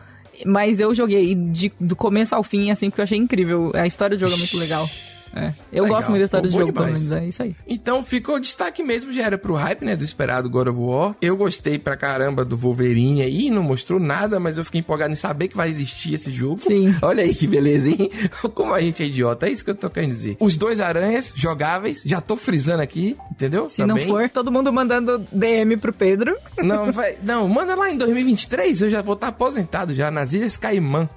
mas 0.46 0.80
eu 0.80 0.94
joguei 0.94 1.34
de- 1.34 1.72
do 1.80 1.94
começo 1.96 2.34
ao 2.34 2.42
fim, 2.42 2.70
assim, 2.70 2.88
porque 2.90 3.00
eu 3.00 3.04
achei 3.04 3.18
incrível. 3.18 3.70
A 3.74 3.86
história 3.86 4.16
do 4.16 4.20
jogo 4.20 4.34
é 4.34 4.38
muito 4.38 4.56
legal. 4.58 4.88
É. 5.34 5.54
Eu 5.72 5.84
Legal. 5.84 5.98
gosto 5.98 6.10
muito 6.10 6.20
da 6.20 6.24
história 6.24 6.48
Pô, 6.48 6.54
do 6.54 6.60
jogo, 6.60 6.72
pelo 6.72 6.86
menos. 6.86 7.12
É 7.12 7.26
isso 7.26 7.42
aí. 7.42 7.56
Então 7.66 8.02
ficou 8.02 8.36
o 8.36 8.40
destaque 8.40 8.82
mesmo, 8.82 9.12
já 9.12 9.24
era 9.24 9.38
pro 9.38 9.54
hype, 9.54 9.84
né? 9.84 9.96
Do 9.96 10.04
esperado 10.04 10.48
God 10.48 10.68
of 10.68 10.78
War. 10.78 11.16
Eu 11.20 11.36
gostei 11.36 11.78
pra 11.78 11.96
caramba 11.96 12.44
do 12.44 12.56
Wolverine 12.56 13.22
aí, 13.22 13.50
não 13.50 13.62
mostrou 13.62 13.98
nada, 13.98 14.38
mas 14.38 14.58
eu 14.58 14.64
fiquei 14.64 14.80
empolgado 14.80 15.12
em 15.12 15.16
saber 15.16 15.48
que 15.48 15.56
vai 15.56 15.68
existir 15.68 16.14
esse 16.14 16.30
jogo. 16.30 16.62
Sim. 16.62 16.94
Olha 17.02 17.22
aí 17.22 17.34
que 17.34 17.46
beleza, 17.46 17.88
hein? 17.88 18.10
Como 18.54 18.74
a 18.74 18.80
gente 18.80 19.02
é 19.02 19.06
idiota, 19.06 19.46
é 19.46 19.50
isso 19.50 19.64
que 19.64 19.70
eu 19.70 19.74
tô 19.74 19.88
querendo 19.88 20.10
dizer. 20.10 20.36
Os 20.38 20.56
dois 20.56 20.80
aranhas 20.80 21.32
jogáveis, 21.34 22.02
já 22.04 22.20
tô 22.20 22.36
frisando 22.36 22.82
aqui, 22.82 23.16
entendeu? 23.30 23.68
Se 23.68 23.84
não 23.84 23.96
for, 23.98 24.28
todo 24.28 24.50
mundo 24.50 24.72
mandando 24.72 25.26
DM 25.32 25.76
pro 25.76 25.92
Pedro. 25.92 26.36
Não, 26.58 26.92
vai, 26.92 27.16
não, 27.22 27.48
manda 27.48 27.74
lá 27.74 27.90
em 27.90 27.96
2023, 27.96 28.82
eu 28.82 28.90
já 28.90 29.02
vou 29.02 29.14
estar 29.14 29.28
aposentado 29.28 29.94
já 29.94 30.10
nas 30.10 30.32
Ilhas 30.32 30.56
Caimã. 30.56 31.08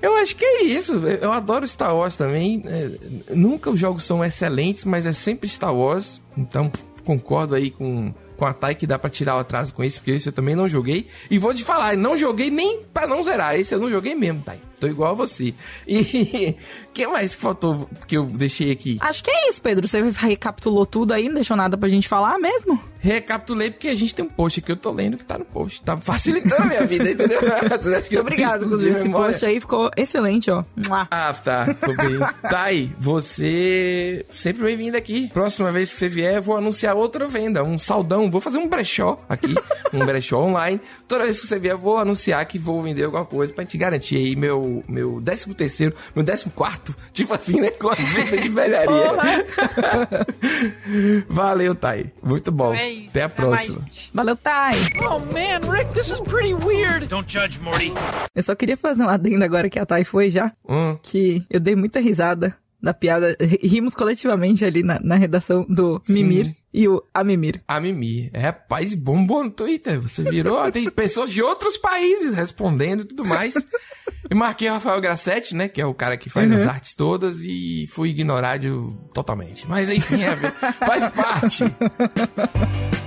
Eu 0.00 0.14
acho 0.16 0.36
que 0.36 0.44
é 0.44 0.64
isso. 0.64 0.94
Eu 1.06 1.32
adoro 1.32 1.66
Star 1.66 1.94
Wars 1.94 2.16
também. 2.16 2.62
É, 2.66 2.90
nunca 3.34 3.70
os 3.70 3.78
jogos 3.78 4.04
são 4.04 4.24
excelentes, 4.24 4.84
mas 4.84 5.06
é 5.06 5.12
sempre 5.12 5.48
Star 5.48 5.74
Wars. 5.74 6.20
Então, 6.36 6.70
concordo 7.04 7.54
aí 7.54 7.70
com, 7.70 8.12
com 8.36 8.44
a 8.44 8.52
Thay 8.52 8.74
que 8.74 8.86
dá 8.86 8.98
pra 8.98 9.10
tirar 9.10 9.36
o 9.36 9.38
atraso 9.38 9.72
com 9.74 9.84
isso, 9.84 10.00
porque 10.00 10.12
esse 10.12 10.28
eu 10.28 10.32
também 10.32 10.56
não 10.56 10.68
joguei. 10.68 11.08
E 11.30 11.38
vou 11.38 11.54
te 11.54 11.64
falar, 11.64 11.96
não 11.96 12.16
joguei 12.16 12.50
nem 12.50 12.82
pra 12.92 13.06
não 13.06 13.22
zerar. 13.22 13.54
Esse 13.56 13.74
eu 13.74 13.80
não 13.80 13.90
joguei 13.90 14.14
mesmo, 14.14 14.42
Thay. 14.42 14.60
Tô 14.80 14.86
igual 14.86 15.12
a 15.12 15.14
você. 15.14 15.54
E 15.86 16.56
que 16.94 17.06
mais 17.06 17.34
que 17.34 17.42
faltou 17.42 17.90
que 18.06 18.16
eu 18.16 18.24
deixei 18.24 18.70
aqui? 18.70 18.96
Acho 19.00 19.22
que 19.22 19.30
é 19.30 19.48
isso, 19.48 19.60
Pedro. 19.60 19.86
Você 19.86 20.00
recapitulou 20.00 20.86
tudo 20.86 21.12
aí, 21.12 21.26
não 21.26 21.34
deixou 21.34 21.56
nada 21.56 21.76
pra 21.76 21.88
gente 21.88 22.08
falar 22.08 22.38
mesmo? 22.38 22.80
Recapitulei 22.98 23.70
porque 23.70 23.88
a 23.88 23.94
gente 23.94 24.14
tem 24.14 24.24
um 24.24 24.28
post 24.28 24.60
aqui, 24.60 24.72
eu 24.72 24.76
tô 24.76 24.90
lendo 24.90 25.18
que 25.18 25.24
tá 25.24 25.36
no 25.36 25.44
post. 25.44 25.82
Tá 25.82 25.96
facilitando 25.98 26.62
a 26.62 26.66
minha 26.66 26.86
vida, 26.86 27.10
entendeu? 27.10 27.40
Muito 27.44 28.20
obrigado, 28.20 28.64
inclusive. 28.64 28.98
Esse 28.98 29.08
post 29.10 29.44
aí 29.44 29.60
ficou 29.60 29.90
excelente, 29.96 30.50
ó. 30.50 30.64
Ah, 31.10 31.34
tá, 31.34 31.74
tô 31.74 31.94
bem. 31.94 32.18
tá 32.48 32.62
aí, 32.62 32.90
você 32.98 34.24
sempre 34.32 34.62
bem-vindo 34.62 34.96
aqui. 34.96 35.28
Próxima 35.28 35.70
vez 35.70 35.90
que 35.90 35.96
você 35.96 36.08
vier, 36.08 36.36
eu 36.36 36.42
vou 36.42 36.56
anunciar 36.56 36.96
outra 36.96 37.26
venda, 37.26 37.62
um 37.62 37.76
saldão. 37.76 38.30
Vou 38.30 38.40
fazer 38.40 38.58
um 38.58 38.68
brechó 38.68 39.20
aqui, 39.28 39.54
um 39.92 40.04
brechó 40.06 40.40
online. 40.40 40.80
Toda 41.06 41.24
vez 41.24 41.40
que 41.40 41.46
você 41.46 41.58
vier, 41.58 41.74
eu 41.74 41.78
vou 41.78 41.98
anunciar 41.98 42.44
que 42.46 42.58
vou 42.58 42.80
vender 42.80 43.04
alguma 43.04 43.24
coisa 43.24 43.52
pra 43.52 43.64
te 43.64 43.76
garantir 43.76 44.16
aí 44.16 44.36
meu, 44.36 44.82
meu 44.88 45.20
13 45.22 45.52
terceiro, 45.54 45.94
meu 46.14 46.24
14 46.24 46.50
quarto, 46.50 46.83
tipo 47.12 47.32
assim, 47.34 47.60
né? 47.60 47.70
Com 47.70 47.88
a 47.90 47.94
vida 47.94 48.36
de 48.38 48.48
velharia. 48.48 49.12
Valeu, 51.28 51.74
Thay. 51.74 52.12
Muito 52.22 52.50
bom. 52.50 52.74
É 52.74 52.90
isso. 52.90 53.10
Até 53.10 53.22
a 53.22 53.26
Até 53.26 53.42
mais, 53.46 53.66
próxima. 53.66 53.86
gente. 53.86 54.10
Valeu, 54.14 54.36
Thay. 54.36 54.76
Oh 55.08 55.18
man, 55.20 55.70
Rick, 55.70 55.92
this 55.92 56.10
is 56.10 56.20
pretty 56.20 56.54
weird. 56.54 57.06
Don't 57.06 57.30
judge, 57.30 57.58
Morty. 57.60 57.92
Eu 58.34 58.42
só 58.42 58.54
queria 58.54 58.76
fazer 58.76 59.02
um 59.04 59.08
adendo 59.08 59.44
agora 59.44 59.68
que 59.68 59.78
a 59.78 59.86
Thay 59.86 60.04
foi 60.04 60.30
já. 60.30 60.52
Hum. 60.68 60.96
Que 61.02 61.44
eu 61.50 61.60
dei 61.60 61.74
muita 61.76 62.00
risada 62.00 62.56
da 62.84 62.94
piada. 62.94 63.36
Rimos 63.62 63.94
coletivamente 63.94 64.64
ali 64.64 64.82
na, 64.82 65.00
na 65.00 65.16
redação 65.16 65.66
do 65.68 66.00
Mimir 66.08 66.46
Sim. 66.46 66.54
e 66.72 66.88
o 66.88 67.02
Amimir. 67.12 67.62
A 67.66 67.80
Mimi. 67.80 68.30
É, 68.32 68.40
rapaz, 68.40 68.94
bombou 68.94 69.42
no 69.42 69.50
Twitter. 69.50 70.00
Você 70.00 70.22
virou, 70.22 70.70
tem 70.70 70.88
pessoas 70.90 71.30
de 71.30 71.42
outros 71.42 71.76
países 71.76 72.34
respondendo 72.34 73.00
e 73.00 73.04
tudo 73.04 73.24
mais. 73.24 73.54
E 74.30 74.34
marquei 74.34 74.68
o 74.68 74.72
Rafael 74.72 75.00
Grassetti, 75.00 75.54
né? 75.54 75.68
Que 75.68 75.80
é 75.80 75.86
o 75.86 75.94
cara 75.94 76.16
que 76.16 76.30
faz 76.30 76.50
as 76.52 76.62
artes 76.62 76.94
todas 76.94 77.40
e 77.40 77.86
fui 77.90 78.10
ignorado 78.10 78.96
totalmente. 79.12 79.68
Mas 79.68 79.90
enfim, 79.90 80.22
é, 80.22 80.36
faz 80.84 81.08
parte. 81.08 81.64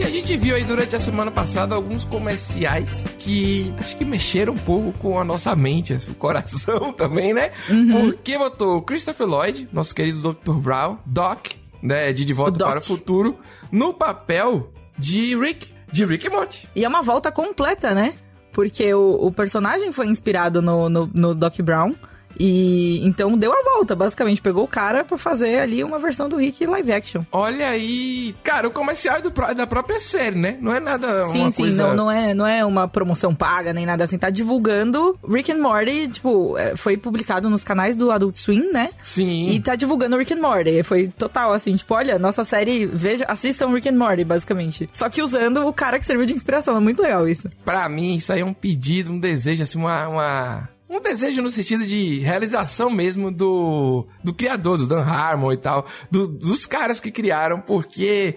E 0.00 0.02
a 0.02 0.08
gente 0.08 0.34
viu 0.34 0.56
aí 0.56 0.64
durante 0.64 0.96
a 0.96 0.98
semana 0.98 1.30
passada 1.30 1.74
alguns 1.74 2.06
comerciais 2.06 3.14
que 3.18 3.70
acho 3.78 3.98
que 3.98 4.04
mexeram 4.06 4.54
um 4.54 4.56
pouco 4.56 4.98
com 4.98 5.20
a 5.20 5.24
nossa 5.24 5.54
mente, 5.54 5.92
assim, 5.92 6.10
o 6.10 6.14
coração 6.14 6.90
também, 6.96 7.34
né? 7.34 7.50
Porque 7.92 8.38
botou 8.38 8.80
Christopher 8.80 9.26
Lloyd, 9.26 9.68
nosso 9.70 9.94
querido 9.94 10.32
Dr. 10.32 10.54
Brown, 10.54 10.96
Doc, 11.04 11.48
né, 11.82 12.14
de 12.14 12.24
De 12.24 12.32
Volta 12.32 12.64
O 12.64 12.68
para 12.70 12.78
o 12.78 12.82
Futuro, 12.82 13.38
no 13.70 13.92
papel 13.92 14.72
de 14.96 15.36
Rick, 15.36 15.68
de 15.92 16.06
Rick 16.06 16.26
e 16.26 16.30
Morty. 16.30 16.66
E 16.74 16.82
é 16.82 16.88
uma 16.88 17.02
volta 17.02 17.30
completa, 17.30 17.94
né? 17.94 18.14
Porque 18.52 18.94
o, 18.94 19.26
o 19.26 19.30
personagem 19.30 19.92
foi 19.92 20.06
inspirado 20.06 20.62
no, 20.62 20.88
no, 20.88 21.10
no 21.12 21.34
Doc 21.34 21.60
Brown. 21.60 21.94
E 22.38 23.00
então 23.04 23.36
deu 23.36 23.52
a 23.52 23.62
volta, 23.74 23.94
basicamente. 23.94 24.40
Pegou 24.40 24.64
o 24.64 24.68
cara 24.68 25.04
pra 25.04 25.18
fazer 25.18 25.60
ali 25.60 25.82
uma 25.84 25.98
versão 25.98 26.28
do 26.28 26.36
Rick 26.36 26.64
live 26.66 26.92
action. 26.92 27.22
Olha 27.32 27.68
aí, 27.68 28.34
cara, 28.42 28.68
o 28.68 28.70
comercial 28.70 29.16
é 29.16 29.22
do, 29.22 29.30
da 29.54 29.66
própria 29.66 29.98
série, 30.00 30.36
né? 30.36 30.56
Não 30.60 30.74
é 30.74 30.80
nada 30.80 31.28
Sim, 31.28 31.40
uma 31.42 31.50
sim, 31.50 31.62
coisa... 31.62 31.86
não, 31.88 31.94
não, 31.94 32.10
é, 32.10 32.34
não 32.34 32.46
é 32.46 32.64
uma 32.64 32.88
promoção 32.88 33.34
paga 33.34 33.72
nem 33.72 33.84
nada 33.86 34.04
assim. 34.04 34.18
Tá 34.18 34.30
divulgando 34.30 35.18
Rick 35.28 35.52
and 35.52 35.58
Morty, 35.58 36.08
tipo, 36.08 36.56
é, 36.58 36.76
foi 36.76 36.96
publicado 36.96 37.48
nos 37.50 37.64
canais 37.64 37.96
do 37.96 38.10
Adult 38.10 38.36
Swim, 38.36 38.70
né? 38.72 38.90
Sim. 39.02 39.48
E 39.50 39.60
tá 39.60 39.74
divulgando 39.74 40.16
Rick 40.16 40.32
and 40.34 40.40
Morty. 40.40 40.82
Foi 40.82 41.08
total 41.08 41.52
assim, 41.52 41.74
tipo, 41.74 41.94
olha, 41.94 42.18
nossa 42.18 42.44
série, 42.44 42.86
veja, 42.86 43.24
assistam 43.28 43.68
Rick 43.72 43.88
and 43.88 43.96
Morty, 43.98 44.24
basicamente. 44.24 44.88
Só 44.92 45.08
que 45.08 45.22
usando 45.22 45.66
o 45.66 45.72
cara 45.72 45.98
que 45.98 46.06
serviu 46.06 46.26
de 46.26 46.32
inspiração. 46.32 46.76
É 46.76 46.80
muito 46.80 47.02
legal 47.02 47.28
isso. 47.28 47.48
Pra 47.64 47.88
mim, 47.88 48.14
isso 48.16 48.32
aí 48.32 48.40
é 48.40 48.44
um 48.44 48.54
pedido, 48.54 49.12
um 49.12 49.18
desejo, 49.20 49.62
assim, 49.62 49.78
uma. 49.78 50.08
uma- 50.08 50.68
Um 50.90 51.00
desejo 51.00 51.40
no 51.40 51.50
sentido 51.52 51.86
de 51.86 52.18
realização 52.18 52.90
mesmo 52.90 53.30
do, 53.30 54.04
do 54.24 54.34
criador, 54.34 54.76
do 54.76 54.86
Dan 54.88 55.02
Harmon 55.04 55.52
e 55.52 55.56
tal, 55.56 55.86
do- 56.10 56.26
dos 56.26 56.66
caras 56.66 56.98
que 56.98 57.12
criaram, 57.12 57.60
porque, 57.60 58.34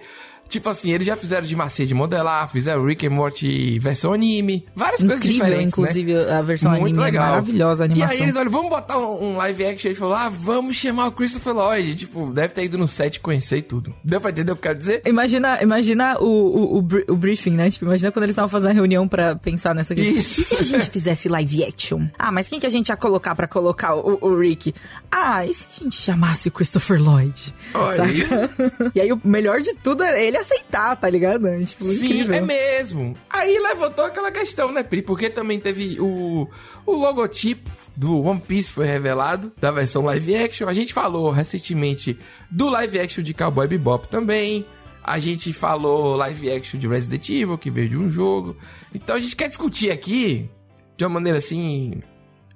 tipo 0.48 0.68
assim, 0.68 0.90
eles 0.92 1.06
já 1.06 1.16
fizeram 1.16 1.46
de 1.46 1.54
macete 1.56 1.88
de 1.88 1.94
modelar, 1.94 2.48
fizeram 2.50 2.84
Rick 2.84 3.06
and 3.06 3.10
Morty 3.10 3.78
versão 3.78 4.12
anime, 4.12 4.64
várias 4.74 5.00
coisas 5.02 5.18
Incrível, 5.18 5.44
diferentes, 5.46 5.76
né? 5.78 5.82
inclusive, 5.90 6.14
a 6.30 6.42
versão 6.42 6.70
Muito 6.72 6.84
anime 6.84 6.98
legal. 7.00 7.24
é 7.24 7.28
maravilhosa 7.30 7.84
a 7.84 7.86
E 7.86 7.90
animação. 7.90 8.16
aí 8.16 8.22
eles, 8.22 8.36
olha, 8.36 8.50
vamos 8.50 8.70
botar 8.70 8.98
um, 8.98 9.32
um 9.32 9.36
live 9.36 9.64
action. 9.66 9.88
Ele 9.90 9.98
falou, 9.98 10.14
ah, 10.14 10.28
vamos 10.28 10.76
chamar 10.76 11.06
o 11.08 11.12
Christopher 11.12 11.52
Lloyd. 11.54 11.96
Tipo, 11.96 12.30
deve 12.32 12.54
ter 12.54 12.64
ido 12.64 12.78
no 12.78 12.86
set 12.88 13.20
conhecer 13.20 13.58
e 13.58 13.62
tudo. 13.62 13.94
Deu 14.04 14.20
pra 14.20 14.30
entender 14.30 14.52
o 14.52 14.56
que 14.56 14.60
eu 14.60 14.62
quero 14.70 14.78
dizer? 14.78 15.02
Imagina, 15.06 15.62
imagina 15.62 16.16
o, 16.20 16.24
o, 16.26 16.78
o, 16.78 16.86
o 17.12 17.16
briefing, 17.16 17.52
né? 17.52 17.70
Tipo, 17.70 17.84
imagina 17.86 18.12
quando 18.12 18.24
eles 18.24 18.34
estavam 18.34 18.48
fazendo 18.48 18.70
a 18.70 18.74
reunião 18.74 19.06
pra 19.08 19.36
pensar 19.36 19.74
nessa 19.74 19.94
questão. 19.94 20.14
Isso. 20.14 20.40
E 20.40 20.44
se 20.44 20.54
a 20.56 20.62
gente 20.62 20.90
fizesse 20.90 21.28
live 21.28 21.64
action? 21.64 22.06
Ah, 22.18 22.30
mas 22.32 22.48
quem 22.48 22.58
que 22.60 22.66
a 22.66 22.70
gente 22.70 22.88
ia 22.88 22.96
colocar 22.96 23.34
pra 23.34 23.46
colocar 23.46 23.94
o, 23.94 24.18
o 24.20 24.38
Rick? 24.38 24.74
Ah, 25.10 25.44
e 25.46 25.52
se 25.54 25.66
a 25.80 25.84
gente 25.84 25.96
chamasse 26.00 26.48
o 26.48 26.52
Christopher 26.52 27.00
Lloyd? 27.02 27.54
Olha. 27.74 27.94
Saca? 27.96 28.50
e 28.94 29.00
aí 29.00 29.12
o 29.12 29.20
melhor 29.24 29.60
de 29.60 29.74
tudo 29.74 30.02
é 30.04 30.24
ele 30.24 30.33
aceitar, 30.36 30.96
tá 30.96 31.08
ligado? 31.08 31.46
Tipo, 31.64 31.84
Sim, 31.84 32.06
incrível. 32.06 32.34
é 32.34 32.40
mesmo. 32.40 33.16
Aí 33.30 33.58
levantou 33.58 34.04
aquela 34.04 34.30
questão, 34.30 34.72
né, 34.72 34.82
Pri? 34.82 35.02
Porque 35.02 35.30
também 35.30 35.58
teve 35.58 36.00
o, 36.00 36.48
o 36.86 36.92
logotipo 36.92 37.70
do 37.96 38.20
One 38.20 38.40
Piece 38.40 38.72
foi 38.72 38.86
revelado, 38.86 39.52
da 39.60 39.70
versão 39.70 40.04
live 40.04 40.34
action. 40.36 40.68
A 40.68 40.74
gente 40.74 40.92
falou 40.92 41.30
recentemente 41.30 42.18
do 42.50 42.68
live 42.68 42.98
action 42.98 43.22
de 43.22 43.32
Cowboy 43.34 43.68
Bebop 43.68 44.08
também. 44.08 44.66
A 45.02 45.18
gente 45.18 45.52
falou 45.52 46.16
live 46.16 46.50
action 46.50 46.80
de 46.80 46.88
Resident 46.88 47.28
Evil, 47.28 47.58
que 47.58 47.70
veio 47.70 47.88
de 47.90 47.96
um 47.96 48.08
jogo. 48.08 48.56
Então 48.94 49.16
a 49.16 49.20
gente 49.20 49.36
quer 49.36 49.48
discutir 49.48 49.90
aqui, 49.90 50.48
de 50.96 51.04
uma 51.04 51.10
maneira 51.10 51.38
assim... 51.38 52.00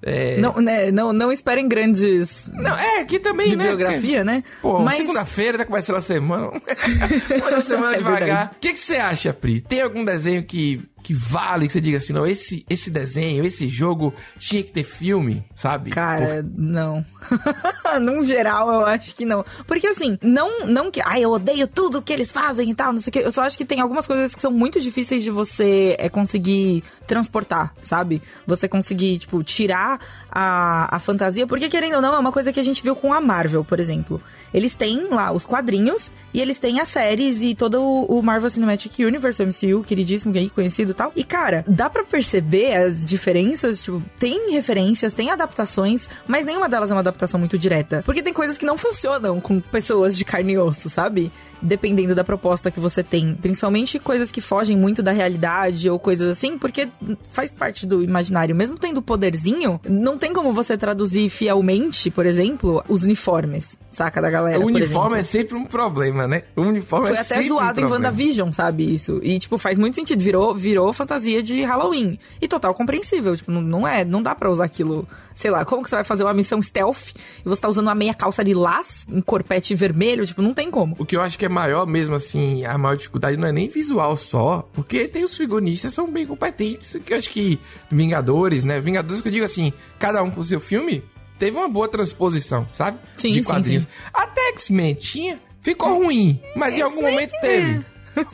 É... 0.02 0.37
Não, 0.38 0.54
né, 0.61 0.92
não, 0.92 1.12
não 1.12 1.32
esperem 1.32 1.68
grandes 1.68 2.50
Não, 2.54 2.76
é, 2.76 3.00
aqui 3.00 3.18
também, 3.18 3.56
né? 3.56 3.64
bibliografia, 3.64 4.24
né? 4.24 4.42
Pô, 4.62 4.78
mas 4.78 4.94
segunda-feira 4.94 5.58
tá 5.58 5.64
começando 5.64 5.96
a 5.96 6.00
semana. 6.00 6.50
Começa 7.28 7.56
a 7.56 7.61
semana 7.61 7.94
É 7.94 7.98
devagar. 7.98 8.52
O 8.54 8.61
que, 8.61 8.72
que 8.72 8.78
você 8.78 8.96
acha, 8.96 9.32
Pri? 9.32 9.61
Tem 9.61 9.82
algum 9.82 10.04
desenho 10.04 10.44
que, 10.44 10.80
que 11.09 11.14
vale, 11.14 11.66
que 11.66 11.73
você 11.73 11.81
diga 11.81 11.97
assim, 11.97 12.12
não, 12.12 12.27
esse, 12.27 12.66
esse 12.68 12.90
desenho, 12.90 13.42
esse 13.42 13.66
jogo 13.66 14.12
tinha 14.38 14.62
que 14.62 14.71
ter 14.71 14.85
filme, 14.85 15.42
sabe? 15.57 15.90
Cara, 15.90 16.44
não. 16.55 17.03
Num 18.03 18.23
geral, 18.27 18.71
eu 18.71 18.85
acho 18.85 19.14
que 19.14 19.25
não. 19.25 19.42
Porque 19.66 19.87
assim, 19.87 20.18
não, 20.21 20.66
não 20.66 20.90
que. 20.90 21.01
Ai, 21.03 21.25
eu 21.25 21.31
odeio 21.31 21.66
tudo 21.66 22.03
que 22.03 22.12
eles 22.12 22.31
fazem 22.31 22.68
e 22.68 22.75
tal, 22.75 22.92
não 22.92 22.99
sei 22.99 23.09
o 23.09 23.12
que. 23.12 23.18
Eu 23.21 23.33
só 23.33 23.40
acho 23.40 23.57
que 23.57 23.64
tem 23.64 23.81
algumas 23.81 24.07
coisas 24.07 24.35
que 24.35 24.40
são 24.42 24.51
muito 24.51 24.79
difíceis 24.83 25.25
de 25.25 25.31
você 25.31 25.97
é, 25.99 26.11
conseguir 26.11 26.85
transportar, 27.07 27.73
sabe? 27.81 28.21
Você 28.47 28.68
conseguir, 28.68 29.16
tipo, 29.16 29.42
tirar 29.42 29.99
a, 30.31 30.94
a 30.94 30.99
fantasia. 30.99 31.47
Porque, 31.47 31.71
querendo 31.71 31.94
ou 31.94 32.03
não, 32.03 32.14
é 32.14 32.18
uma 32.18 32.33
coisa 32.33 32.53
que 32.53 32.61
a 32.61 32.62
gente 32.62 32.83
viu 32.83 32.94
com 32.94 33.14
a 33.14 33.21
Marvel, 33.21 33.64
por 33.64 33.81
exemplo. 33.81 34.21
Eles 34.53 34.75
têm 34.75 35.07
lá 35.07 35.33
os 35.33 35.47
quadrinhos 35.47 36.12
e 36.35 36.40
eles 36.42 36.59
têm 36.59 36.81
as 36.81 36.88
séries 36.88 37.42
e 37.42 37.55
todo 37.55 37.81
o, 37.81 38.18
o 38.18 38.23
Marvel 38.23 38.51
Cinematic 38.51 38.99
Universe, 38.99 39.42
o 39.42 39.47
MCU, 39.47 39.83
queridíssimo 39.83 40.37
aí, 40.37 40.51
conhecido 40.51 40.97
tal. 40.98 41.12
E, 41.14 41.22
cara, 41.22 41.64
dá 41.66 41.88
pra 41.88 42.02
perceber 42.04 42.76
as 42.76 43.04
diferenças, 43.04 43.80
tipo, 43.80 44.02
tem 44.18 44.50
referências, 44.50 45.14
tem 45.14 45.30
adaptações, 45.30 46.08
mas 46.26 46.44
nenhuma 46.44 46.68
delas 46.68 46.90
é 46.90 46.94
uma 46.94 47.00
adaptação 47.00 47.38
muito 47.38 47.56
direta. 47.56 48.02
Porque 48.04 48.20
tem 48.20 48.32
coisas 48.32 48.58
que 48.58 48.66
não 48.66 48.76
funcionam 48.76 49.40
com 49.40 49.61
pessoas 49.61 50.18
de 50.18 50.24
carne 50.24 50.54
e 50.54 50.58
osso, 50.58 50.90
sabe? 50.90 51.30
Dependendo 51.62 52.14
da 52.14 52.24
proposta 52.24 52.70
que 52.70 52.80
você 52.80 53.02
tem. 53.02 53.34
Principalmente 53.34 53.98
coisas 54.00 54.32
que 54.32 54.40
fogem 54.40 54.76
muito 54.76 55.02
da 55.02 55.12
realidade 55.12 55.88
ou 55.88 55.98
coisas 55.98 56.28
assim, 56.28 56.58
porque 56.58 56.88
faz 57.30 57.52
parte 57.52 57.87
do 57.87 58.02
imaginário. 58.02 58.54
Mesmo 58.54 58.76
tendo 58.76 59.00
poderzinho, 59.00 59.80
não 59.88 60.18
tem 60.18 60.32
como 60.32 60.52
você 60.52 60.76
traduzir 60.76 61.30
fielmente, 61.30 62.11
por 62.11 62.26
exemplo, 62.26 62.82
os 62.88 63.04
uniformes, 63.04 63.78
saca? 63.87 64.20
Da 64.20 64.30
galera. 64.30 64.61
O 64.61 64.66
uniforme 64.66 65.18
é 65.18 65.22
sempre 65.22 65.54
um 65.54 65.64
problema, 65.64 66.26
né? 66.26 66.42
O 66.56 66.62
uniforme 66.62 67.06
Foi 67.06 67.16
é 67.16 67.20
até 67.20 67.42
zoado 67.42 67.80
um 67.80 67.84
em. 67.84 67.88
WandaVision, 67.88 68.50
sabe? 68.50 68.92
Isso. 68.92 69.20
E, 69.22 69.38
tipo, 69.38 69.58
faz 69.58 69.78
muito 69.78 69.94
sentido. 69.94 70.20
Virou, 70.20 70.54
virou 70.54 70.88
fantasia 70.92 71.42
de 71.42 71.62
Halloween. 71.62 72.18
E 72.40 72.48
total 72.48 72.74
compreensível. 72.74 73.37
Tipo, 73.37 73.51
não, 73.51 73.61
não 73.61 73.88
é. 73.88 74.05
Não 74.05 74.22
dá 74.22 74.35
pra 74.35 74.51
usar 74.51 74.64
aquilo. 74.64 75.07
Sei 75.35 75.51
lá, 75.51 75.64
como 75.64 75.83
que 75.83 75.88
você 75.88 75.94
vai 75.96 76.05
fazer 76.05 76.24
uma 76.24 76.35
missão 76.35 76.61
stealth 76.61 77.14
e 77.44 77.48
você 77.48 77.61
tá 77.61 77.68
usando 77.68 77.87
uma 77.87 77.94
meia 77.94 78.12
calça 78.14 78.42
lilás, 78.42 79.07
um 79.09 79.20
corpete 79.20 79.74
vermelho? 79.74 80.27
Tipo, 80.27 80.42
não 80.42 80.53
tem 80.53 80.70
como. 80.70 80.96
O 80.98 81.05
que 81.07 81.16
eu 81.16 81.20
acho 81.20 81.38
que 81.38 81.44
é 81.44 81.48
maior 81.48 81.87
mesmo, 81.87 82.14
assim, 82.14 82.64
a 82.64 82.77
maior 82.77 82.96
dificuldade 82.96 83.37
não 83.37 83.46
é 83.46 83.53
nem 83.53 83.68
visual 83.68 84.16
só, 84.16 84.68
porque 84.72 85.07
tem 85.07 85.22
os 85.24 85.37
figuristas 85.37 85.94
são 85.94 86.11
bem 86.11 86.27
competentes, 86.27 86.96
que 87.05 87.12
eu 87.12 87.18
acho 87.18 87.31
que 87.31 87.59
Vingadores, 87.90 88.64
né? 88.64 88.81
Vingadores 88.81 89.20
que 89.20 89.29
eu 89.29 89.33
digo 89.33 89.44
assim, 89.44 89.72
cada 89.98 90.22
um 90.22 90.31
com 90.31 90.40
o 90.40 90.44
seu 90.44 90.61
filme, 90.61 91.03
teve 91.38 91.57
uma 91.57 91.68
boa 91.68 91.88
transposição, 91.88 92.66
sabe? 92.74 92.98
Sim, 93.16 93.31
De 93.31 93.42
sim, 93.42 93.48
quadrinhos. 93.48 93.83
sim. 93.85 93.88
Até 94.12 94.48
X-Men 94.51 94.94
tinha, 94.94 95.40
ficou 95.62 96.03
ruim, 96.03 96.40
mas 96.57 96.77
em 96.77 96.83
algum 96.83 97.03
momento 97.03 97.33
teve. 97.40 97.85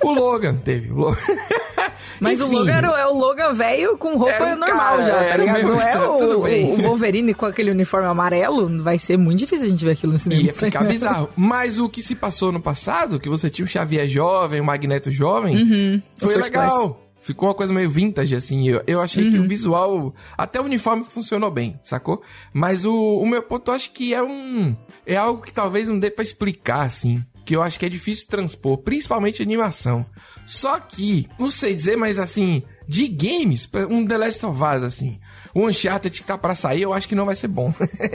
O 0.03 0.13
Logan 0.13 0.55
teve. 0.57 0.91
O 0.91 0.97
Logan. 0.97 1.17
Mas 2.21 2.41
o 2.41 2.47
Enfim. 2.47 2.57
Logan 2.57 2.73
era- 2.73 3.01
é 3.01 3.07
o 3.07 3.15
Logan 3.15 3.53
velho 3.53 3.97
com 3.99 4.17
roupa 4.17 4.45
um 4.45 4.57
normal 4.57 4.79
cara, 4.99 5.03
já, 5.03 5.25
tá 5.25 5.35
o 5.35 5.39
ligado? 5.41 5.63
Não 5.63 5.81
é 5.81 5.99
o, 6.09 6.75
o 6.75 6.77
Wolverine 6.83 7.35
com 7.35 7.47
aquele 7.47 7.71
uniforme 7.71 8.07
amarelo. 8.09 8.83
Vai 8.83 8.99
ser 8.99 9.17
muito 9.17 9.39
difícil 9.41 9.67
a 9.67 9.69
gente 9.71 9.85
ver 9.85 9.93
aquilo 9.93 10.13
no 10.13 10.19
cinema. 10.19 10.43
Ia 10.43 10.53
ficar 10.53 10.85
bizarro. 10.85 11.29
Mas 11.37 11.79
o 11.79 11.89
que 11.89 12.03
se 12.03 12.15
passou 12.15 12.53
no 12.53 12.61
passado, 12.61 13.19
que 13.21 13.29
você 13.29 13.49
tinha 13.51 13.65
o 13.65 13.69
Xavier 13.69 14.09
jovem, 14.09 14.61
o 14.61 14.65
Magneto 14.65 15.11
jovem, 15.11 15.57
Uhum. 15.57 16.03
o 16.21 16.25
foi 16.25 16.37
legal. 16.37 17.01
Ficou 17.25 17.49
uma 17.49 17.55
coisa 17.55 17.73
meio 17.73 17.89
vintage, 17.89 18.37
assim. 18.37 18.69
Eu, 18.69 18.83
eu 18.87 19.01
achei 19.01 19.25
Uhum. 19.25 19.31
que 19.33 19.39
o 19.39 19.49
visual, 19.49 20.15
até 20.37 20.61
o 20.61 20.65
uniforme 20.65 21.05
funcionou 21.05 21.51
bem, 21.51 21.81
sacou? 21.83 22.23
Mas 22.53 22.85
o, 22.85 22.93
o 23.19 23.27
meu 23.27 23.43
ponto, 23.43 23.71
eu 23.71 23.75
acho 23.75 23.91
que 23.93 24.13
é 24.13 24.23
um. 24.23 24.77
É 25.07 25.17
algo 25.17 25.43
que 25.43 25.53
talvez 25.53 25.89
não 25.89 25.99
dê 25.99 26.11
pra 26.11 26.23
explicar, 26.23 26.83
assim. 26.83 27.25
Que 27.47 27.57
eu 27.57 27.63
acho 27.63 27.79
que 27.79 27.87
é 27.87 27.89
difícil 27.89 28.27
transpor, 28.29 28.77
principalmente 28.79 29.43
animação. 29.43 30.05
Só 30.47 30.79
que, 30.79 31.27
não 31.39 31.49
sei 31.49 31.75
dizer, 31.75 31.97
mas 31.97 32.19
assim, 32.19 32.63
de 32.87 33.09
games, 33.09 33.67
um 33.89 34.05
The 34.07 34.19
Last 34.19 34.45
of 34.45 34.63
Us, 34.63 34.83
assim. 34.83 35.19
O 35.55 35.69
Uncharted 35.69 36.21
que 36.21 36.27
tá 36.27 36.37
pra 36.37 36.55
sair, 36.55 36.83
eu 36.83 36.93
acho 36.93 37.07
que 37.09 37.15
não 37.15 37.25
vai 37.27 37.37
ser 37.37 37.47
bom. 37.49 37.73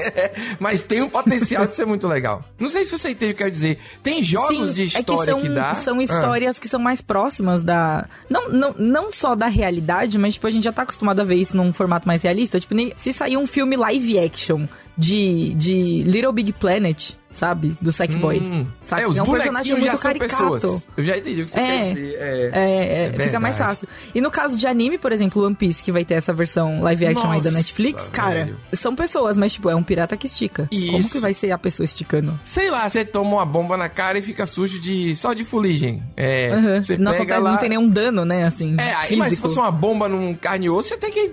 mas 0.60 0.84
tem 0.84 1.02
um 1.02 1.10
potencial 1.10 1.66
de 1.66 1.76
ser 1.76 1.86
muito 1.86 2.08
legal. 2.08 2.44
Não 2.60 2.68
sei 2.70 2.84
se 2.86 2.92
você 2.92 3.12
entende 3.12 3.32
o 3.32 3.36
que 3.36 3.42
eu 3.44 3.46
quero 3.46 3.52
dizer. 3.52 3.80
Tem 4.04 4.22
jogos 4.22 4.76
de 4.76 4.84
é 4.84 4.88
que 4.88 4.98
história 5.00 5.32
são, 5.34 5.42
que, 5.42 5.50
dá. 5.50 5.74
são 5.74 6.00
Ah. 6.00 6.04
histórias 6.04 6.60
que 6.60 6.68
são 6.68 6.80
mais 6.80 7.02
próximas 7.02 7.64
da. 7.64 8.08
Não, 8.30 8.50
não, 8.50 8.74
não 8.78 9.12
só 9.12 9.36
da 9.36 9.48
realidade, 9.48 10.18
mas 10.18 10.34
tipo, 10.34 10.48
a 10.48 10.52
gente 10.52 10.64
já 10.64 10.72
tá 10.74 10.82
acostumado 10.82 11.22
a 11.22 11.24
ver 11.24 11.36
isso 11.36 11.56
num 11.56 11.72
formato 11.72 12.08
mais 12.08 12.24
realista. 12.24 12.60
Tipo, 12.60 12.74
nem- 12.76 12.92
se 12.96 13.14
sair 13.14 13.38
um 13.38 13.48
filme 13.48 13.76
live 13.78 14.20
action 14.20 14.68
de, 14.98 15.54
de 15.56 16.04
Little 16.04 16.34
Big 16.34 16.52
Planet, 16.54 17.12
sabe? 17.32 17.78
Do 17.82 17.92
Sackboy. 17.92 18.40
Hum. 18.40 18.68
Sabe? 18.82 19.04
É, 19.04 19.08
os 19.08 19.18
é 19.18 19.24
um 19.24 19.26
personagem 19.32 19.76
muito 19.78 19.98
caricato. 19.98 20.52
pessoas. 20.52 20.88
Eu 20.98 21.04
já 21.04 21.18
entendi 21.18 21.42
o 21.42 21.46
que 21.46 21.52
você 21.52 21.60
É. 21.60 21.64
quer 21.66 21.94
dizer. 21.94 22.18
É, 22.20 22.50
É, 22.54 23.06
é, 23.16 23.24
fica 23.24 23.40
mais 23.40 23.58
fácil. 23.58 23.88
E 24.14 24.22
no 24.22 24.32
caso 24.32 24.58
de 24.58 24.66
anime, 24.68 24.98
por 24.98 25.12
exemplo, 25.12 25.44
One 25.46 25.56
Piece, 25.56 25.84
que 25.84 25.92
vai 25.92 26.04
ter 26.06 26.16
essa 26.16 26.34
versão 26.34 26.82
live 26.82 27.06
action 27.08 27.32
aí 27.32 27.40
da 27.42 27.46
Nossa, 27.46 27.58
Netflix, 27.58 28.04
cara, 28.12 28.46
velho. 28.46 28.58
são 28.74 28.96
pessoas, 28.96 29.38
mas 29.38 29.54
tipo, 29.54 29.70
é 29.70 29.76
um 29.76 29.84
pirata 29.84 30.16
que 30.18 30.26
estica. 30.28 30.68
Como 30.70 30.98
Isso. 30.98 31.12
que 31.14 31.20
vai 31.20 31.34
ser 31.34 31.52
a 31.52 31.58
pessoa 31.58 31.86
esticando? 31.86 32.40
Sei 32.44 32.70
lá, 32.70 32.88
você 32.90 33.06
toma 33.06 33.30
uma 33.38 33.46
bomba 33.46 33.78
na 33.78 33.90
cara 33.90 34.18
e 34.20 34.22
fica 34.22 34.46
sujo 34.46 34.80
de 34.80 35.16
só 35.16 35.34
de 35.34 35.44
fuligem. 35.46 36.04
É, 36.18 36.82
você 36.82 36.98
Não 36.98 37.12
pega 37.12 37.24
acontece, 37.24 37.42
lá... 37.42 37.52
não 37.52 37.58
tem 37.58 37.70
nenhum 37.70 37.88
dano, 37.90 38.26
né, 38.26 38.44
assim, 38.46 38.76
É, 38.80 38.94
aí, 38.96 39.16
mas 39.16 39.34
se 39.34 39.42
fosse 39.42 39.58
uma 39.58 39.72
bomba 39.72 40.08
num 40.10 40.34
carne 40.34 40.66
e 40.66 40.70
osso, 40.70 40.90
você 40.90 40.98
tem 40.98 41.12
que... 41.12 41.32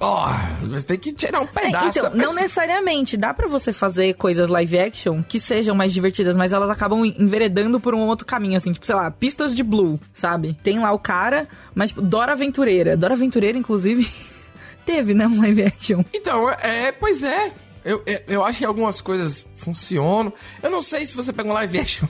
Ó, 0.00 0.28
você 0.68 0.86
tem 0.86 0.98
que 0.98 1.12
tirar 1.12 1.40
um 1.40 1.44
É, 1.44 1.46
pedaço. 1.46 1.98
então, 1.98 2.10
da 2.10 2.16
não 2.16 2.32
necessariamente. 2.34 3.16
Dá 3.16 3.32
pra 3.34 3.48
você 3.48 3.72
fazer 3.72 4.14
coisas 4.14 4.48
live 4.48 4.78
action 4.78 5.22
que 5.22 5.40
sejam 5.40 5.74
mais 5.74 5.92
divertidas, 5.92 6.36
mas 6.36 6.52
elas 6.52 6.70
acabam 6.70 7.04
enveredando 7.04 7.80
por 7.80 7.94
um 7.94 8.00
outro 8.06 8.26
caminho, 8.26 8.56
assim, 8.56 8.72
tipo, 8.72 8.86
sei 8.86 8.94
lá, 8.94 9.10
pistas 9.10 9.54
de 9.54 9.62
Blue, 9.62 9.98
sabe? 10.12 10.54
Tem 10.62 10.78
lá 10.78 10.92
o 10.92 10.98
cara, 10.98 11.48
mas, 11.74 11.90
tipo, 11.90 12.02
Dora 12.02 12.32
Aventureira. 12.32 12.96
Dora 12.96 13.14
Aventureira, 13.14 13.58
inclusive, 13.58 14.08
teve, 14.84 15.14
né, 15.14 15.26
um 15.26 15.40
live 15.40 15.62
action. 15.64 16.02
Então, 16.12 16.48
é, 16.50 16.92
pois 16.92 17.22
é. 17.22 17.52
Eu, 17.84 18.02
eu, 18.04 18.20
eu 18.28 18.44
acho 18.44 18.58
que 18.58 18.64
algumas 18.64 19.00
coisas 19.00 19.46
funcionam. 19.54 20.32
Eu 20.62 20.70
não 20.70 20.82
sei 20.82 21.06
se 21.06 21.14
você 21.14 21.32
pega 21.32 21.48
um 21.48 21.52
live 21.52 21.78
action 21.78 22.06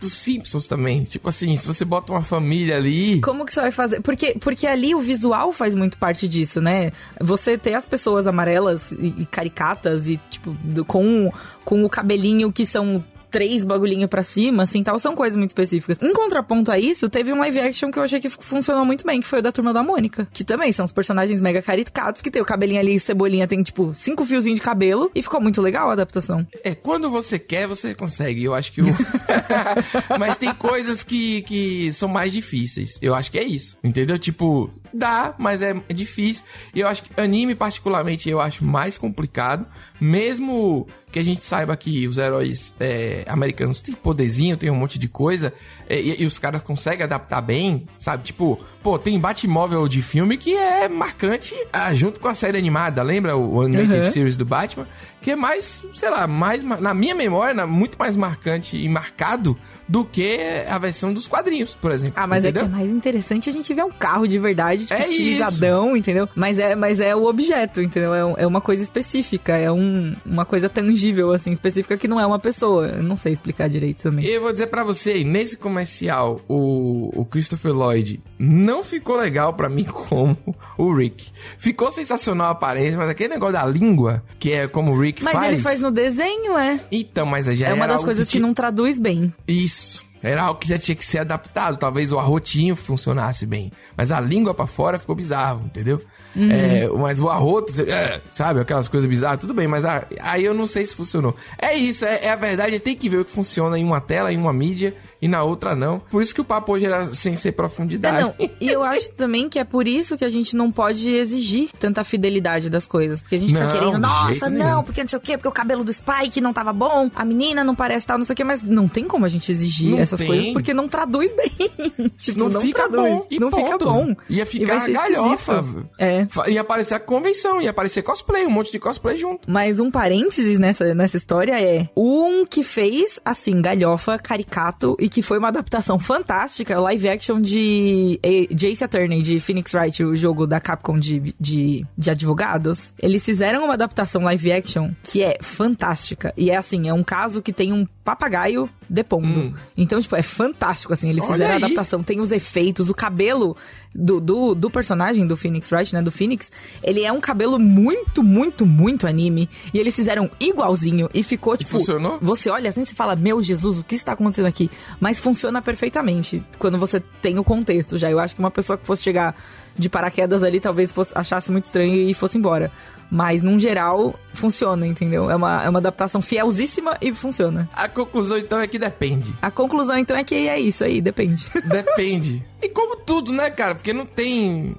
dos 0.00 0.12
Simpsons 0.12 0.66
também. 0.68 1.04
Tipo 1.04 1.28
assim, 1.28 1.56
se 1.56 1.66
você 1.66 1.84
bota 1.84 2.12
uma 2.12 2.22
família 2.22 2.76
ali... 2.76 3.20
Como 3.20 3.44
que 3.44 3.52
você 3.52 3.60
vai 3.60 3.70
fazer? 3.72 4.00
Porque, 4.00 4.36
porque 4.40 4.66
ali 4.66 4.94
o 4.94 5.00
visual 5.00 5.52
faz 5.52 5.74
muito 5.74 5.98
parte 5.98 6.28
disso, 6.28 6.60
né? 6.60 6.90
Você 7.20 7.56
ter 7.58 7.74
as 7.74 7.86
pessoas 7.86 8.26
amarelas 8.26 8.92
e, 8.92 9.14
e 9.18 9.26
caricatas 9.26 10.08
e, 10.08 10.18
tipo, 10.30 10.50
do- 10.62 10.84
com, 10.84 11.32
com 11.64 11.84
o 11.84 11.88
cabelinho 11.90 12.52
que 12.52 12.64
são 12.66 13.04
três 13.36 13.64
bagulhinho 13.64 14.08
pra 14.08 14.22
cima, 14.22 14.62
assim, 14.62 14.82
tal, 14.82 14.98
são 14.98 15.14
coisas 15.14 15.36
muito 15.36 15.50
específicas. 15.50 15.98
Em 16.00 16.10
contraponto 16.14 16.72
a 16.72 16.78
isso, 16.78 17.06
teve 17.10 17.34
um 17.34 17.38
live 17.40 17.60
action 17.60 17.90
que 17.90 17.98
eu 17.98 18.02
achei 18.02 18.18
que 18.18 18.30
funcionou 18.30 18.82
muito 18.82 19.04
bem, 19.04 19.20
que 19.20 19.26
foi 19.26 19.40
o 19.40 19.42
da 19.42 19.52
Turma 19.52 19.74
da 19.74 19.82
Mônica. 19.82 20.26
Que 20.32 20.42
também 20.42 20.72
são 20.72 20.86
os 20.86 20.90
personagens 20.90 21.42
mega 21.42 21.60
caricatos, 21.60 22.22
que 22.22 22.30
tem 22.30 22.40
o 22.40 22.46
cabelinho 22.46 22.80
ali, 22.80 22.98
cebolinha 22.98 23.46
tem, 23.46 23.62
tipo, 23.62 23.92
cinco 23.92 24.24
fiozinhos 24.24 24.58
de 24.58 24.64
cabelo, 24.64 25.10
e 25.14 25.22
ficou 25.22 25.38
muito 25.38 25.60
legal 25.60 25.90
a 25.90 25.92
adaptação. 25.92 26.46
É, 26.64 26.74
quando 26.74 27.10
você 27.10 27.38
quer, 27.38 27.68
você 27.68 27.94
consegue. 27.94 28.42
Eu 28.42 28.54
acho 28.54 28.72
que 28.72 28.80
o. 28.80 28.86
Mas 30.18 30.38
tem 30.38 30.54
coisas 30.54 31.02
que, 31.02 31.42
que 31.42 31.92
são 31.92 32.08
mais 32.08 32.32
difíceis. 32.32 32.98
Eu 33.02 33.14
acho 33.14 33.30
que 33.30 33.38
é 33.38 33.44
isso. 33.44 33.76
Entendeu? 33.84 34.18
Tipo, 34.18 34.70
dá, 34.94 35.34
mas 35.38 35.60
é, 35.60 35.76
é 35.88 35.92
difícil. 35.92 36.42
E 36.74 36.80
eu 36.80 36.88
acho 36.88 37.02
que 37.02 37.20
anime, 37.20 37.54
particularmente, 37.54 38.30
eu 38.30 38.40
acho 38.40 38.64
mais 38.64 38.96
complicado. 38.96 39.66
Mesmo 40.00 40.86
que 41.10 41.18
a 41.18 41.22
gente 41.22 41.44
saiba 41.44 41.76
que 41.76 42.06
os 42.06 42.18
heróis 42.18 42.74
é, 42.78 43.24
americanos 43.26 43.80
têm 43.80 43.94
poderzinho, 43.94 44.56
tem 44.56 44.70
um 44.70 44.74
monte 44.74 44.98
de 44.98 45.08
coisa, 45.08 45.52
e, 45.88 46.22
e 46.22 46.26
os 46.26 46.38
caras 46.38 46.62
conseguem 46.62 47.04
adaptar 47.04 47.40
bem, 47.40 47.86
sabe? 47.98 48.24
Tipo, 48.24 48.58
pô, 48.82 48.98
tem 48.98 49.18
Batmóvel 49.18 49.86
de 49.88 50.02
filme 50.02 50.36
que 50.36 50.54
é 50.54 50.88
marcante 50.88 51.54
ah, 51.72 51.94
junto 51.94 52.20
com 52.20 52.28
a 52.28 52.34
série 52.34 52.58
animada, 52.58 53.02
lembra 53.02 53.36
o 53.36 53.60
Animated 53.62 54.06
Uhum. 54.06 54.10
Series 54.12 54.36
do 54.36 54.44
Batman? 54.44 54.86
Que 55.20 55.32
é 55.32 55.36
mais, 55.36 55.82
sei 55.94 56.08
lá, 56.08 56.26
mais 56.28 56.62
ma- 56.62 56.80
na 56.80 56.94
minha 56.94 57.14
memória, 57.14 57.66
muito 57.66 57.98
mais 57.98 58.14
marcante 58.14 58.76
e 58.76 58.88
marcado 58.88 59.58
do 59.88 60.04
que 60.04 60.38
a 60.68 60.78
versão 60.78 61.12
dos 61.12 61.26
quadrinhos, 61.26 61.74
por 61.74 61.90
exemplo. 61.90 62.14
Ah, 62.16 62.26
mas 62.28 62.44
entendeu? 62.44 62.62
é 62.62 62.66
que 62.68 62.72
é 62.72 62.76
mais 62.76 62.90
interessante 62.90 63.48
a 63.48 63.52
gente 63.52 63.72
ver 63.74 63.82
um 63.84 63.90
carro 63.90 64.26
de 64.28 64.38
verdade, 64.38 64.82
tipo, 64.86 64.94
É 64.94 65.00
isso. 65.00 65.10
estilizadão, 65.10 65.96
entendeu? 65.96 66.28
Mas 66.34 66.58
é, 66.60 66.76
mas 66.76 67.00
é 67.00 67.14
o 67.16 67.24
objeto, 67.24 67.80
entendeu? 67.82 68.14
É, 68.14 68.42
é 68.42 68.46
uma 68.46 68.60
coisa 68.60 68.82
específica, 68.84 69.56
é 69.56 69.70
um, 69.72 70.14
uma 70.24 70.44
coisa 70.44 70.68
tangível, 70.68 71.32
assim, 71.32 71.50
específica 71.50 71.96
que 71.96 72.06
não 72.06 72.20
é 72.20 72.26
uma 72.26 72.38
pessoa. 72.38 72.86
Eu 72.88 73.02
não 73.02 73.16
sei 73.16 73.32
explicar 73.32 73.68
direito 73.68 74.02
também. 74.02 74.24
E 74.24 74.30
eu 74.30 74.40
vou 74.40 74.52
dizer 74.52 74.68
pra 74.68 74.84
você, 74.84 75.24
nesse 75.24 75.56
comercial, 75.76 76.40
o, 76.48 77.10
o 77.20 77.24
Christopher 77.26 77.72
Lloyd 77.72 78.20
não 78.38 78.82
ficou 78.82 79.16
legal 79.16 79.52
pra 79.52 79.68
mim 79.68 79.84
como 80.08 80.36
o 80.78 80.94
Rick. 80.94 81.30
Ficou 81.58 81.92
sensacional 81.92 82.48
a 82.48 82.50
aparência, 82.50 82.96
mas 82.96 83.10
aquele 83.10 83.34
negócio 83.34 83.52
da 83.52 83.66
língua, 83.66 84.22
que 84.38 84.52
é 84.52 84.66
como 84.66 84.92
o 84.92 84.98
Rick 85.00 85.22
Mas 85.22 85.34
faz... 85.34 85.52
ele 85.52 85.62
faz 85.62 85.80
no 85.82 85.90
desenho, 85.90 86.56
é. 86.56 86.80
Então, 86.90 87.26
mas 87.26 87.46
já 87.46 87.68
É 87.68 87.74
uma 87.74 87.86
das 87.86 88.02
coisas 88.02 88.24
que 88.24 88.32
tinha- 88.32 88.42
não 88.42 88.54
traduz 88.54 88.98
bem. 88.98 89.32
Isso. 89.46 90.04
Era 90.22 90.44
algo 90.44 90.58
que 90.58 90.68
já 90.68 90.78
tinha 90.78 90.96
que 90.96 91.04
ser 91.04 91.18
adaptado. 91.18 91.76
Talvez 91.76 92.10
o 92.10 92.18
arrotinho 92.18 92.74
funcionasse 92.74 93.44
bem. 93.46 93.70
Mas 93.96 94.10
a 94.10 94.18
língua 94.18 94.54
pra 94.54 94.66
fora 94.66 94.98
ficou 94.98 95.14
bizarro, 95.14 95.60
entendeu? 95.66 96.00
Uhum. 96.36 96.50
É, 96.50 96.88
mas 96.88 97.20
o 97.20 97.28
arroto, 97.28 97.72
é, 97.82 98.20
sabe? 98.30 98.60
Aquelas 98.60 98.88
coisas 98.88 99.08
bizarras, 99.08 99.38
tudo 99.40 99.54
bem. 99.54 99.66
Mas 99.66 99.84
aí 100.20 100.44
eu 100.44 100.52
não 100.54 100.66
sei 100.66 100.84
se 100.84 100.94
funcionou. 100.94 101.34
É 101.58 101.74
isso, 101.74 102.04
é, 102.04 102.20
é 102.24 102.30
a 102.30 102.36
verdade. 102.36 102.78
Tem 102.78 102.94
que 102.94 103.08
ver 103.08 103.18
o 103.20 103.24
que 103.24 103.30
funciona 103.30 103.78
em 103.78 103.84
uma 103.84 104.00
tela, 104.00 104.32
em 104.32 104.36
uma 104.36 104.52
mídia, 104.52 104.94
e 105.20 105.26
na 105.28 105.42
outra 105.42 105.74
não. 105.74 105.98
Por 105.98 106.22
isso 106.22 106.34
que 106.34 106.40
o 106.40 106.44
papo 106.44 106.72
hoje 106.72 106.84
era 106.86 107.12
sem 107.14 107.34
ser 107.36 107.48
É, 107.48 107.52
profundidade. 107.52 108.20
não. 108.20 108.34
E 108.60 108.68
eu 108.68 108.82
acho 108.84 109.10
também 109.12 109.48
que 109.48 109.58
é 109.58 109.64
por 109.64 109.88
isso 109.88 110.16
que 110.16 110.24
a 110.24 110.28
gente 110.28 110.54
não 110.56 110.70
pode 110.70 111.08
exigir 111.10 111.70
tanta 111.78 112.04
fidelidade 112.04 112.68
das 112.68 112.86
coisas. 112.86 113.22
Porque 113.22 113.36
a 113.36 113.38
gente 113.38 113.52
Não, 113.54 113.62
fica 113.62 113.72
querendo, 113.72 113.98
nossa, 113.98 114.50
não, 114.50 114.66
nenhum. 114.66 114.82
porque 114.82 115.00
não 115.02 115.08
sei 115.08 115.18
o 115.18 115.22
quê, 115.22 115.36
porque 115.38 115.48
o 115.48 115.52
cabelo 115.52 115.82
do 115.84 115.92
Spike 115.92 116.40
não 116.40 116.52
tava 116.52 116.72
bom, 116.72 117.10
a 117.14 117.24
menina 117.24 117.64
não 117.64 117.74
parece 117.74 118.06
tal, 118.06 118.18
não 118.18 118.24
sei 118.24 118.34
o 118.34 118.36
quê, 118.36 118.44
mas 118.44 118.62
não 118.62 118.86
tem 118.88 119.04
como 119.04 119.24
a 119.24 119.28
gente 119.28 119.50
exigir 119.50 119.92
Não 119.92 119.98
essas 119.98 120.18
Tem. 120.18 120.28
coisas 120.28 120.52
porque 120.52 120.74
não 120.74 120.86
traduz 120.88 121.32
bem. 121.34 121.50
tipo, 122.18 122.38
não, 122.40 122.48
não, 122.50 122.60
fica 122.60 122.88
traduz. 122.88 123.10
bom. 123.14 123.26
E 123.30 123.38
não 123.40 123.50
fica 123.50 123.70
ponto. 123.78 123.84
bom. 123.86 124.16
Ia 124.28 124.36
E 124.36 124.36
vai 124.36 124.46
ficar 124.46 124.80
ser 124.80 124.92
galhofa. 124.92 125.64
É. 125.98 126.25
Fa- 126.28 126.48
Ia 126.48 126.60
aparecer 126.60 126.94
a 126.94 127.00
convenção, 127.00 127.60
ia 127.60 127.70
aparecer 127.70 128.02
cosplay, 128.02 128.46
um 128.46 128.50
monte 128.50 128.72
de 128.72 128.78
cosplay 128.78 129.16
junto. 129.16 129.50
Mas 129.50 129.80
um 129.80 129.90
parênteses 129.90 130.58
nessa, 130.58 130.94
nessa 130.94 131.16
história 131.16 131.60
é 131.60 131.88
um 131.96 132.44
que 132.46 132.62
fez, 132.62 133.18
assim, 133.24 133.60
galhofa, 133.60 134.18
caricato 134.18 134.96
e 135.00 135.08
que 135.08 135.22
foi 135.22 135.38
uma 135.38 135.48
adaptação 135.48 135.98
fantástica, 135.98 136.78
live 136.80 137.08
action 137.08 137.40
de 137.40 138.18
eh, 138.22 138.46
Jace 138.54 138.84
Attorney, 138.84 139.22
de 139.22 139.40
Phoenix 139.40 139.72
Wright, 139.74 140.04
o 140.04 140.16
jogo 140.16 140.46
da 140.46 140.60
Capcom 140.60 140.98
de, 140.98 141.34
de, 141.38 141.84
de 141.96 142.10
advogados. 142.10 142.92
Eles 143.00 143.24
fizeram 143.24 143.64
uma 143.64 143.74
adaptação 143.74 144.22
live 144.22 144.52
action 144.52 144.90
que 145.02 145.22
é 145.22 145.38
fantástica. 145.40 146.32
E 146.36 146.50
é 146.50 146.56
assim, 146.56 146.88
é 146.88 146.92
um 146.94 147.02
caso 147.04 147.42
que 147.42 147.52
tem 147.52 147.72
um 147.72 147.86
papagaio 148.06 148.70
depondo. 148.88 149.52
Então, 149.76 150.00
tipo, 150.00 150.14
é 150.14 150.22
fantástico, 150.22 150.92
assim. 150.92 151.10
Eles 151.10 151.24
Olha 151.24 151.32
fizeram 151.32 151.50
a 151.50 151.56
aí. 151.56 151.64
adaptação, 151.64 152.04
tem 152.04 152.20
os 152.20 152.30
efeitos, 152.30 152.88
o 152.88 152.94
cabelo 152.94 153.56
do, 153.92 154.20
do, 154.20 154.54
do 154.54 154.70
personagem 154.70 155.26
do 155.26 155.36
Phoenix 155.36 155.72
Wright, 155.72 155.92
né? 155.92 156.00
Do 156.00 156.12
Phoenix, 156.12 156.52
ele 156.84 157.02
é 157.02 157.10
um 157.10 157.20
cabelo 157.20 157.58
muito, 157.58 158.22
muito, 158.22 158.64
muito 158.64 159.08
anime. 159.08 159.50
E 159.74 159.78
eles 159.80 159.96
fizeram 159.96 160.30
igualzinho 160.38 161.10
e 161.12 161.24
ficou, 161.24 161.56
tipo. 161.56 161.72
funcionou? 161.72 162.18
Você 162.22 162.48
olha 162.48 162.70
assim 162.70 162.82
e 162.82 162.86
fala, 162.86 163.16
meu 163.16 163.42
Jesus, 163.42 163.80
o 163.80 163.82
que 163.82 163.96
está 163.96 164.12
acontecendo 164.12 164.46
aqui? 164.46 164.70
Mas 165.00 165.18
funciona 165.18 165.60
perfeitamente 165.60 166.44
quando 166.60 166.78
você 166.78 167.00
tem 167.20 167.40
o 167.40 167.44
contexto 167.44 167.98
já. 167.98 168.08
Eu 168.08 168.20
acho 168.20 168.36
que 168.36 168.40
uma 168.40 168.52
pessoa 168.52 168.78
que 168.78 168.86
fosse 168.86 169.02
chegar 169.02 169.34
de 169.76 169.88
paraquedas 169.88 170.44
ali 170.44 170.60
talvez 170.60 170.92
fosse, 170.92 171.10
achasse 171.12 171.50
muito 171.50 171.64
estranho 171.64 172.08
e 172.08 172.14
fosse 172.14 172.38
embora. 172.38 172.70
Mas, 173.10 173.42
num 173.42 173.58
geral, 173.58 174.18
funciona, 174.34 174.86
entendeu? 174.86 175.30
É 175.30 175.36
uma, 175.36 175.64
é 175.64 175.68
uma 175.68 175.78
adaptação 175.78 176.20
fielzíssima 176.20 176.96
e 177.00 177.14
funciona. 177.14 177.68
A 177.72 177.88
conclusão, 177.88 178.36
então, 178.36 178.60
é 178.60 178.66
que 178.66 178.78
depende. 178.78 179.34
A 179.40 179.50
conclusão, 179.50 179.96
então, 179.96 180.16
é 180.16 180.24
que 180.24 180.48
é 180.48 180.58
isso 180.58 180.84
aí, 180.84 181.00
depende. 181.00 181.46
Depende. 181.66 182.44
e 182.62 182.68
como 182.68 182.96
tudo, 182.96 183.32
né, 183.32 183.50
cara? 183.50 183.74
Porque 183.74 183.92
não 183.92 184.06
tem. 184.06 184.76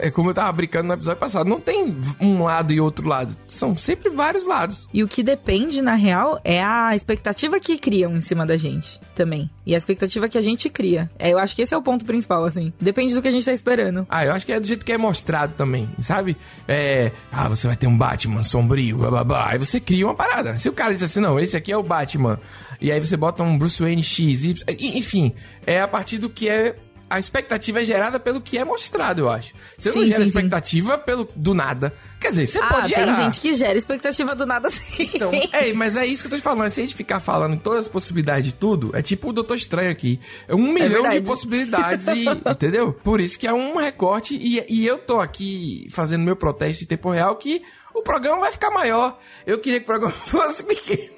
É 0.00 0.10
como 0.10 0.30
eu 0.30 0.34
tava 0.34 0.52
brincando 0.52 0.88
no 0.88 0.94
episódio 0.94 1.20
passado, 1.20 1.48
não 1.48 1.60
tem 1.60 1.96
um 2.20 2.42
lado 2.42 2.72
e 2.72 2.80
outro 2.80 3.06
lado. 3.08 3.36
São 3.46 3.76
sempre 3.76 4.10
vários 4.10 4.46
lados. 4.46 4.88
E 4.92 5.02
o 5.02 5.08
que 5.08 5.22
depende, 5.22 5.82
na 5.82 5.94
real, 5.94 6.40
é 6.44 6.62
a 6.62 6.94
expectativa 6.94 7.58
que 7.60 7.78
criam 7.78 8.16
em 8.16 8.20
cima 8.20 8.46
da 8.46 8.56
gente 8.56 9.00
também. 9.14 9.50
E 9.66 9.74
a 9.74 9.78
expectativa 9.78 10.28
que 10.28 10.38
a 10.38 10.42
gente 10.42 10.68
cria. 10.68 11.10
É, 11.18 11.30
eu 11.30 11.38
acho 11.38 11.54
que 11.54 11.62
esse 11.62 11.74
é 11.74 11.76
o 11.76 11.82
ponto 11.82 12.04
principal, 12.04 12.44
assim. 12.44 12.72
Depende 12.80 13.14
do 13.14 13.22
que 13.22 13.28
a 13.28 13.30
gente 13.30 13.44
tá 13.44 13.52
esperando. 13.52 14.06
Ah, 14.08 14.24
eu 14.24 14.32
acho 14.32 14.46
que 14.46 14.52
é 14.52 14.58
do 14.58 14.66
jeito 14.66 14.84
que 14.84 14.92
é 14.92 14.98
mostrado 14.98 15.54
também, 15.54 15.88
sabe? 16.00 16.36
É. 16.66 17.12
Ah, 17.30 17.48
você 17.48 17.66
vai 17.66 17.76
ter 17.76 17.86
um 17.86 17.96
Batman 17.96 18.42
sombrio, 18.42 18.98
bababá. 18.98 19.50
Aí 19.50 19.58
você 19.58 19.78
cria 19.78 20.06
uma 20.06 20.14
parada. 20.14 20.56
Se 20.56 20.68
o 20.68 20.72
cara 20.72 20.92
diz 20.92 21.02
assim, 21.02 21.20
não, 21.20 21.38
esse 21.38 21.56
aqui 21.56 21.70
é 21.70 21.76
o 21.76 21.82
Batman. 21.82 22.40
E 22.80 22.90
aí 22.90 22.98
você 22.98 23.16
bota 23.16 23.42
um 23.42 23.58
Bruce 23.58 23.82
Wayne 23.82 24.02
X, 24.02 24.44
Y. 24.44 24.64
Enfim, 24.96 25.34
é 25.66 25.80
a 25.80 25.88
partir 25.88 26.18
do 26.18 26.30
que 26.30 26.48
é. 26.48 26.76
A 27.10 27.18
expectativa 27.18 27.80
é 27.80 27.84
gerada 27.84 28.20
pelo 28.20 28.40
que 28.40 28.56
é 28.56 28.64
mostrado, 28.64 29.22
eu 29.22 29.28
acho. 29.28 29.52
Você 29.76 29.88
não 29.88 30.02
Sim, 30.02 30.06
gera 30.06 30.18
sim, 30.18 30.22
sim. 30.22 30.28
expectativa 30.28 30.96
pelo 30.96 31.28
do 31.34 31.52
nada. 31.52 31.92
Quer 32.20 32.28
dizer, 32.28 32.46
você 32.46 32.58
ah, 32.58 32.66
pode 32.68 32.88
gerar. 32.90 33.04
tem 33.06 33.24
gente 33.24 33.40
que 33.40 33.52
gera 33.54 33.76
expectativa 33.76 34.34
do 34.34 34.46
nada 34.46 34.68
assim. 34.68 35.10
Então, 35.14 35.32
é, 35.52 35.72
mas 35.72 35.96
é 35.96 36.06
isso 36.06 36.22
que 36.22 36.28
eu 36.28 36.30
tô 36.30 36.36
te 36.36 36.42
falando. 36.42 36.70
Se 36.70 36.80
a 36.80 36.84
gente 36.84 36.94
ficar 36.94 37.18
falando 37.18 37.54
em 37.54 37.58
todas 37.58 37.80
as 37.80 37.88
possibilidades 37.88 38.44
de 38.44 38.54
tudo, 38.54 38.90
é 38.94 39.02
tipo 39.02 39.30
o 39.30 39.32
Doutor 39.32 39.56
Estranho 39.56 39.90
aqui. 39.90 40.20
É 40.46 40.54
um 40.54 40.72
milhão 40.72 41.08
de 41.08 41.20
possibilidades 41.22 42.06
e. 42.06 42.26
entendeu? 42.48 42.92
Por 42.92 43.20
isso 43.20 43.38
que 43.38 43.46
é 43.46 43.52
um 43.52 43.76
recorte. 43.76 44.36
E, 44.36 44.64
e 44.68 44.86
eu 44.86 44.98
tô 44.98 45.18
aqui 45.18 45.88
fazendo 45.90 46.22
meu 46.22 46.36
protesto 46.36 46.84
em 46.84 46.86
tempo 46.86 47.10
real 47.10 47.34
que. 47.36 47.62
O 47.94 48.02
programa 48.02 48.40
vai 48.40 48.52
ficar 48.52 48.70
maior. 48.70 49.18
Eu 49.46 49.58
queria 49.58 49.78
que 49.80 49.84
o 49.84 49.86
programa 49.86 50.12
fosse 50.26 50.62
pequeno. 50.64 51.10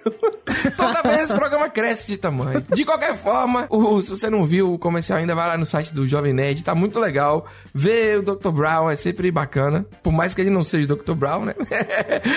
Toda 0.76 1.02
vez 1.02 1.24
esse 1.24 1.34
programa 1.34 1.68
cresce 1.68 2.06
de 2.08 2.16
tamanho. 2.16 2.64
De 2.74 2.84
qualquer 2.84 3.16
forma, 3.16 3.66
o- 3.70 4.00
se 4.02 4.10
você 4.10 4.28
não 4.30 4.44
viu 4.46 4.72
o 4.72 4.78
comercial 4.78 5.18
ainda, 5.18 5.34
vai 5.34 5.46
lá 5.48 5.56
no 5.56 5.66
site 5.66 5.92
do 5.94 6.06
Jovem 6.08 6.32
Nerd. 6.32 6.64
Tá 6.64 6.74
muito 6.74 6.98
legal. 6.98 7.46
Ver 7.74 8.18
o 8.18 8.22
Dr. 8.22 8.50
Brown 8.50 8.90
é 8.90 8.96
sempre 8.96 9.30
bacana. 9.30 9.86
Por 10.02 10.12
mais 10.12 10.34
que 10.34 10.40
ele 10.40 10.50
não 10.50 10.64
seja 10.64 10.92
o 10.92 10.96
Dr. 10.96 11.12
Brown, 11.14 11.44
né? 11.44 11.54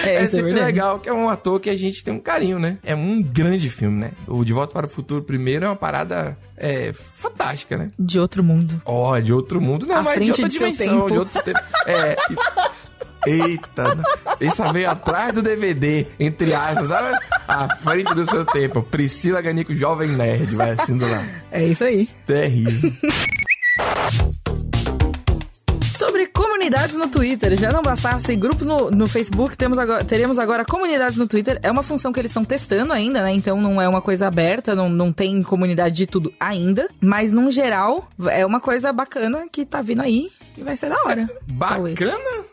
É, 0.05 0.15
é 0.17 0.21
é 0.21 0.25
sempre 0.25 0.47
verdade. 0.47 0.65
legal, 0.67 0.99
que 0.99 1.09
é 1.09 1.13
um 1.13 1.29
ator 1.29 1.59
que 1.59 1.69
a 1.69 1.77
gente 1.77 2.03
tem 2.03 2.13
um 2.13 2.19
carinho, 2.19 2.59
né? 2.59 2.77
É 2.83 2.95
um 2.95 3.21
grande 3.21 3.69
filme, 3.69 3.97
né? 3.99 4.11
O 4.27 4.43
De 4.43 4.53
Volta 4.53 4.73
para 4.73 4.85
o 4.85 4.89
Futuro 4.89 5.23
primeiro 5.23 5.65
é 5.65 5.69
uma 5.69 5.75
parada 5.75 6.37
é, 6.57 6.91
fantástica, 6.93 7.77
né? 7.77 7.91
De 7.97 8.19
outro 8.19 8.43
mundo. 8.43 8.81
Ó, 8.85 9.17
de 9.19 9.33
outro 9.33 9.59
mundo, 9.61 9.85
não, 9.85 9.95
À 9.97 10.01
mas 10.03 10.13
de 10.13 10.17
frente 10.33 10.41
outra 10.41 10.49
dimensão, 10.49 10.95
tempo. 11.01 11.11
de 11.11 11.17
outro 11.19 11.43
tempo. 11.43 11.59
É, 11.87 12.15
isso. 12.29 12.41
Eita, 13.25 13.97
isso 14.39 14.63
veio 14.71 14.89
atrás 14.89 15.33
do 15.33 15.41
DVD, 15.41 16.07
entre 16.19 16.53
aspas, 16.53 16.87
sabe? 16.89 17.17
À 17.47 17.75
frente 17.77 18.13
do 18.13 18.25
seu 18.25 18.45
tempo. 18.45 18.83
Priscila 18.83 19.41
Ganico, 19.41 19.73
jovem 19.73 20.09
nerd, 20.09 20.55
vai 20.55 20.71
assim 20.71 20.97
do 20.97 21.09
lado. 21.09 21.27
É 21.51 21.63
isso 21.65 21.83
aí. 21.83 22.07
Terrível. 22.27 22.91
Sobre 25.97 26.27
comunidades 26.27 26.95
no 26.95 27.07
Twitter, 27.07 27.57
já 27.57 27.71
não 27.71 27.81
bastasse 27.81 28.35
grupos 28.35 28.67
no, 28.67 28.91
no 28.91 29.07
Facebook, 29.07 29.55
temos 29.55 29.77
agora, 29.77 30.03
teremos 30.03 30.37
agora 30.37 30.65
comunidades 30.65 31.17
no 31.17 31.27
Twitter. 31.27 31.57
É 31.63 31.71
uma 31.71 31.83
função 31.83 32.11
que 32.11 32.19
eles 32.19 32.31
estão 32.31 32.43
testando 32.43 32.91
ainda, 32.91 33.23
né? 33.23 33.31
Então 33.31 33.61
não 33.61 33.81
é 33.81 33.87
uma 33.87 34.01
coisa 34.01 34.27
aberta, 34.27 34.75
não, 34.75 34.89
não 34.89 35.11
tem 35.13 35.41
comunidade 35.41 35.95
de 35.95 36.05
tudo 36.05 36.33
ainda. 36.39 36.89
Mas, 36.99 37.31
num 37.31 37.49
geral, 37.49 38.09
é 38.27 38.45
uma 38.45 38.59
coisa 38.59 38.91
bacana 38.91 39.45
que 39.51 39.65
tá 39.65 39.81
vindo 39.81 40.01
aí 40.01 40.29
e 40.57 40.63
vai 40.63 40.75
ser 40.75 40.89
da 40.89 41.01
hora. 41.05 41.29
talvez. 41.75 41.97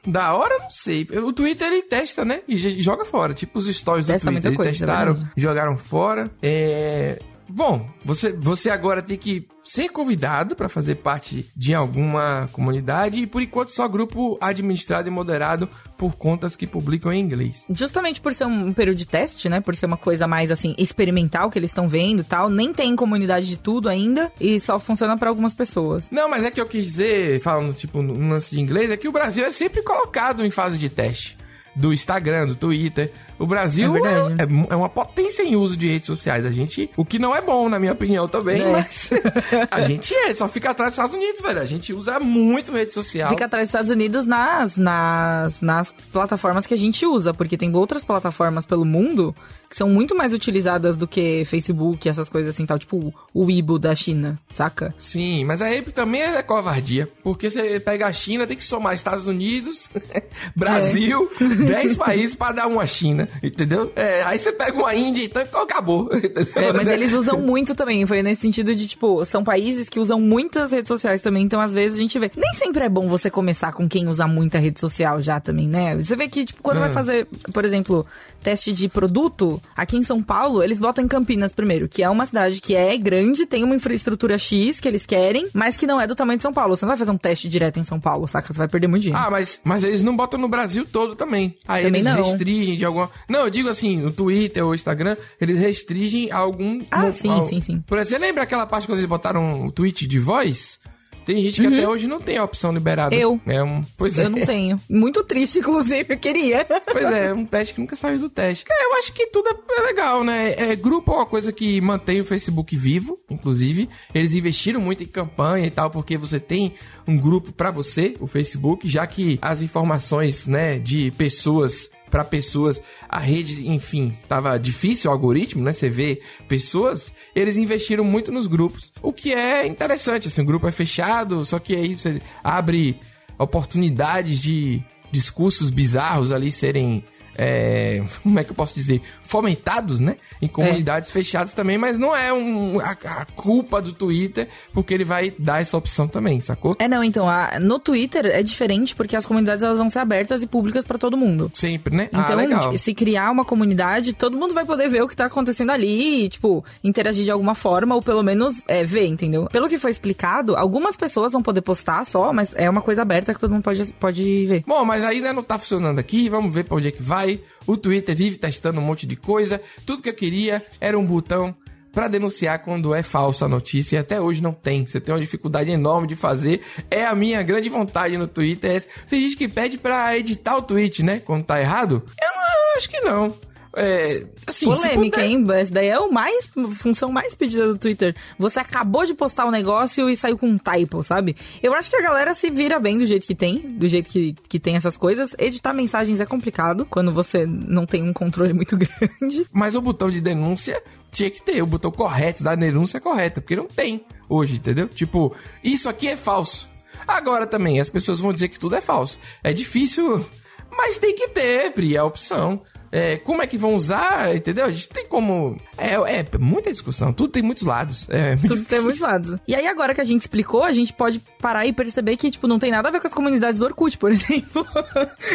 Da 0.06 0.34
hora, 0.34 0.58
não 0.58 0.70
sei. 0.70 1.06
O 1.24 1.32
Twitter 1.32 1.68
ele 1.68 1.82
testa, 1.82 2.24
né? 2.24 2.40
E 2.48 2.56
joga 2.56 3.04
fora. 3.04 3.34
Tipo 3.34 3.58
os 3.58 3.66
stories 3.66 4.06
do 4.06 4.12
Testa 4.12 4.30
Twitter. 4.30 4.48
Eles 4.48 4.56
coisa, 4.56 4.70
é 4.70 4.72
testaram, 4.72 5.22
jogaram 5.36 5.76
fora. 5.76 6.30
É. 6.42 7.18
Bom, 7.54 7.86
você, 8.02 8.32
você 8.32 8.70
agora 8.70 9.02
tem 9.02 9.18
que 9.18 9.46
ser 9.62 9.90
convidado 9.90 10.56
para 10.56 10.70
fazer 10.70 10.96
parte 10.96 11.46
de 11.54 11.74
alguma 11.74 12.48
comunidade 12.50 13.20
e 13.20 13.26
por 13.26 13.42
enquanto 13.42 13.68
só 13.68 13.86
grupo 13.86 14.38
administrado 14.40 15.06
e 15.06 15.10
moderado 15.10 15.68
por 15.98 16.16
contas 16.16 16.56
que 16.56 16.66
publicam 16.66 17.12
em 17.12 17.20
inglês. 17.20 17.66
Justamente 17.70 18.22
por 18.22 18.32
ser 18.32 18.46
um 18.46 18.72
período 18.72 18.96
de 18.96 19.06
teste, 19.06 19.50
né? 19.50 19.60
Por 19.60 19.76
ser 19.76 19.84
uma 19.84 19.98
coisa 19.98 20.26
mais 20.26 20.50
assim 20.50 20.74
experimental 20.78 21.50
que 21.50 21.58
eles 21.58 21.70
estão 21.70 21.88
vendo 21.88 22.20
e 22.20 22.24
tal, 22.24 22.48
nem 22.48 22.72
tem 22.72 22.96
comunidade 22.96 23.46
de 23.46 23.58
tudo 23.58 23.90
ainda 23.90 24.32
e 24.40 24.58
só 24.58 24.80
funciona 24.80 25.16
pra 25.18 25.28
algumas 25.28 25.52
pessoas. 25.52 26.10
Não, 26.10 26.30
mas 26.30 26.44
é 26.44 26.50
que 26.50 26.60
eu 26.60 26.66
quis 26.66 26.86
dizer, 26.86 27.40
falando 27.42 27.74
tipo 27.74 28.00
no 28.00 28.30
lance 28.30 28.54
de 28.54 28.62
inglês, 28.62 28.90
é 28.90 28.96
que 28.96 29.08
o 29.08 29.12
Brasil 29.12 29.44
é 29.44 29.50
sempre 29.50 29.82
colocado 29.82 30.44
em 30.44 30.50
fase 30.50 30.78
de 30.78 30.88
teste. 30.88 31.36
Do 31.74 31.92
Instagram, 31.92 32.46
do 32.46 32.54
Twitter. 32.54 33.10
O 33.42 33.46
Brasil 33.46 33.96
É 33.96 34.00
verdade. 34.00 34.34
é, 34.38 34.44
é- 34.44 34.66
é 34.70 34.76
uma 34.76 34.88
potência 34.88 35.42
em 35.42 35.56
uso 35.56 35.76
de 35.76 35.88
redes 35.88 36.06
sociais. 36.06 36.46
A 36.46 36.50
gente. 36.50 36.88
O 36.96 37.04
que 37.04 37.18
não 37.18 37.34
é 37.34 37.40
bom, 37.42 37.68
na 37.68 37.78
minha 37.78 37.92
opinião, 37.92 38.28
também, 38.28 38.62
É. 38.62 38.70
mas. 38.72 39.10
a 39.70 39.80
gente 39.82 40.14
é, 40.14 40.34
só 40.34 40.48
fica 40.48 40.70
atrás 40.70 40.90
dos 40.90 40.94
Estados 40.98 41.14
Unidos, 41.14 41.40
velho. 41.40 41.60
A 41.60 41.66
gente 41.66 41.92
usa 41.92 42.18
muito 42.20 42.72
rede 42.72 42.92
social. 42.92 43.28
Fica 43.30 43.44
atrás 43.46 43.68
dos 43.68 43.70
Estados 43.70 43.90
Unidos 43.90 44.24
nas, 44.24 44.76
nas, 44.76 45.60
nas 45.60 45.92
plataformas 46.12 46.66
que 46.66 46.74
a 46.74 46.78
gente 46.78 47.04
usa, 47.04 47.34
porque 47.34 47.56
tem 47.56 47.74
outras 47.74 48.04
plataformas 48.04 48.64
pelo 48.64 48.84
mundo 48.84 49.34
que 49.68 49.76
são 49.76 49.88
muito 49.88 50.14
mais 50.14 50.34
utilizadas 50.34 50.98
do 50.98 51.08
que 51.08 51.46
Facebook, 51.46 52.06
essas 52.06 52.28
coisas 52.28 52.54
assim, 52.54 52.66
tal, 52.66 52.78
tipo 52.78 53.12
o 53.32 53.46
Weibo 53.46 53.78
da 53.78 53.94
China, 53.94 54.38
saca? 54.50 54.94
Sim, 54.98 55.46
mas 55.46 55.62
aí 55.62 55.80
também 55.80 56.20
é 56.20 56.42
covardia. 56.42 57.08
Porque 57.24 57.50
você 57.50 57.80
pega 57.80 58.06
a 58.06 58.12
China, 58.12 58.46
tem 58.46 58.54
que 58.56 58.64
somar 58.64 58.94
Estados 58.94 59.26
Unidos, 59.26 59.88
Brasil, 60.54 61.26
É. 61.40 61.44
10 61.64 61.96
países 61.96 62.34
pra 62.34 62.52
dar 62.52 62.66
uma 62.66 62.86
China, 62.86 63.26
entendeu? 63.42 63.92
É, 63.94 64.22
aí 64.22 64.38
você 64.38 64.52
pega 64.52 64.76
uma 64.76 64.94
Índia, 64.94 65.24
então 65.24 65.62
acabou. 65.62 66.10
entendeu? 66.14 66.46
É, 66.56 66.72
mas 66.72 66.88
eles 66.88 67.12
usam 67.12 67.38
muito 67.40 67.74
também, 67.74 68.04
foi 68.06 68.22
nesse 68.22 68.42
sentido 68.42 68.74
de, 68.74 68.86
tipo, 68.86 69.24
são 69.24 69.44
países 69.44 69.88
que 69.88 69.98
usam 70.00 70.20
muitas 70.20 70.72
redes 70.72 70.88
sociais 70.88 71.22
também, 71.22 71.44
então 71.44 71.60
às 71.60 71.72
vezes 71.72 71.98
a 71.98 72.00
gente 72.00 72.18
vê. 72.18 72.30
Nem 72.36 72.54
sempre 72.54 72.84
é 72.84 72.88
bom 72.88 73.08
você 73.08 73.30
começar 73.30 73.72
com 73.72 73.88
quem 73.88 74.08
usa 74.08 74.26
muita 74.26 74.58
rede 74.58 74.80
social 74.80 75.22
já 75.22 75.40
também, 75.40 75.68
né? 75.68 75.96
Você 75.96 76.16
vê 76.16 76.28
que, 76.28 76.44
tipo, 76.44 76.62
quando 76.62 76.80
vai 76.80 76.92
fazer, 76.92 77.26
por 77.52 77.64
exemplo, 77.64 78.06
teste 78.42 78.72
de 78.72 78.88
produto, 78.88 79.62
aqui 79.76 79.96
em 79.96 80.02
São 80.02 80.22
Paulo, 80.22 80.62
eles 80.62 80.78
botam 80.78 81.04
em 81.04 81.08
Campinas 81.08 81.52
primeiro, 81.52 81.88
que 81.88 82.02
é 82.02 82.10
uma 82.10 82.26
cidade 82.26 82.60
que 82.60 82.74
é 82.74 82.96
grande, 82.96 83.46
tem 83.46 83.62
uma 83.64 83.74
infraestrutura 83.74 84.38
X 84.38 84.80
que 84.80 84.88
eles 84.88 85.06
querem, 85.06 85.48
mas 85.52 85.76
que 85.76 85.86
não 85.86 86.00
é 86.00 86.06
do 86.06 86.14
tamanho 86.14 86.38
de 86.38 86.42
São 86.42 86.52
Paulo. 86.52 86.76
Você 86.76 86.84
não 86.84 86.90
vai 86.90 86.98
fazer 86.98 87.10
um 87.10 87.18
teste 87.18 87.48
direto 87.48 87.78
em 87.78 87.82
São 87.82 88.00
Paulo, 88.00 88.26
saca? 88.26 88.52
Você 88.52 88.58
vai 88.58 88.68
perder 88.68 88.88
muito 88.88 89.02
dinheiro. 89.02 89.24
Ah, 89.24 89.30
mas, 89.30 89.60
mas 89.64 89.84
eles 89.84 90.02
não 90.02 90.16
botam 90.16 90.40
no 90.40 90.48
Brasil 90.48 90.86
todo 90.90 91.14
também. 91.14 91.56
Aí 91.66 91.84
Também 91.84 92.00
eles 92.00 92.12
não. 92.12 92.22
restringem 92.22 92.76
de 92.76 92.84
alguma. 92.84 93.10
Não, 93.28 93.40
eu 93.40 93.50
digo 93.50 93.68
assim, 93.68 93.96
no 93.96 94.12
Twitter 94.12 94.64
ou 94.64 94.74
Instagram, 94.74 95.16
eles 95.40 95.58
restringem 95.58 96.30
algum. 96.30 96.80
Ah, 96.90 97.10
sim, 97.10 97.28
ao- 97.30 97.42
sim, 97.48 97.60
sim. 97.60 97.82
Por 97.86 97.98
exemplo, 97.98 98.18
você 98.20 98.26
lembra 98.26 98.42
aquela 98.42 98.66
parte 98.66 98.86
quando 98.86 98.98
eles 98.98 99.08
botaram 99.08 99.64
o 99.66 99.72
tweet 99.72 100.06
de 100.06 100.18
voz? 100.18 100.80
Tem 101.24 101.40
gente 101.40 101.60
que 101.60 101.66
até 101.68 101.88
hoje 101.88 102.08
não 102.08 102.20
tem 102.20 102.36
a 102.36 102.42
opção 102.42 102.72
liberada. 102.72 103.14
Uhum. 103.14 103.20
Eu. 103.22 103.40
É 103.46 103.62
um. 103.62 103.80
Pois 103.96 104.18
é. 104.18 104.24
Eu 104.24 104.30
não 104.30 104.44
tenho. 104.44 104.80
Muito 104.90 105.22
triste, 105.22 105.60
inclusive, 105.60 106.14
eu 106.14 106.18
queria. 106.18 106.66
Pois 106.90 107.06
é, 107.12 107.26
é 107.26 107.32
um 107.32 107.44
teste 107.46 107.74
que 107.74 107.80
nunca 107.80 107.94
saiu 107.94 108.18
do 108.18 108.28
teste. 108.28 108.64
Cara, 108.64 108.82
eu 108.90 108.94
acho 108.98 109.12
que 109.12 109.28
tudo 109.28 109.48
é 109.48 109.82
legal, 109.82 110.24
né? 110.24 110.54
É, 110.58 110.74
grupo 110.74 111.12
é 111.12 111.14
uma 111.14 111.26
coisa 111.26 111.52
que 111.52 111.80
mantém 111.80 112.20
o 112.20 112.24
Facebook 112.24 112.76
vivo, 112.76 113.20
inclusive. 113.30 113.88
Eles 114.12 114.34
investiram 114.34 114.80
muito 114.80 115.04
em 115.04 115.06
campanha 115.06 115.64
e 115.64 115.70
tal, 115.70 115.90
porque 115.90 116.18
você 116.18 116.40
tem 116.40 116.74
um 117.06 117.16
grupo 117.16 117.52
pra 117.52 117.70
você, 117.70 118.16
o 118.18 118.26
Facebook, 118.26 118.88
já 118.88 119.06
que 119.06 119.38
as 119.40 119.62
informações, 119.62 120.48
né, 120.48 120.80
de 120.80 121.12
pessoas 121.12 121.88
para 122.12 122.24
pessoas. 122.24 122.82
A 123.08 123.18
rede, 123.18 123.66
enfim, 123.68 124.16
tava 124.28 124.58
difícil 124.58 125.10
o 125.10 125.14
algoritmo, 125.14 125.64
né? 125.64 125.72
Você 125.72 125.88
vê 125.88 126.20
pessoas, 126.46 127.12
eles 127.34 127.56
investiram 127.56 128.04
muito 128.04 128.30
nos 128.30 128.46
grupos, 128.46 128.92
o 129.00 129.12
que 129.12 129.32
é 129.32 129.66
interessante, 129.66 130.28
assim, 130.28 130.42
o 130.42 130.46
grupo 130.46 130.68
é 130.68 130.72
fechado, 130.72 131.44
só 131.46 131.58
que 131.58 131.74
aí 131.74 131.94
você 131.94 132.20
abre 132.44 133.00
oportunidades 133.38 134.38
de 134.38 134.84
discursos 135.10 135.70
bizarros 135.70 136.30
ali 136.32 136.50
serem 136.50 137.04
é, 137.36 138.02
como 138.22 138.38
é 138.38 138.44
que 138.44 138.50
eu 138.50 138.54
posso 138.54 138.74
dizer, 138.74 139.00
fomentados, 139.22 140.00
né? 140.00 140.16
Em 140.40 140.48
comunidades 140.48 141.10
é. 141.10 141.12
fechadas 141.12 141.54
também, 141.54 141.78
mas 141.78 141.98
não 141.98 142.14
é 142.14 142.32
um, 142.32 142.80
a, 142.80 142.90
a, 142.90 143.24
culpa 143.24 143.80
do 143.80 143.92
Twitter, 143.92 144.48
porque 144.72 144.92
ele 144.92 145.04
vai 145.04 145.32
dar 145.38 145.60
essa 145.60 145.76
opção 145.76 146.08
também, 146.08 146.40
sacou? 146.40 146.76
É, 146.78 146.88
não, 146.88 147.02
então, 147.02 147.28
a, 147.28 147.58
no 147.60 147.78
Twitter 147.78 148.26
é 148.26 148.42
diferente 148.42 148.94
porque 148.94 149.16
as 149.16 149.26
comunidades 149.26 149.62
elas 149.62 149.78
vão 149.78 149.88
ser 149.88 150.00
abertas 150.00 150.42
e 150.42 150.46
públicas 150.46 150.84
para 150.84 150.98
todo 150.98 151.16
mundo. 151.16 151.50
Sempre, 151.54 151.96
né? 151.96 152.08
Ah, 152.12 152.26
então, 152.28 152.70
ah, 152.70 152.76
se 152.76 152.92
criar 152.92 153.30
uma 153.30 153.44
comunidade, 153.44 154.12
todo 154.12 154.36
mundo 154.36 154.52
vai 154.52 154.64
poder 154.64 154.88
ver 154.88 155.02
o 155.02 155.08
que 155.08 155.16
tá 155.16 155.26
acontecendo 155.26 155.70
ali 155.70 156.24
e, 156.24 156.28
tipo, 156.28 156.64
interagir 156.82 157.24
de 157.24 157.30
alguma 157.30 157.54
forma 157.54 157.94
ou 157.94 158.02
pelo 158.02 158.22
menos 158.22 158.62
é, 158.66 158.84
ver, 158.84 159.06
entendeu? 159.06 159.48
Pelo 159.50 159.68
que 159.68 159.78
foi 159.78 159.90
explicado, 159.90 160.56
algumas 160.56 160.96
pessoas 160.96 161.32
vão 161.32 161.42
poder 161.42 161.62
postar 161.62 162.04
só, 162.04 162.32
mas 162.32 162.52
é 162.54 162.68
uma 162.68 162.82
coisa 162.82 163.02
aberta 163.02 163.32
que 163.32 163.40
todo 163.40 163.52
mundo 163.52 163.62
pode, 163.62 163.92
pode 163.94 164.46
ver. 164.46 164.64
Bom, 164.66 164.84
mas 164.84 165.04
ainda 165.04 165.32
não 165.32 165.42
tá 165.42 165.58
funcionando 165.58 165.98
aqui, 165.98 166.28
vamos 166.28 166.52
ver 166.52 166.64
pra 166.64 166.76
onde 166.76 166.88
é 166.88 166.90
que 166.90 167.02
vai. 167.02 167.21
O 167.66 167.76
Twitter 167.76 168.16
vive 168.16 168.36
testando 168.36 168.80
um 168.80 168.84
monte 168.84 169.06
de 169.06 169.16
coisa. 169.16 169.60
Tudo 169.86 170.02
que 170.02 170.08
eu 170.08 170.14
queria 170.14 170.64
era 170.80 170.98
um 170.98 171.04
botão 171.04 171.54
para 171.92 172.08
denunciar 172.08 172.58
quando 172.60 172.94
é 172.94 173.02
falsa 173.02 173.44
a 173.44 173.48
notícia 173.48 173.96
e 173.96 173.98
até 173.98 174.20
hoje 174.20 174.42
não 174.42 174.52
tem. 174.52 174.86
Você 174.86 175.00
tem 175.00 175.14
uma 175.14 175.20
dificuldade 175.20 175.70
enorme 175.70 176.08
de 176.08 176.16
fazer. 176.16 176.62
É 176.90 177.04
a 177.04 177.14
minha 177.14 177.42
grande 177.42 177.68
vontade 177.68 178.16
no 178.16 178.26
Twitter. 178.26 178.84
Tem 179.08 179.20
gente 179.20 179.36
que 179.36 179.46
pede 179.46 179.76
para 179.76 180.16
editar 180.16 180.56
o 180.56 180.62
tweet, 180.62 181.02
né? 181.02 181.20
Quando 181.20 181.44
tá 181.44 181.60
errado. 181.60 182.02
Eu, 182.20 182.28
não, 182.28 182.42
eu 182.42 182.78
acho 182.78 182.88
que 182.88 183.00
não. 183.00 183.51
É, 183.74 184.26
assim, 184.46 184.66
Polêmica, 184.66 185.20
puder... 185.20 185.30
hein? 185.30 185.46
Essa 185.54 185.72
daí 185.72 185.88
é 185.88 185.98
o 185.98 186.12
mais, 186.12 186.50
função 186.76 187.10
mais 187.10 187.34
pedida 187.34 187.66
do 187.68 187.78
Twitter. 187.78 188.14
Você 188.38 188.60
acabou 188.60 189.04
de 189.04 189.14
postar 189.14 189.46
um 189.46 189.50
negócio 189.50 190.10
e 190.10 190.16
saiu 190.16 190.36
com 190.36 190.46
um 190.46 190.58
typo, 190.58 191.02
sabe? 191.02 191.36
Eu 191.62 191.74
acho 191.74 191.88
que 191.88 191.96
a 191.96 192.02
galera 192.02 192.34
se 192.34 192.50
vira 192.50 192.78
bem 192.78 192.98
do 192.98 193.06
jeito 193.06 193.26
que 193.26 193.34
tem, 193.34 193.58
do 193.58 193.88
jeito 193.88 194.10
que, 194.10 194.34
que 194.48 194.60
tem 194.60 194.76
essas 194.76 194.96
coisas. 194.96 195.34
Editar 195.38 195.72
mensagens 195.72 196.20
é 196.20 196.26
complicado 196.26 196.86
quando 196.88 197.12
você 197.12 197.46
não 197.46 197.86
tem 197.86 198.02
um 198.02 198.12
controle 198.12 198.52
muito 198.52 198.76
grande. 198.78 199.46
Mas 199.52 199.74
o 199.74 199.80
botão 199.80 200.10
de 200.10 200.20
denúncia 200.20 200.82
tinha 201.10 201.30
que 201.30 201.42
ter, 201.42 201.62
o 201.62 201.66
botão 201.66 201.90
correto 201.90 202.42
da 202.42 202.54
denúncia 202.54 203.00
correta, 203.00 203.40
porque 203.40 203.56
não 203.56 203.66
tem 203.66 204.04
hoje, 204.28 204.56
entendeu? 204.56 204.88
Tipo, 204.88 205.34
isso 205.62 205.88
aqui 205.88 206.08
é 206.08 206.16
falso. 206.16 206.68
Agora 207.06 207.46
também, 207.46 207.80
as 207.80 207.90
pessoas 207.90 208.20
vão 208.20 208.32
dizer 208.32 208.48
que 208.48 208.58
tudo 208.58 208.76
é 208.76 208.80
falso. 208.80 209.18
É 209.42 209.52
difícil, 209.52 210.24
mas 210.70 210.98
tem 210.98 211.14
que 211.14 211.28
ter, 211.28 211.72
Pri, 211.72 211.96
é 211.96 211.98
a 211.98 212.04
opção 212.04 212.60
é, 212.92 213.16
como 213.16 213.42
é 213.42 213.46
que 213.46 213.56
vão 213.56 213.74
usar, 213.74 214.36
entendeu? 214.36 214.66
A 214.66 214.70
gente 214.70 214.90
tem 214.90 215.06
como. 215.06 215.56
É, 215.78 215.94
é 215.94 216.38
muita 216.38 216.70
discussão, 216.70 217.10
tudo 217.10 217.32
tem 217.32 217.42
muitos 217.42 217.64
lados. 217.64 218.06
É, 218.10 218.36
tudo 218.36 218.48
difícil. 218.48 218.64
tem 218.66 218.80
muitos 218.82 219.00
lados. 219.00 219.38
E 219.48 219.54
aí, 219.54 219.66
agora 219.66 219.94
que 219.94 220.00
a 220.02 220.04
gente 220.04 220.20
explicou, 220.20 220.62
a 220.62 220.72
gente 220.72 220.92
pode 220.92 221.18
parar 221.42 221.66
e 221.66 221.72
perceber 221.72 222.16
que, 222.16 222.30
tipo, 222.30 222.46
não 222.46 222.58
tem 222.58 222.70
nada 222.70 222.88
a 222.88 222.92
ver 222.92 223.00
com 223.00 223.08
as 223.08 223.12
comunidades 223.12 223.58
do 223.58 223.66
Orkut, 223.66 223.98
por 223.98 224.10
exemplo. 224.14 224.64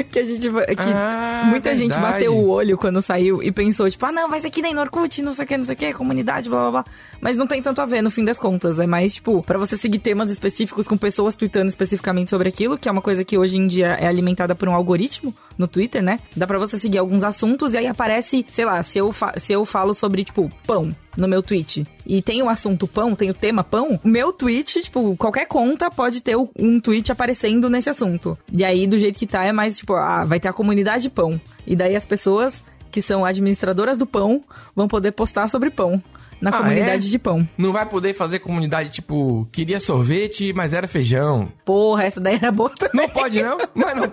que 0.09 0.17
a 0.17 0.25
gente. 0.25 0.49
Que 0.49 0.89
ah, 0.93 1.43
muita 1.47 1.69
verdade. 1.69 1.77
gente 1.77 1.99
bateu 1.99 2.33
o 2.33 2.47
olho 2.47 2.77
quando 2.77 3.01
saiu 3.01 3.43
e 3.43 3.51
pensou, 3.51 3.89
tipo, 3.91 4.05
ah, 4.05 4.11
não, 4.11 4.31
ser 4.39 4.49
que 4.49 4.61
nem 4.61 4.73
no 4.73 4.81
Orkut, 4.81 5.21
não 5.21 5.33
sei 5.33 5.45
o 5.45 5.47
que, 5.47 5.57
não 5.57 5.65
sei 5.65 5.75
o 5.75 5.77
que, 5.77 5.93
comunidade, 5.93 6.49
blá 6.49 6.61
blá 6.61 6.71
blá. 6.71 6.85
Mas 7.19 7.35
não 7.35 7.45
tem 7.45 7.61
tanto 7.61 7.81
a 7.81 7.85
ver, 7.85 8.01
no 8.01 8.09
fim 8.09 8.23
das 8.23 8.39
contas. 8.39 8.79
É 8.79 8.87
mais, 8.87 9.15
tipo, 9.15 9.43
para 9.43 9.59
você 9.59 9.75
seguir 9.75 9.99
temas 9.99 10.29
específicos 10.29 10.87
com 10.87 10.97
pessoas 10.97 11.35
tweetando 11.35 11.67
especificamente 11.67 12.29
sobre 12.29 12.47
aquilo, 12.47 12.77
que 12.77 12.87
é 12.87 12.91
uma 12.91 13.01
coisa 13.01 13.25
que 13.25 13.37
hoje 13.37 13.57
em 13.57 13.67
dia 13.67 13.89
é 13.99 14.07
alimentada 14.07 14.55
por 14.55 14.69
um 14.69 14.73
algoritmo 14.73 15.35
no 15.57 15.67
Twitter, 15.67 16.01
né? 16.01 16.19
Dá 16.35 16.47
para 16.47 16.57
você 16.57 16.79
seguir 16.79 16.99
alguns 16.99 17.23
assuntos 17.23 17.73
e 17.73 17.77
aí 17.77 17.87
aparece, 17.87 18.45
sei 18.49 18.63
lá, 18.63 18.81
se 18.81 18.97
eu, 18.97 19.13
se 19.35 19.51
eu 19.51 19.65
falo 19.65 19.93
sobre, 19.93 20.23
tipo, 20.23 20.49
pão 20.65 20.95
no 21.17 21.27
meu 21.27 21.41
tweet 21.41 21.85
e 22.05 22.21
tem 22.21 22.41
o 22.41 22.47
assunto 22.47 22.87
pão, 22.87 23.15
tem 23.15 23.29
o 23.29 23.33
tema 23.33 23.63
pão, 23.63 23.99
meu 24.03 24.31
tweet, 24.31 24.81
tipo, 24.83 25.15
qualquer 25.17 25.47
conta 25.47 25.89
pode 25.89 26.21
ter 26.21 26.37
um 26.37 26.79
tweet 26.79 27.11
aparecendo 27.11 27.69
nesse 27.69 27.89
assunto. 27.89 28.37
E 28.55 28.63
aí, 28.63 28.87
do 28.87 28.97
jeito 28.97 29.19
que 29.19 29.27
tá, 29.27 29.43
é 29.43 29.51
mais, 29.51 29.77
tipo, 29.79 29.93
ah, 29.93 30.23
vai 30.23 30.39
ter 30.39 30.47
a 30.47 30.53
comunidade 30.53 31.09
pão. 31.09 31.41
E 31.65 31.75
daí 31.75 31.95
as 31.95 32.05
pessoas 32.05 32.63
que 32.91 33.01
são 33.01 33.25
administradoras 33.25 33.97
do 33.97 34.05
pão 34.05 34.43
vão 34.75 34.87
poder 34.87 35.11
postar 35.11 35.49
sobre 35.49 35.69
pão 35.69 36.01
na 36.39 36.51
ah, 36.51 36.57
comunidade 36.57 37.07
é? 37.07 37.09
de 37.09 37.19
pão. 37.19 37.47
Não 37.57 37.71
vai 37.71 37.85
poder 37.85 38.13
fazer 38.13 38.39
comunidade 38.39 38.89
tipo, 38.89 39.47
queria 39.51 39.79
sorvete, 39.79 40.53
mas 40.53 40.73
era 40.73 40.87
feijão. 40.87 41.51
Porra, 41.65 42.03
essa 42.03 42.19
daí 42.19 42.35
era 42.35 42.51
boa 42.51 42.69
também. 42.69 43.07
Não 43.07 43.09
pode 43.09 43.41
não? 43.41 43.57
mas 43.73 43.95
não, 43.95 44.11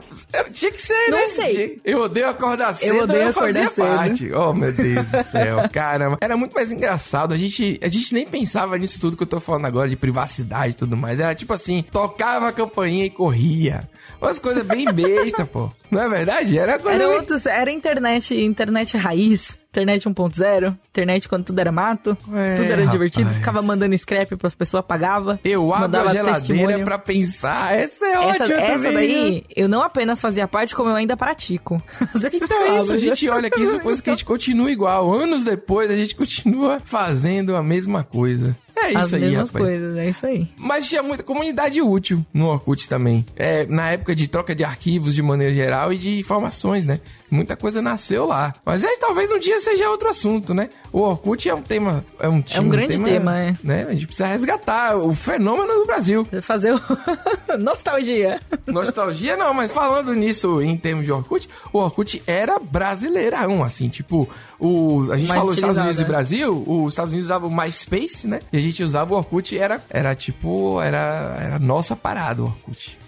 tinha 0.52 0.70
que 0.70 0.80
ser, 0.80 1.10
não 1.10 1.18
né? 1.18 1.22
Não 1.22 1.28
sei. 1.28 1.80
Eu 1.84 2.02
odeio 2.02 2.28
acordar 2.28 2.72
cedo, 2.72 2.96
eu 2.96 3.04
odeio 3.04 3.22
eu 3.22 3.28
acordar 3.28 3.68
cedo. 3.68 3.86
parte. 3.86 4.32
Oh, 4.32 4.52
meu 4.52 4.72
Deus 4.72 5.06
do 5.06 5.22
céu, 5.22 5.68
caramba. 5.72 6.18
Era 6.20 6.36
muito 6.36 6.54
mais 6.54 6.72
engraçado, 6.72 7.34
a 7.34 7.36
gente, 7.36 7.78
a 7.82 7.88
gente 7.88 8.14
nem 8.14 8.26
pensava 8.26 8.76
nisso 8.78 9.00
tudo 9.00 9.16
que 9.16 9.22
eu 9.22 9.26
tô 9.26 9.40
falando 9.40 9.66
agora, 9.66 9.88
de 9.88 9.96
privacidade 9.96 10.72
e 10.72 10.76
tudo 10.76 10.96
mais. 10.96 11.20
Era 11.20 11.34
tipo 11.34 11.52
assim, 11.52 11.82
tocava 11.82 12.48
a 12.48 12.52
campainha 12.52 13.04
e 13.04 13.10
corria. 13.10 13.88
Umas 14.20 14.38
coisas 14.38 14.64
bem 14.66 14.86
besta, 14.92 15.44
pô. 15.44 15.70
Não 15.90 16.00
é 16.00 16.08
verdade? 16.08 16.58
Era 16.58 16.78
coisa 16.78 17.02
Era, 17.02 17.12
outros, 17.12 17.46
era 17.46 17.70
internet, 17.70 18.34
internet 18.34 18.96
raiz. 18.96 19.58
Internet 19.74 20.08
1.0, 20.08 20.76
internet 20.88 21.28
quando 21.28 21.46
tudo 21.46 21.58
era 21.58 21.72
mato, 21.72 22.16
é, 22.32 22.54
tudo 22.54 22.66
era 22.66 22.76
rapaz. 22.76 22.90
divertido, 22.90 23.30
ficava 23.30 23.60
mandando 23.60 23.98
scrap 23.98 24.36
para 24.36 24.46
as 24.46 24.54
pessoas, 24.54 24.84
pagava. 24.86 25.40
Eu 25.44 25.74
abro 25.74 25.98
a 25.98 26.12
geladeira 26.12 26.38
testemunho. 26.38 26.84
pra 26.84 26.96
pensar, 26.96 27.74
essa 27.74 28.06
é 28.06 28.12
essa, 28.12 28.44
ótima 28.44 28.60
Essa 28.60 28.84
também, 28.84 28.92
daí, 28.92 29.44
eu 29.56 29.68
não 29.68 29.82
apenas 29.82 30.20
fazia 30.20 30.46
parte, 30.46 30.76
como 30.76 30.90
eu 30.90 30.94
ainda 30.94 31.16
pratico. 31.16 31.82
então 32.32 32.62
é 32.62 32.78
isso, 32.78 32.92
a 32.92 32.98
gente 32.98 33.28
olha 33.28 33.48
aqui, 33.48 33.62
isso 33.62 33.74
é 33.74 33.78
coisa 33.80 34.00
que 34.00 34.10
a 34.10 34.12
gente 34.12 34.24
continua 34.24 34.70
igual. 34.70 35.12
Anos 35.12 35.42
depois, 35.42 35.90
a 35.90 35.96
gente 35.96 36.14
continua 36.14 36.80
fazendo 36.84 37.56
a 37.56 37.62
mesma 37.62 38.04
coisa. 38.04 38.56
É 38.76 38.88
isso 38.88 38.98
As 38.98 39.14
aí, 39.14 39.20
mesmas 39.20 39.50
rapaz. 39.50 39.64
coisas, 39.64 39.96
é 39.96 40.08
isso 40.08 40.26
aí. 40.26 40.48
Mas 40.56 40.86
tinha 40.86 41.02
muita 41.02 41.22
comunidade 41.22 41.80
útil 41.80 42.24
no 42.32 42.46
Orkut 42.46 42.88
também. 42.88 43.24
É, 43.36 43.64
na 43.66 43.92
época 43.92 44.14
de 44.14 44.26
troca 44.26 44.54
de 44.54 44.64
arquivos 44.64 45.14
de 45.14 45.22
maneira 45.22 45.54
geral 45.54 45.92
e 45.92 45.98
de 45.98 46.18
informações, 46.18 46.84
né? 46.84 47.00
Muita 47.30 47.56
coisa 47.56 47.80
nasceu 47.80 48.26
lá. 48.26 48.54
Mas 48.64 48.84
aí 48.84 48.96
talvez 49.00 49.30
um 49.32 49.38
dia 49.38 49.58
seja 49.58 49.88
outro 49.88 50.08
assunto, 50.08 50.54
né? 50.54 50.70
O 50.92 51.00
Orkut 51.00 51.48
é 51.48 51.54
um 51.54 51.62
tema. 51.62 52.04
É 52.20 52.28
um, 52.28 52.42
é 52.48 52.60
um 52.60 52.68
grande 52.68 52.96
tema, 52.98 53.32
tema, 53.32 53.40
é. 53.40 53.56
Né? 53.62 53.86
A 53.88 53.94
gente 53.94 54.06
precisa 54.06 54.28
resgatar 54.28 54.96
o 54.96 55.12
fenômeno 55.12 55.74
do 55.74 55.86
Brasil. 55.86 56.26
Fazer 56.42 56.72
o... 56.74 56.80
nostalgia. 57.58 58.40
Nostalgia 58.66 59.36
não, 59.36 59.52
mas 59.52 59.72
falando 59.72 60.14
nisso 60.14 60.62
em 60.62 60.76
termos 60.76 61.04
de 61.04 61.12
Orkut, 61.12 61.48
o 61.72 61.78
Orkut 61.78 62.22
era 62.26 62.58
brasileirão, 62.58 63.64
assim, 63.64 63.88
tipo, 63.88 64.28
o, 64.58 65.10
a 65.10 65.18
gente 65.18 65.28
Mais 65.28 65.40
falou 65.40 65.54
Estados 65.54 65.78
Unidos 65.78 66.00
e 66.00 66.04
Brasil, 66.04 66.64
os 66.66 66.92
Estados 66.92 67.12
Unidos 67.12 67.26
usavam 67.26 67.48
o 67.48 67.56
MySpace, 67.56 68.26
né? 68.26 68.40
E 68.52 68.56
a 68.56 68.60
gente 68.64 68.82
usava 68.82 69.14
o 69.14 69.16
Orkut, 69.16 69.56
era, 69.56 69.80
era 69.88 70.14
tipo, 70.14 70.80
era, 70.80 71.36
era 71.40 71.58
nossa 71.58 71.94
parada 71.94 72.42
o 72.42 72.46
Orkut. 72.46 72.98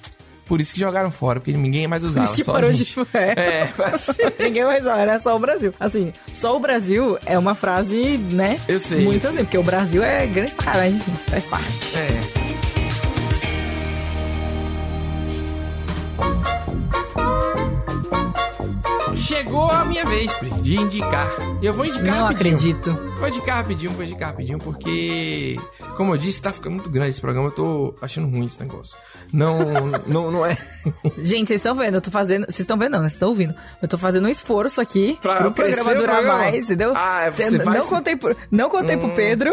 Por 0.47 0.61
isso 0.61 0.73
que 0.73 0.79
jogaram 0.79 1.11
fora, 1.11 1.41
porque 1.41 1.53
ninguém 1.53 1.89
mais 1.89 2.05
usava. 2.05 2.27
Por 2.27 2.33
isso 2.33 2.45
que 2.45 2.51
parou 2.51 2.71
de. 2.71 2.87
É, 3.13 3.63
é 3.63 3.73
mas... 3.77 4.11
ninguém 4.39 4.65
mais 4.65 4.83
usava, 4.83 5.01
era 5.01 5.19
só 5.19 5.35
o 5.35 5.39
Brasil. 5.39 5.75
Assim, 5.81 6.13
só 6.31 6.57
o 6.57 6.61
Brasil 6.61 7.19
é 7.27 7.37
uma 7.37 7.55
frase, 7.55 8.17
né? 8.31 8.61
Eu 8.69 8.79
sei. 8.79 9.01
Muito 9.01 9.27
assim, 9.27 9.39
porque 9.39 9.59
o 9.59 9.65
Brasil 9.65 10.03
é 10.03 10.27
grande 10.27 10.53
pra 10.53 10.65
caralho, 10.65 11.01
faz 11.29 11.45
parte. 11.45 11.97
É. 11.97 12.46
Chegou 19.37 19.71
a 19.71 19.85
minha 19.85 20.03
vez, 20.07 20.35
Pri, 20.37 20.49
de 20.63 20.77
indicar. 20.77 21.31
Eu 21.63 21.75
vou 21.75 21.85
indicar 21.85 22.07
Não 22.07 22.27
rapidinho. 22.27 22.55
acredito. 22.57 22.99
Vou 23.19 23.29
indicar 23.29 23.57
rapidinho, 23.57 23.91
vou 23.93 24.03
indicar 24.03 24.31
rapidinho, 24.31 24.59
porque, 24.59 25.61
como 25.95 26.15
eu 26.15 26.19
disse, 26.19 26.41
tá 26.41 26.53
ficando 26.53 26.73
muito 26.73 26.89
grande 26.89 27.11
esse 27.11 27.21
programa. 27.21 27.49
Eu 27.49 27.53
tô 27.53 27.95
achando 28.01 28.29
ruim 28.29 28.47
esse 28.47 28.59
negócio. 28.61 28.97
Não, 29.33 29.59
não, 30.09 30.31
não 30.31 30.47
é. 30.47 30.57
Gente, 31.19 31.49
vocês 31.49 31.61
estão 31.61 31.75
vendo, 31.75 31.95
eu 31.95 32.01
tô 32.01 32.11
fazendo. 32.11 32.45
Vocês 32.45 32.61
estão 32.61 32.79
vendo, 32.79 32.93
não, 32.93 33.01
vocês 33.01 33.13
estão 33.13 33.29
ouvindo. 33.29 33.55
Eu 33.83 33.87
tô 33.87 33.99
fazendo 33.99 34.25
um 34.25 34.29
esforço 34.29 34.81
aqui 34.81 35.19
pra 35.21 35.37
pro 35.37 35.53
programa 35.53 35.95
durar 35.95 36.17
programa. 36.17 36.39
mais, 36.39 36.65
entendeu? 36.65 36.93
Ah, 36.97 37.25
é, 37.25 37.31
você, 37.31 37.59
vai. 37.59 37.77
Não 37.77 37.85
se... 37.85 37.91
contei, 37.91 38.17
pro, 38.17 38.37
não 38.51 38.71
contei 38.71 38.97
hum, 38.97 39.01
pro 39.01 39.11
Pedro. 39.11 39.53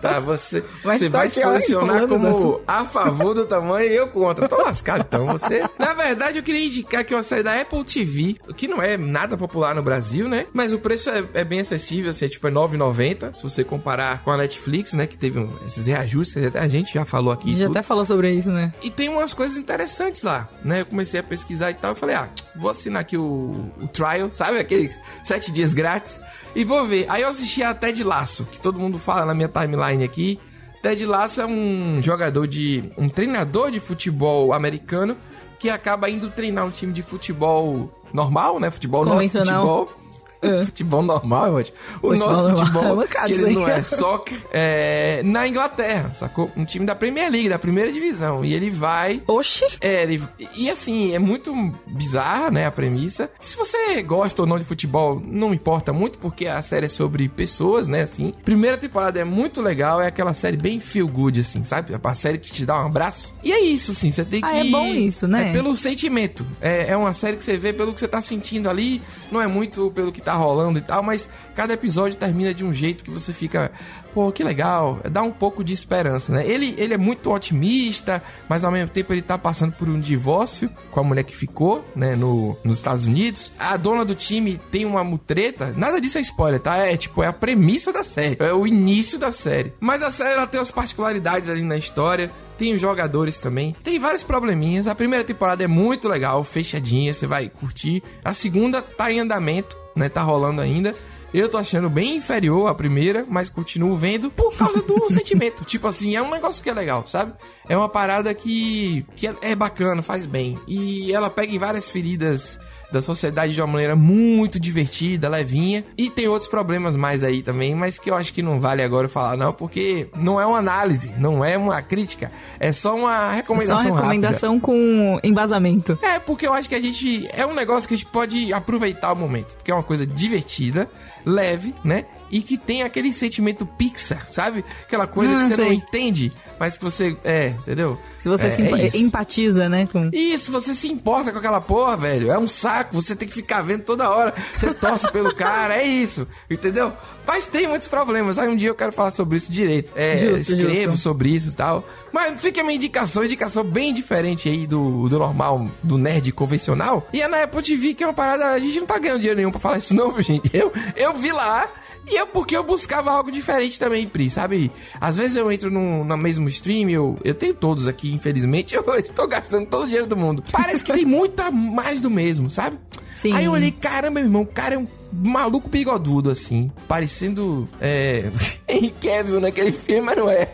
Tá, 0.00 0.20
você, 0.20 0.64
você 0.82 1.08
vai 1.10 1.28
se 1.28 1.40
posicionar 1.40 2.06
como 2.06 2.62
a 2.66 2.86
favor 2.86 3.34
do 3.34 3.44
tamanho 3.44 3.90
e 3.90 3.94
eu 3.94 4.08
contra. 4.08 4.48
Tô 4.48 4.56
lascado 4.56 5.04
então. 5.06 5.26
Você. 5.26 5.62
Na 5.78 5.92
verdade, 5.92 6.38
eu 6.38 6.42
queria 6.42 6.64
indicar 6.64 7.04
que 7.04 7.14
uma 7.14 7.22
série 7.22 7.42
da 7.42 7.60
Apple 7.60 7.84
TV, 7.84 8.36
que 8.56 8.66
não 8.66 8.82
é 8.82 8.96
nada 8.96 9.17
popular 9.36 9.74
no 9.74 9.82
Brasil, 9.82 10.28
né? 10.28 10.46
Mas 10.52 10.72
o 10.72 10.78
preço 10.78 11.10
é, 11.10 11.24
é 11.34 11.44
bem 11.44 11.60
acessível, 11.60 12.10
assim, 12.10 12.26
é 12.26 12.28
tipo 12.28 12.46
é 12.46 12.50
9,90. 12.50 13.34
Se 13.34 13.42
você 13.42 13.64
comparar 13.64 14.22
com 14.22 14.30
a 14.30 14.36
Netflix, 14.36 14.92
né? 14.92 15.06
Que 15.06 15.16
teve 15.16 15.38
um, 15.38 15.50
esses 15.66 15.86
reajustes, 15.86 16.44
até 16.44 16.60
a 16.60 16.68
gente 16.68 16.92
já 16.92 17.04
falou 17.04 17.32
aqui. 17.32 17.56
Já 17.56 17.66
até 17.66 17.82
falou 17.82 18.04
sobre 18.04 18.30
isso, 18.30 18.50
né? 18.50 18.72
E 18.82 18.90
tem 18.90 19.08
umas 19.08 19.34
coisas 19.34 19.56
interessantes 19.56 20.22
lá, 20.22 20.48
né? 20.62 20.82
Eu 20.82 20.86
comecei 20.86 21.18
a 21.18 21.22
pesquisar 21.22 21.70
e 21.70 21.74
tal. 21.74 21.92
Eu 21.92 21.96
falei, 21.96 22.14
ah, 22.16 22.28
vou 22.54 22.70
assinar 22.70 23.00
aqui 23.00 23.16
o, 23.16 23.70
o 23.80 23.88
trial, 23.88 24.32
sabe? 24.32 24.58
Aqueles 24.58 24.98
sete 25.24 25.50
dias 25.50 25.74
grátis. 25.74 26.20
E 26.54 26.64
vou 26.64 26.86
ver. 26.86 27.06
Aí 27.08 27.22
eu 27.22 27.28
assisti 27.28 27.62
a 27.62 27.74
Ted 27.74 28.02
Laço, 28.04 28.44
que 28.44 28.60
todo 28.60 28.78
mundo 28.78 28.98
fala 28.98 29.24
na 29.24 29.34
minha 29.34 29.48
timeline 29.48 30.04
aqui. 30.04 30.38
Ted 30.82 31.04
Lasso 31.06 31.40
é 31.40 31.46
um 31.46 32.00
jogador 32.00 32.46
de. 32.46 32.84
um 32.96 33.08
treinador 33.08 33.70
de 33.70 33.80
futebol 33.80 34.52
americano 34.52 35.16
que 35.58 35.68
acaba 35.68 36.08
indo 36.08 36.30
treinar 36.30 36.64
um 36.64 36.70
time 36.70 36.92
de 36.92 37.02
futebol 37.02 37.92
normal, 38.12 38.58
né? 38.60 38.70
Futebol 38.70 39.04
Convencional. 39.04 39.60
futebol. 39.60 39.97
Futebol 40.66 41.02
normal, 41.02 41.48
eu 41.48 41.56
acho. 41.58 41.72
O 42.02 42.08
Futebol 42.08 42.28
nosso 42.28 42.42
normal. 42.42 42.66
futebol, 42.66 43.02
É 43.02 43.06
que 43.06 43.32
ele 43.32 43.54
não 43.54 43.68
é 43.68 43.82
soccer, 43.84 44.38
é 44.52 45.22
na 45.24 45.46
Inglaterra, 45.48 46.12
sacou? 46.14 46.50
Um 46.56 46.64
time 46.64 46.86
da 46.86 46.94
Premier 46.94 47.30
League, 47.30 47.48
da 47.48 47.58
primeira 47.58 47.92
divisão. 47.92 48.44
E 48.44 48.54
ele 48.54 48.70
vai 48.70 49.22
Oxi! 49.26 49.64
é, 49.80 50.02
ele, 50.02 50.22
e 50.54 50.70
assim, 50.70 51.14
é 51.14 51.18
muito 51.18 51.52
bizarra, 51.86 52.50
né, 52.50 52.66
a 52.66 52.70
premissa. 52.70 53.30
Se 53.38 53.56
você 53.56 54.02
gosta 54.02 54.42
ou 54.42 54.48
não 54.48 54.58
de 54.58 54.64
futebol, 54.64 55.20
não 55.24 55.52
importa 55.52 55.92
muito, 55.92 56.18
porque 56.18 56.46
a 56.46 56.62
série 56.62 56.86
é 56.86 56.88
sobre 56.88 57.28
pessoas, 57.28 57.88
né, 57.88 58.02
assim. 58.02 58.32
Primeira 58.44 58.76
temporada 58.76 59.18
é 59.18 59.24
muito 59.24 59.60
legal, 59.60 60.00
é 60.00 60.06
aquela 60.06 60.34
série 60.34 60.56
bem 60.56 60.78
feel 60.78 61.08
good, 61.08 61.40
assim, 61.40 61.64
sabe? 61.64 61.92
É 61.92 61.96
uma 62.02 62.14
série 62.14 62.38
que 62.38 62.50
te 62.50 62.64
dá 62.64 62.80
um 62.80 62.86
abraço. 62.86 63.34
E 63.42 63.52
é 63.52 63.60
isso, 63.60 63.92
assim, 63.92 64.10
você 64.10 64.24
tem 64.24 64.40
que... 64.40 64.46
Ah, 64.46 64.56
é 64.56 64.64
bom 64.64 64.86
isso, 64.86 65.26
né? 65.26 65.50
É 65.50 65.52
pelo 65.52 65.74
sentimento. 65.76 66.46
É, 66.60 66.90
é 66.90 66.96
uma 66.96 67.12
série 67.14 67.36
que 67.36 67.44
você 67.44 67.56
vê 67.56 67.72
pelo 67.72 67.92
que 67.92 68.00
você 68.00 68.08
tá 68.08 68.20
sentindo 68.20 68.68
ali, 68.68 69.02
não 69.30 69.40
é 69.40 69.46
muito 69.46 69.90
pelo 69.92 70.12
que 70.12 70.20
tá 70.20 70.27
rolando 70.34 70.78
e 70.78 70.82
tal, 70.82 71.02
mas 71.02 71.28
cada 71.54 71.74
episódio 71.74 72.16
termina 72.16 72.52
de 72.54 72.64
um 72.64 72.72
jeito 72.72 73.04
que 73.04 73.10
você 73.10 73.32
fica, 73.32 73.70
pô, 74.14 74.30
que 74.30 74.42
legal, 74.42 75.00
dá 75.10 75.22
um 75.22 75.30
pouco 75.30 75.62
de 75.64 75.72
esperança, 75.72 76.32
né? 76.32 76.46
Ele, 76.46 76.74
ele 76.78 76.94
é 76.94 76.96
muito 76.96 77.30
otimista, 77.30 78.22
mas 78.48 78.64
ao 78.64 78.70
mesmo 78.70 78.90
tempo 78.90 79.12
ele 79.12 79.22
tá 79.22 79.36
passando 79.36 79.72
por 79.72 79.88
um 79.88 79.98
divórcio 79.98 80.70
com 80.90 81.00
a 81.00 81.04
mulher 81.04 81.24
que 81.24 81.36
ficou, 81.36 81.84
né, 81.94 82.16
no, 82.16 82.56
nos 82.64 82.78
Estados 82.78 83.04
Unidos. 83.04 83.52
A 83.58 83.76
dona 83.76 84.04
do 84.04 84.14
time 84.14 84.60
tem 84.70 84.84
uma 84.84 85.04
mutreta, 85.04 85.72
nada 85.76 86.00
disso 86.00 86.18
é 86.18 86.20
spoiler, 86.20 86.60
tá? 86.60 86.76
É 86.76 86.96
tipo, 86.96 87.22
é 87.22 87.26
a 87.26 87.32
premissa 87.32 87.92
da 87.92 88.04
série, 88.04 88.36
é 88.40 88.52
o 88.52 88.66
início 88.66 89.18
da 89.18 89.32
série. 89.32 89.72
Mas 89.80 90.02
a 90.02 90.10
série 90.10 90.34
ela 90.34 90.46
tem 90.46 90.60
as 90.60 90.70
particularidades 90.70 91.48
ali 91.48 91.62
na 91.62 91.76
história. 91.76 92.30
Tem 92.58 92.74
os 92.74 92.80
jogadores 92.80 93.38
também. 93.38 93.74
Tem 93.84 93.98
vários 93.98 94.24
probleminhas. 94.24 94.88
A 94.88 94.94
primeira 94.94 95.24
temporada 95.24 95.62
é 95.62 95.68
muito 95.68 96.08
legal, 96.08 96.42
fechadinha, 96.42 97.12
você 97.14 97.26
vai 97.26 97.48
curtir. 97.48 98.02
A 98.24 98.34
segunda 98.34 98.82
tá 98.82 99.10
em 99.12 99.20
andamento, 99.20 99.76
né? 99.94 100.08
Tá 100.08 100.22
rolando 100.22 100.60
ainda. 100.60 100.94
Eu 101.32 101.48
tô 101.48 101.58
achando 101.58 101.90
bem 101.90 102.16
inferior 102.16 102.68
à 102.68 102.74
primeira, 102.74 103.24
mas 103.28 103.50
continuo 103.50 103.94
vendo 103.94 104.30
por 104.30 104.56
causa 104.56 104.80
do 104.82 105.08
sentimento. 105.12 105.64
Tipo 105.64 105.86
assim, 105.86 106.16
é 106.16 106.22
um 106.22 106.30
negócio 106.30 106.62
que 106.62 106.70
é 106.70 106.72
legal, 106.72 107.06
sabe? 107.06 107.34
É 107.68 107.76
uma 107.76 107.88
parada 107.88 108.32
que, 108.34 109.04
que 109.14 109.26
é, 109.26 109.34
é 109.42 109.54
bacana, 109.54 110.02
faz 110.02 110.26
bem. 110.26 110.58
E 110.66 111.12
ela 111.12 111.28
pega 111.30 111.52
em 111.52 111.58
várias 111.58 111.88
feridas 111.88 112.58
da 112.90 113.02
sociedade 113.02 113.52
de 113.54 113.60
uma 113.60 113.66
maneira 113.66 113.94
muito 113.94 114.58
divertida, 114.58 115.28
levinha. 115.28 115.84
E 115.96 116.08
tem 116.10 116.26
outros 116.28 116.48
problemas 116.48 116.96
mais 116.96 117.22
aí 117.22 117.42
também, 117.42 117.74
mas 117.74 117.98
que 117.98 118.10
eu 118.10 118.14
acho 118.14 118.32
que 118.32 118.42
não 118.42 118.58
vale 118.60 118.82
agora 118.82 119.06
eu 119.06 119.10
falar, 119.10 119.36
não, 119.36 119.52
porque 119.52 120.08
não 120.16 120.40
é 120.40 120.46
uma 120.46 120.58
análise, 120.58 121.10
não 121.18 121.44
é 121.44 121.56
uma 121.58 121.82
crítica, 121.82 122.30
é 122.58 122.72
só 122.72 122.96
uma 122.96 123.28
Só 123.28 123.34
recomendação 123.36 123.90
uma 123.92 124.00
recomendação 124.00 124.60
com 124.60 125.20
embasamento. 125.22 125.92
rápida. 125.92 126.08
É, 126.14 126.18
porque 126.18 126.46
eu 126.46 126.52
acho 126.52 126.68
que 126.68 126.74
a 126.74 126.80
gente. 126.80 127.28
É 127.32 127.44
um 127.46 127.54
negócio 127.54 127.86
que 127.88 127.94
a 127.94 127.96
gente 127.96 128.06
pode 128.10 128.52
aproveitar 128.52 129.12
o 129.12 129.16
momento. 129.16 129.54
Porque 129.56 129.70
é 129.70 129.74
uma 129.74 129.82
coisa 129.82 130.06
divertida, 130.06 130.88
leve, 131.24 131.74
né? 131.84 132.04
E 132.30 132.42
que 132.42 132.58
tem 132.58 132.82
aquele 132.82 133.10
sentimento 133.12 133.64
Pixar, 133.64 134.26
sabe? 134.30 134.62
Aquela 134.82 135.06
coisa 135.06 135.34
Ah, 135.34 135.38
que 135.40 135.44
você 135.48 135.56
não 135.56 135.64
sei. 135.64 135.74
entende, 135.74 136.32
mas 136.60 136.76
que 136.76 136.84
você. 136.84 137.16
É, 137.24 137.48
entendeu? 137.60 137.98
Se 138.18 138.28
você 138.28 138.46
é, 138.46 138.50
se 138.50 138.62
empa- 138.62 138.78
é 138.78 138.96
empatiza, 138.96 139.68
né? 139.68 139.88
Com... 139.90 140.10
Isso, 140.12 140.50
você 140.50 140.74
se 140.74 140.88
importa 140.90 141.30
com 141.32 141.38
aquela 141.38 141.60
porra, 141.60 141.96
velho. 141.96 142.30
É 142.32 142.38
um 142.38 142.48
saco, 142.48 142.94
você 142.94 143.14
tem 143.14 143.28
que 143.28 143.34
ficar 143.34 143.62
vendo 143.62 143.82
toda 143.84 144.10
hora. 144.10 144.34
Você 144.56 144.74
torce 144.74 145.10
pelo 145.12 145.34
cara, 145.34 145.76
é 145.76 145.84
isso. 145.86 146.26
Entendeu? 146.50 146.92
Mas 147.26 147.46
tem 147.46 147.68
muitos 147.68 147.86
problemas. 147.88 148.38
Aí 148.38 148.48
um 148.48 148.56
dia 148.56 148.68
eu 148.70 148.74
quero 148.74 148.90
falar 148.92 149.10
sobre 149.10 149.36
isso 149.36 149.52
direito. 149.52 149.92
É, 149.94 150.16
Justo, 150.16 150.52
escrevo 150.54 150.90
justo. 150.92 150.96
sobre 150.98 151.28
isso 151.34 151.50
e 151.50 151.54
tal. 151.56 151.86
Mas 152.12 152.40
fica 152.40 152.60
a 152.60 152.64
minha 152.64 152.76
indicação, 152.76 153.22
indicação 153.24 153.62
bem 153.62 153.92
diferente 153.94 154.48
aí 154.48 154.66
do, 154.66 155.08
do 155.08 155.18
normal, 155.18 155.68
do 155.82 155.96
nerd 155.98 156.32
convencional. 156.32 157.06
E 157.12 157.20
é 157.22 157.28
na 157.28 157.42
Apple 157.44 157.62
TV, 157.62 157.94
que 157.94 158.02
é 158.02 158.06
uma 158.06 158.14
parada. 158.14 158.46
A 158.52 158.58
gente 158.58 158.80
não 158.80 158.86
tá 158.86 158.98
ganhando 158.98 159.18
dinheiro 159.18 159.36
nenhum 159.36 159.50
pra 159.50 159.60
falar 159.60 159.78
isso, 159.78 159.94
não, 159.94 160.10
viu, 160.12 160.22
gente? 160.22 160.50
Eu, 160.54 160.72
eu 160.96 161.14
vi 161.14 161.30
lá. 161.30 161.68
E 162.10 162.16
é 162.16 162.24
porque 162.24 162.56
eu 162.56 162.64
buscava 162.64 163.10
algo 163.10 163.30
diferente 163.30 163.78
também, 163.78 164.08
Pri, 164.08 164.30
sabe? 164.30 164.72
Às 164.98 165.16
vezes 165.16 165.36
eu 165.36 165.52
entro 165.52 165.70
no, 165.70 166.04
no 166.04 166.16
mesmo 166.16 166.48
stream, 166.48 166.88
eu, 166.88 167.18
eu 167.22 167.34
tenho 167.34 167.54
todos 167.54 167.86
aqui, 167.86 168.12
infelizmente, 168.12 168.74
eu 168.76 168.82
estou 168.94 169.28
gastando 169.28 169.66
todo 169.66 169.82
o 169.82 169.86
dinheiro 169.86 170.06
do 170.06 170.16
mundo. 170.16 170.42
Parece 170.50 170.82
que 170.82 170.92
tem 170.92 171.04
muito 171.04 171.38
a 171.40 171.50
mais 171.50 172.00
do 172.00 172.10
mesmo, 172.10 172.50
sabe? 172.50 172.78
Sim. 173.18 173.32
Aí 173.32 173.46
eu 173.46 173.52
olhei, 173.52 173.72
caramba, 173.72 174.20
meu 174.20 174.24
irmão, 174.24 174.42
o 174.42 174.46
cara 174.46 174.76
é 174.76 174.78
um 174.78 174.86
maluco 175.12 175.68
bigodudo, 175.68 176.30
assim, 176.30 176.70
parecendo 176.86 177.68
é, 177.80 178.30
Henry 178.68 178.90
Cavill 178.92 179.40
naquele 179.40 179.72
filme, 179.72 180.02
mas 180.02 180.16
não 180.16 180.30
é. 180.30 180.48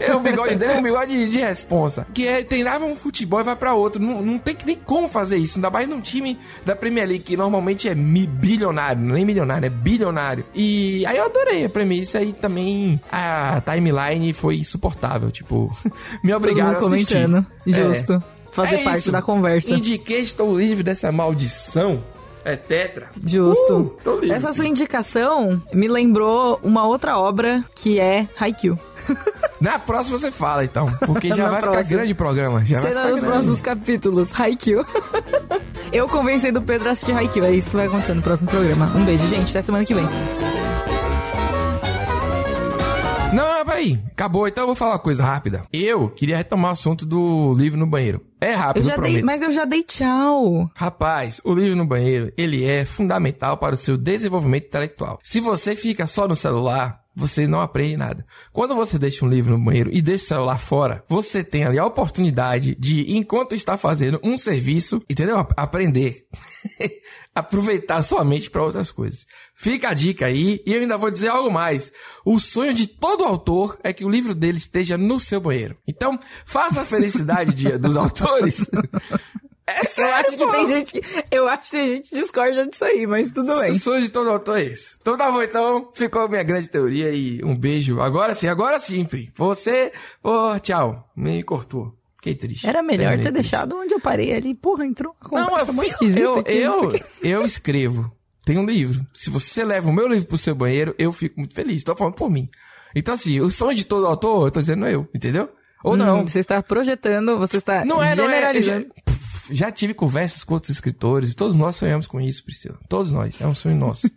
É 0.00 0.14
o 0.14 0.20
bigode 0.20 0.54
dele, 0.54 0.72
é 0.72 0.78
um 0.78 0.82
bigode 0.82 1.12
de, 1.12 1.30
de 1.30 1.38
responsa. 1.38 2.06
Que 2.14 2.26
é, 2.26 2.42
treinava 2.42 2.86
um 2.86 2.96
futebol 2.96 3.40
e 3.40 3.42
vai 3.42 3.54
pra 3.54 3.74
outro. 3.74 4.02
Não, 4.02 4.22
não 4.22 4.38
tem 4.38 4.56
nem 4.64 4.76
como 4.76 5.08
fazer 5.08 5.36
isso, 5.36 5.58
ainda 5.58 5.68
mais 5.68 5.86
num 5.86 6.00
time 6.00 6.38
da 6.64 6.74
Premier 6.74 7.06
League, 7.06 7.24
que 7.24 7.36
normalmente 7.36 7.86
é 7.86 7.94
bilionário, 7.94 9.02
não 9.02 9.10
é 9.10 9.16
nem 9.16 9.26
milionário, 9.26 9.66
é 9.66 9.70
bilionário. 9.70 10.46
E 10.54 11.04
aí 11.04 11.18
eu 11.18 11.26
adorei 11.26 11.66
a 11.66 11.68
premissa 11.68 12.22
e 12.22 12.32
também 12.32 12.98
a 13.12 13.60
timeline 13.60 14.32
foi 14.32 14.56
insuportável, 14.56 15.30
tipo, 15.30 15.70
me 16.24 16.32
obrigaram 16.32 16.78
a 16.78 16.86
assistir. 16.86 17.12
comentando. 17.12 17.46
É. 18.22 18.35
Fazer 18.56 18.76
É 18.76 18.84
parte 18.84 18.98
isso. 19.00 19.12
da 19.12 19.20
conversa. 19.22 19.74
Indiquei, 19.74 20.20
estou 20.22 20.58
livre 20.58 20.82
dessa 20.82 21.12
maldição. 21.12 22.02
É 22.44 22.56
tetra. 22.56 23.08
Justo. 23.26 23.98
Uh. 24.06 24.32
Essa 24.32 24.52
sua 24.52 24.66
indicação 24.66 25.60
me 25.74 25.88
lembrou 25.88 26.58
uma 26.62 26.86
outra 26.86 27.18
obra 27.18 27.64
que 27.74 27.98
é 28.00 28.28
Haikyuu. 28.38 28.78
Na 29.60 29.78
próxima 29.78 30.16
você 30.16 30.30
fala, 30.30 30.64
então. 30.64 30.86
Porque 31.04 31.28
já 31.34 31.44
Na 31.44 31.50
vai 31.50 31.60
próxima. 31.60 31.84
ficar 31.84 31.96
grande 31.96 32.12
o 32.12 32.16
programa. 32.16 32.64
Já 32.64 32.80
vai 32.80 32.90
ficar 32.90 33.08
nos 33.10 33.20
próximos 33.20 33.60
capítulos. 33.60 34.40
Haikyuu. 34.40 34.84
Eu 35.92 36.08
convenci 36.08 36.50
do 36.52 36.62
Pedro 36.62 36.88
a 36.88 36.92
assistir 36.92 37.12
Haikyuu. 37.12 37.44
É 37.44 37.50
isso 37.52 37.68
que 37.70 37.76
vai 37.76 37.86
acontecer 37.86 38.14
no 38.14 38.22
próximo 38.22 38.48
programa. 38.48 38.90
Um 38.94 39.04
beijo, 39.04 39.26
gente. 39.26 39.50
Até 39.50 39.62
semana 39.62 39.84
que 39.84 39.92
vem. 39.94 40.06
Não, 43.32 43.58
não, 43.58 43.64
peraí. 43.66 43.98
Acabou, 44.12 44.48
então 44.48 44.62
eu 44.62 44.66
vou 44.68 44.74
falar 44.76 44.92
uma 44.92 44.98
coisa 44.98 45.22
rápida. 45.22 45.64
Eu 45.72 46.08
queria 46.08 46.36
retomar 46.38 46.70
o 46.70 46.72
assunto 46.72 47.04
do 47.04 47.52
livro 47.54 47.78
no 47.78 47.86
banheiro. 47.86 48.22
É 48.40 48.52
Eu 48.54 48.58
rápido, 48.58 48.84
já 48.84 48.92
prometo. 48.94 49.12
dei, 49.14 49.22
mas 49.22 49.42
eu 49.42 49.50
já 49.52 49.64
dei 49.64 49.82
tchau. 49.82 50.70
Rapaz, 50.74 51.40
o 51.44 51.52
livro 51.54 51.76
no 51.76 51.84
banheiro, 51.84 52.32
ele 52.36 52.64
é 52.64 52.84
fundamental 52.84 53.58
para 53.58 53.74
o 53.74 53.78
seu 53.78 53.98
desenvolvimento 53.98 54.66
intelectual. 54.66 55.18
Se 55.22 55.40
você 55.40 55.76
fica 55.76 56.06
só 56.06 56.26
no 56.26 56.36
celular, 56.36 57.00
você 57.16 57.46
não 57.48 57.60
aprende 57.60 57.96
nada. 57.96 58.24
Quando 58.52 58.74
você 58.76 58.98
deixa 58.98 59.24
um 59.24 59.28
livro 59.28 59.56
no 59.58 59.64
banheiro 59.64 59.90
e 59.92 60.02
deixa 60.02 60.24
o 60.24 60.28
celular 60.28 60.58
fora, 60.58 61.02
você 61.08 61.42
tem 61.42 61.64
ali 61.64 61.78
a 61.78 61.86
oportunidade 61.86 62.76
de, 62.78 63.16
enquanto 63.16 63.54
está 63.54 63.78
fazendo 63.78 64.20
um 64.22 64.36
serviço, 64.36 65.02
entendeu? 65.08 65.38
Ap- 65.38 65.54
Aprender. 65.56 66.26
Aproveitar 67.34 68.00
sua 68.02 68.24
mente 68.24 68.48
para 68.50 68.62
outras 68.62 68.90
coisas. 68.90 69.26
Fica 69.54 69.90
a 69.90 69.94
dica 69.94 70.24
aí, 70.26 70.62
e 70.66 70.72
eu 70.72 70.80
ainda 70.80 70.96
vou 70.96 71.10
dizer 71.10 71.28
algo 71.28 71.50
mais. 71.50 71.92
O 72.24 72.38
sonho 72.38 72.72
de 72.72 72.86
todo 72.86 73.24
autor 73.24 73.78
é 73.84 73.92
que 73.92 74.04
o 74.04 74.08
livro 74.08 74.34
dele 74.34 74.56
esteja 74.58 74.96
no 74.96 75.20
seu 75.20 75.38
banheiro. 75.40 75.76
Então, 75.86 76.18
faça 76.46 76.80
a 76.82 76.84
felicidade 76.86 77.52
de- 77.52 77.76
dos 77.78 77.94
autores. 77.96 78.70
É 79.68 79.80
Eu 79.80 79.88
sério, 79.88 80.26
acho 80.28 80.36
que 80.36 80.46
pô. 80.46 80.52
tem 80.52 80.66
gente 80.68 80.92
que. 80.92 81.00
Eu 81.30 81.48
acho 81.48 81.64
que 81.64 81.70
tem 81.72 81.96
gente 81.96 82.08
que 82.10 82.14
discorda 82.20 82.66
disso 82.68 82.84
aí, 82.84 83.06
mas 83.06 83.30
tudo 83.32 83.52
O 83.52 83.60
bem. 83.60 83.76
sonho 83.78 84.00
de 84.02 84.10
todo 84.10 84.30
autor 84.30 84.58
é 84.58 84.64
esse. 84.64 84.94
Então 85.00 85.16
tá 85.16 85.30
bom, 85.30 85.42
então. 85.42 85.90
Ficou 85.94 86.22
a 86.22 86.28
minha 86.28 86.42
grande 86.44 86.68
teoria 86.70 87.10
e 87.10 87.40
um 87.44 87.56
beijo. 87.56 88.00
Agora 88.00 88.32
sim, 88.34 88.46
agora 88.48 88.78
sim, 88.78 89.04
Pri. 89.04 89.32
Você. 89.34 89.92
Ô, 90.22 90.58
tchau. 90.60 91.10
Me 91.16 91.42
cortou. 91.42 91.92
Fiquei 92.16 92.34
triste. 92.36 92.66
Era 92.66 92.82
melhor 92.82 93.08
Terminei 93.10 93.24
ter 93.24 93.32
triste. 93.32 93.50
deixado 93.50 93.76
onde 93.76 93.92
eu 93.94 94.00
parei 94.00 94.34
ali. 94.34 94.54
Porra, 94.54 94.86
entrou 94.86 95.14
uma 95.30 95.40
Não, 95.40 95.48
conversa 95.48 95.72
eu, 95.72 95.82
esquisita. 95.84 96.20
eu, 96.20 96.36
não 96.36 96.44
eu, 96.46 96.88
o 96.88 96.90
quê. 96.92 97.04
eu 97.22 97.44
escrevo. 97.44 98.12
Tem 98.44 98.58
um 98.58 98.64
livro. 98.66 99.04
Se 99.12 99.30
você 99.30 99.64
leva 99.64 99.88
o 99.88 99.92
meu 99.92 100.06
livro 100.06 100.28
pro 100.28 100.38
seu 100.38 100.54
banheiro, 100.54 100.94
eu 100.96 101.12
fico 101.12 101.34
muito 101.40 101.54
feliz. 101.54 101.82
Tô 101.82 101.96
falando 101.96 102.14
por 102.14 102.30
mim. 102.30 102.48
Então, 102.94 103.14
assim, 103.14 103.40
o 103.40 103.50
sonho 103.50 103.74
de 103.76 103.84
todo 103.84 104.06
autor, 104.06 104.46
eu 104.46 104.50
tô 104.52 104.60
dizendo 104.60 104.86
eu, 104.86 105.08
entendeu? 105.12 105.48
Ou 105.82 105.96
não. 105.96 106.20
Hum, 106.20 106.26
Você 106.28 106.38
está 106.38 106.62
projetando, 106.62 107.36
você 107.38 107.58
está 107.58 107.84
Não 107.84 108.00
é, 108.02 108.14
não 108.14 108.24
é. 108.24 108.28
Eu 108.28 108.42
Já, 108.52 108.52
generalizando. 108.52 108.86
Já 109.50 109.70
tive 109.70 109.94
conversas 109.94 110.44
com 110.44 110.54
outros 110.54 110.72
escritores 110.72 111.32
e 111.32 111.36
todos 111.36 111.56
nós 111.56 111.76
sonhamos 111.76 112.06
com 112.06 112.20
isso, 112.20 112.44
Priscila. 112.44 112.78
Todos 112.88 113.12
nós. 113.12 113.40
É 113.40 113.46
um 113.46 113.54
sonho 113.54 113.76
nosso. 113.76 114.10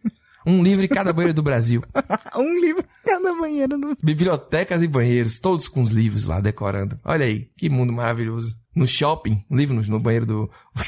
um 0.45 0.63
livro 0.63 0.83
em 0.83 0.87
cada 0.87 1.11
banheiro 1.13 1.33
do 1.33 1.43
Brasil. 1.43 1.83
um 2.35 2.59
livro 2.59 2.83
em 2.83 3.05
cada 3.05 3.33
banheiro. 3.35 3.77
No... 3.77 3.95
Bibliotecas 4.01 4.81
e 4.81 4.87
banheiros, 4.87 5.39
todos 5.39 5.67
com 5.67 5.81
os 5.81 5.91
livros 5.91 6.25
lá 6.25 6.39
decorando. 6.39 6.97
Olha 7.03 7.25
aí, 7.25 7.49
que 7.57 7.69
mundo 7.69 7.93
maravilhoso. 7.93 8.57
No 8.75 8.87
shopping, 8.87 9.43
um 9.49 9.57
livro 9.57 9.75
no, 9.75 9.81
no 9.81 9.99
banheiro 9.99 10.25
do. 10.25 10.49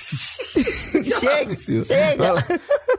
Chega, 1.19 1.45
Priscila. 1.45 1.83
chega. 1.83 2.33
Lá. 2.33 2.43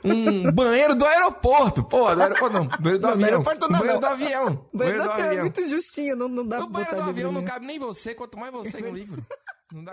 Um 0.05 0.51
banheiro 0.53 0.95
do 0.95 1.05
aeroporto. 1.07 1.84
Pô, 1.84 2.14
do 2.14 2.22
aeroporto 2.22 2.55
não. 2.55 2.66
Banheiro 2.66 2.99
do 2.99 3.07
Não, 3.07 3.11
do 3.11 3.12
avião. 3.14 3.28
aeroporto 3.28 3.68
não, 3.68 3.78
banheiro 3.78 3.93
não. 3.93 4.01
do 4.01 4.07
avião. 4.07 4.66
Banheiro 4.74 4.99
do 4.99 5.05
do 5.05 5.11
avião 5.11 5.32
é 5.32 5.40
muito 5.40 5.68
justinho, 5.68 6.16
não, 6.16 6.28
não 6.28 6.47
dá 6.47 6.66
banheiro 6.66 6.97
do 6.97 7.03
avião 7.03 7.32
não 7.32 7.45
cabe 7.45 7.66
nem 7.66 7.78
você, 7.78 8.14
quanto 8.14 8.38
mais 8.38 8.53
você 8.53 8.80
em 8.80 8.86
um 8.86 8.93
livro. 8.93 9.24
Não 9.72 9.84
dá. 9.84 9.93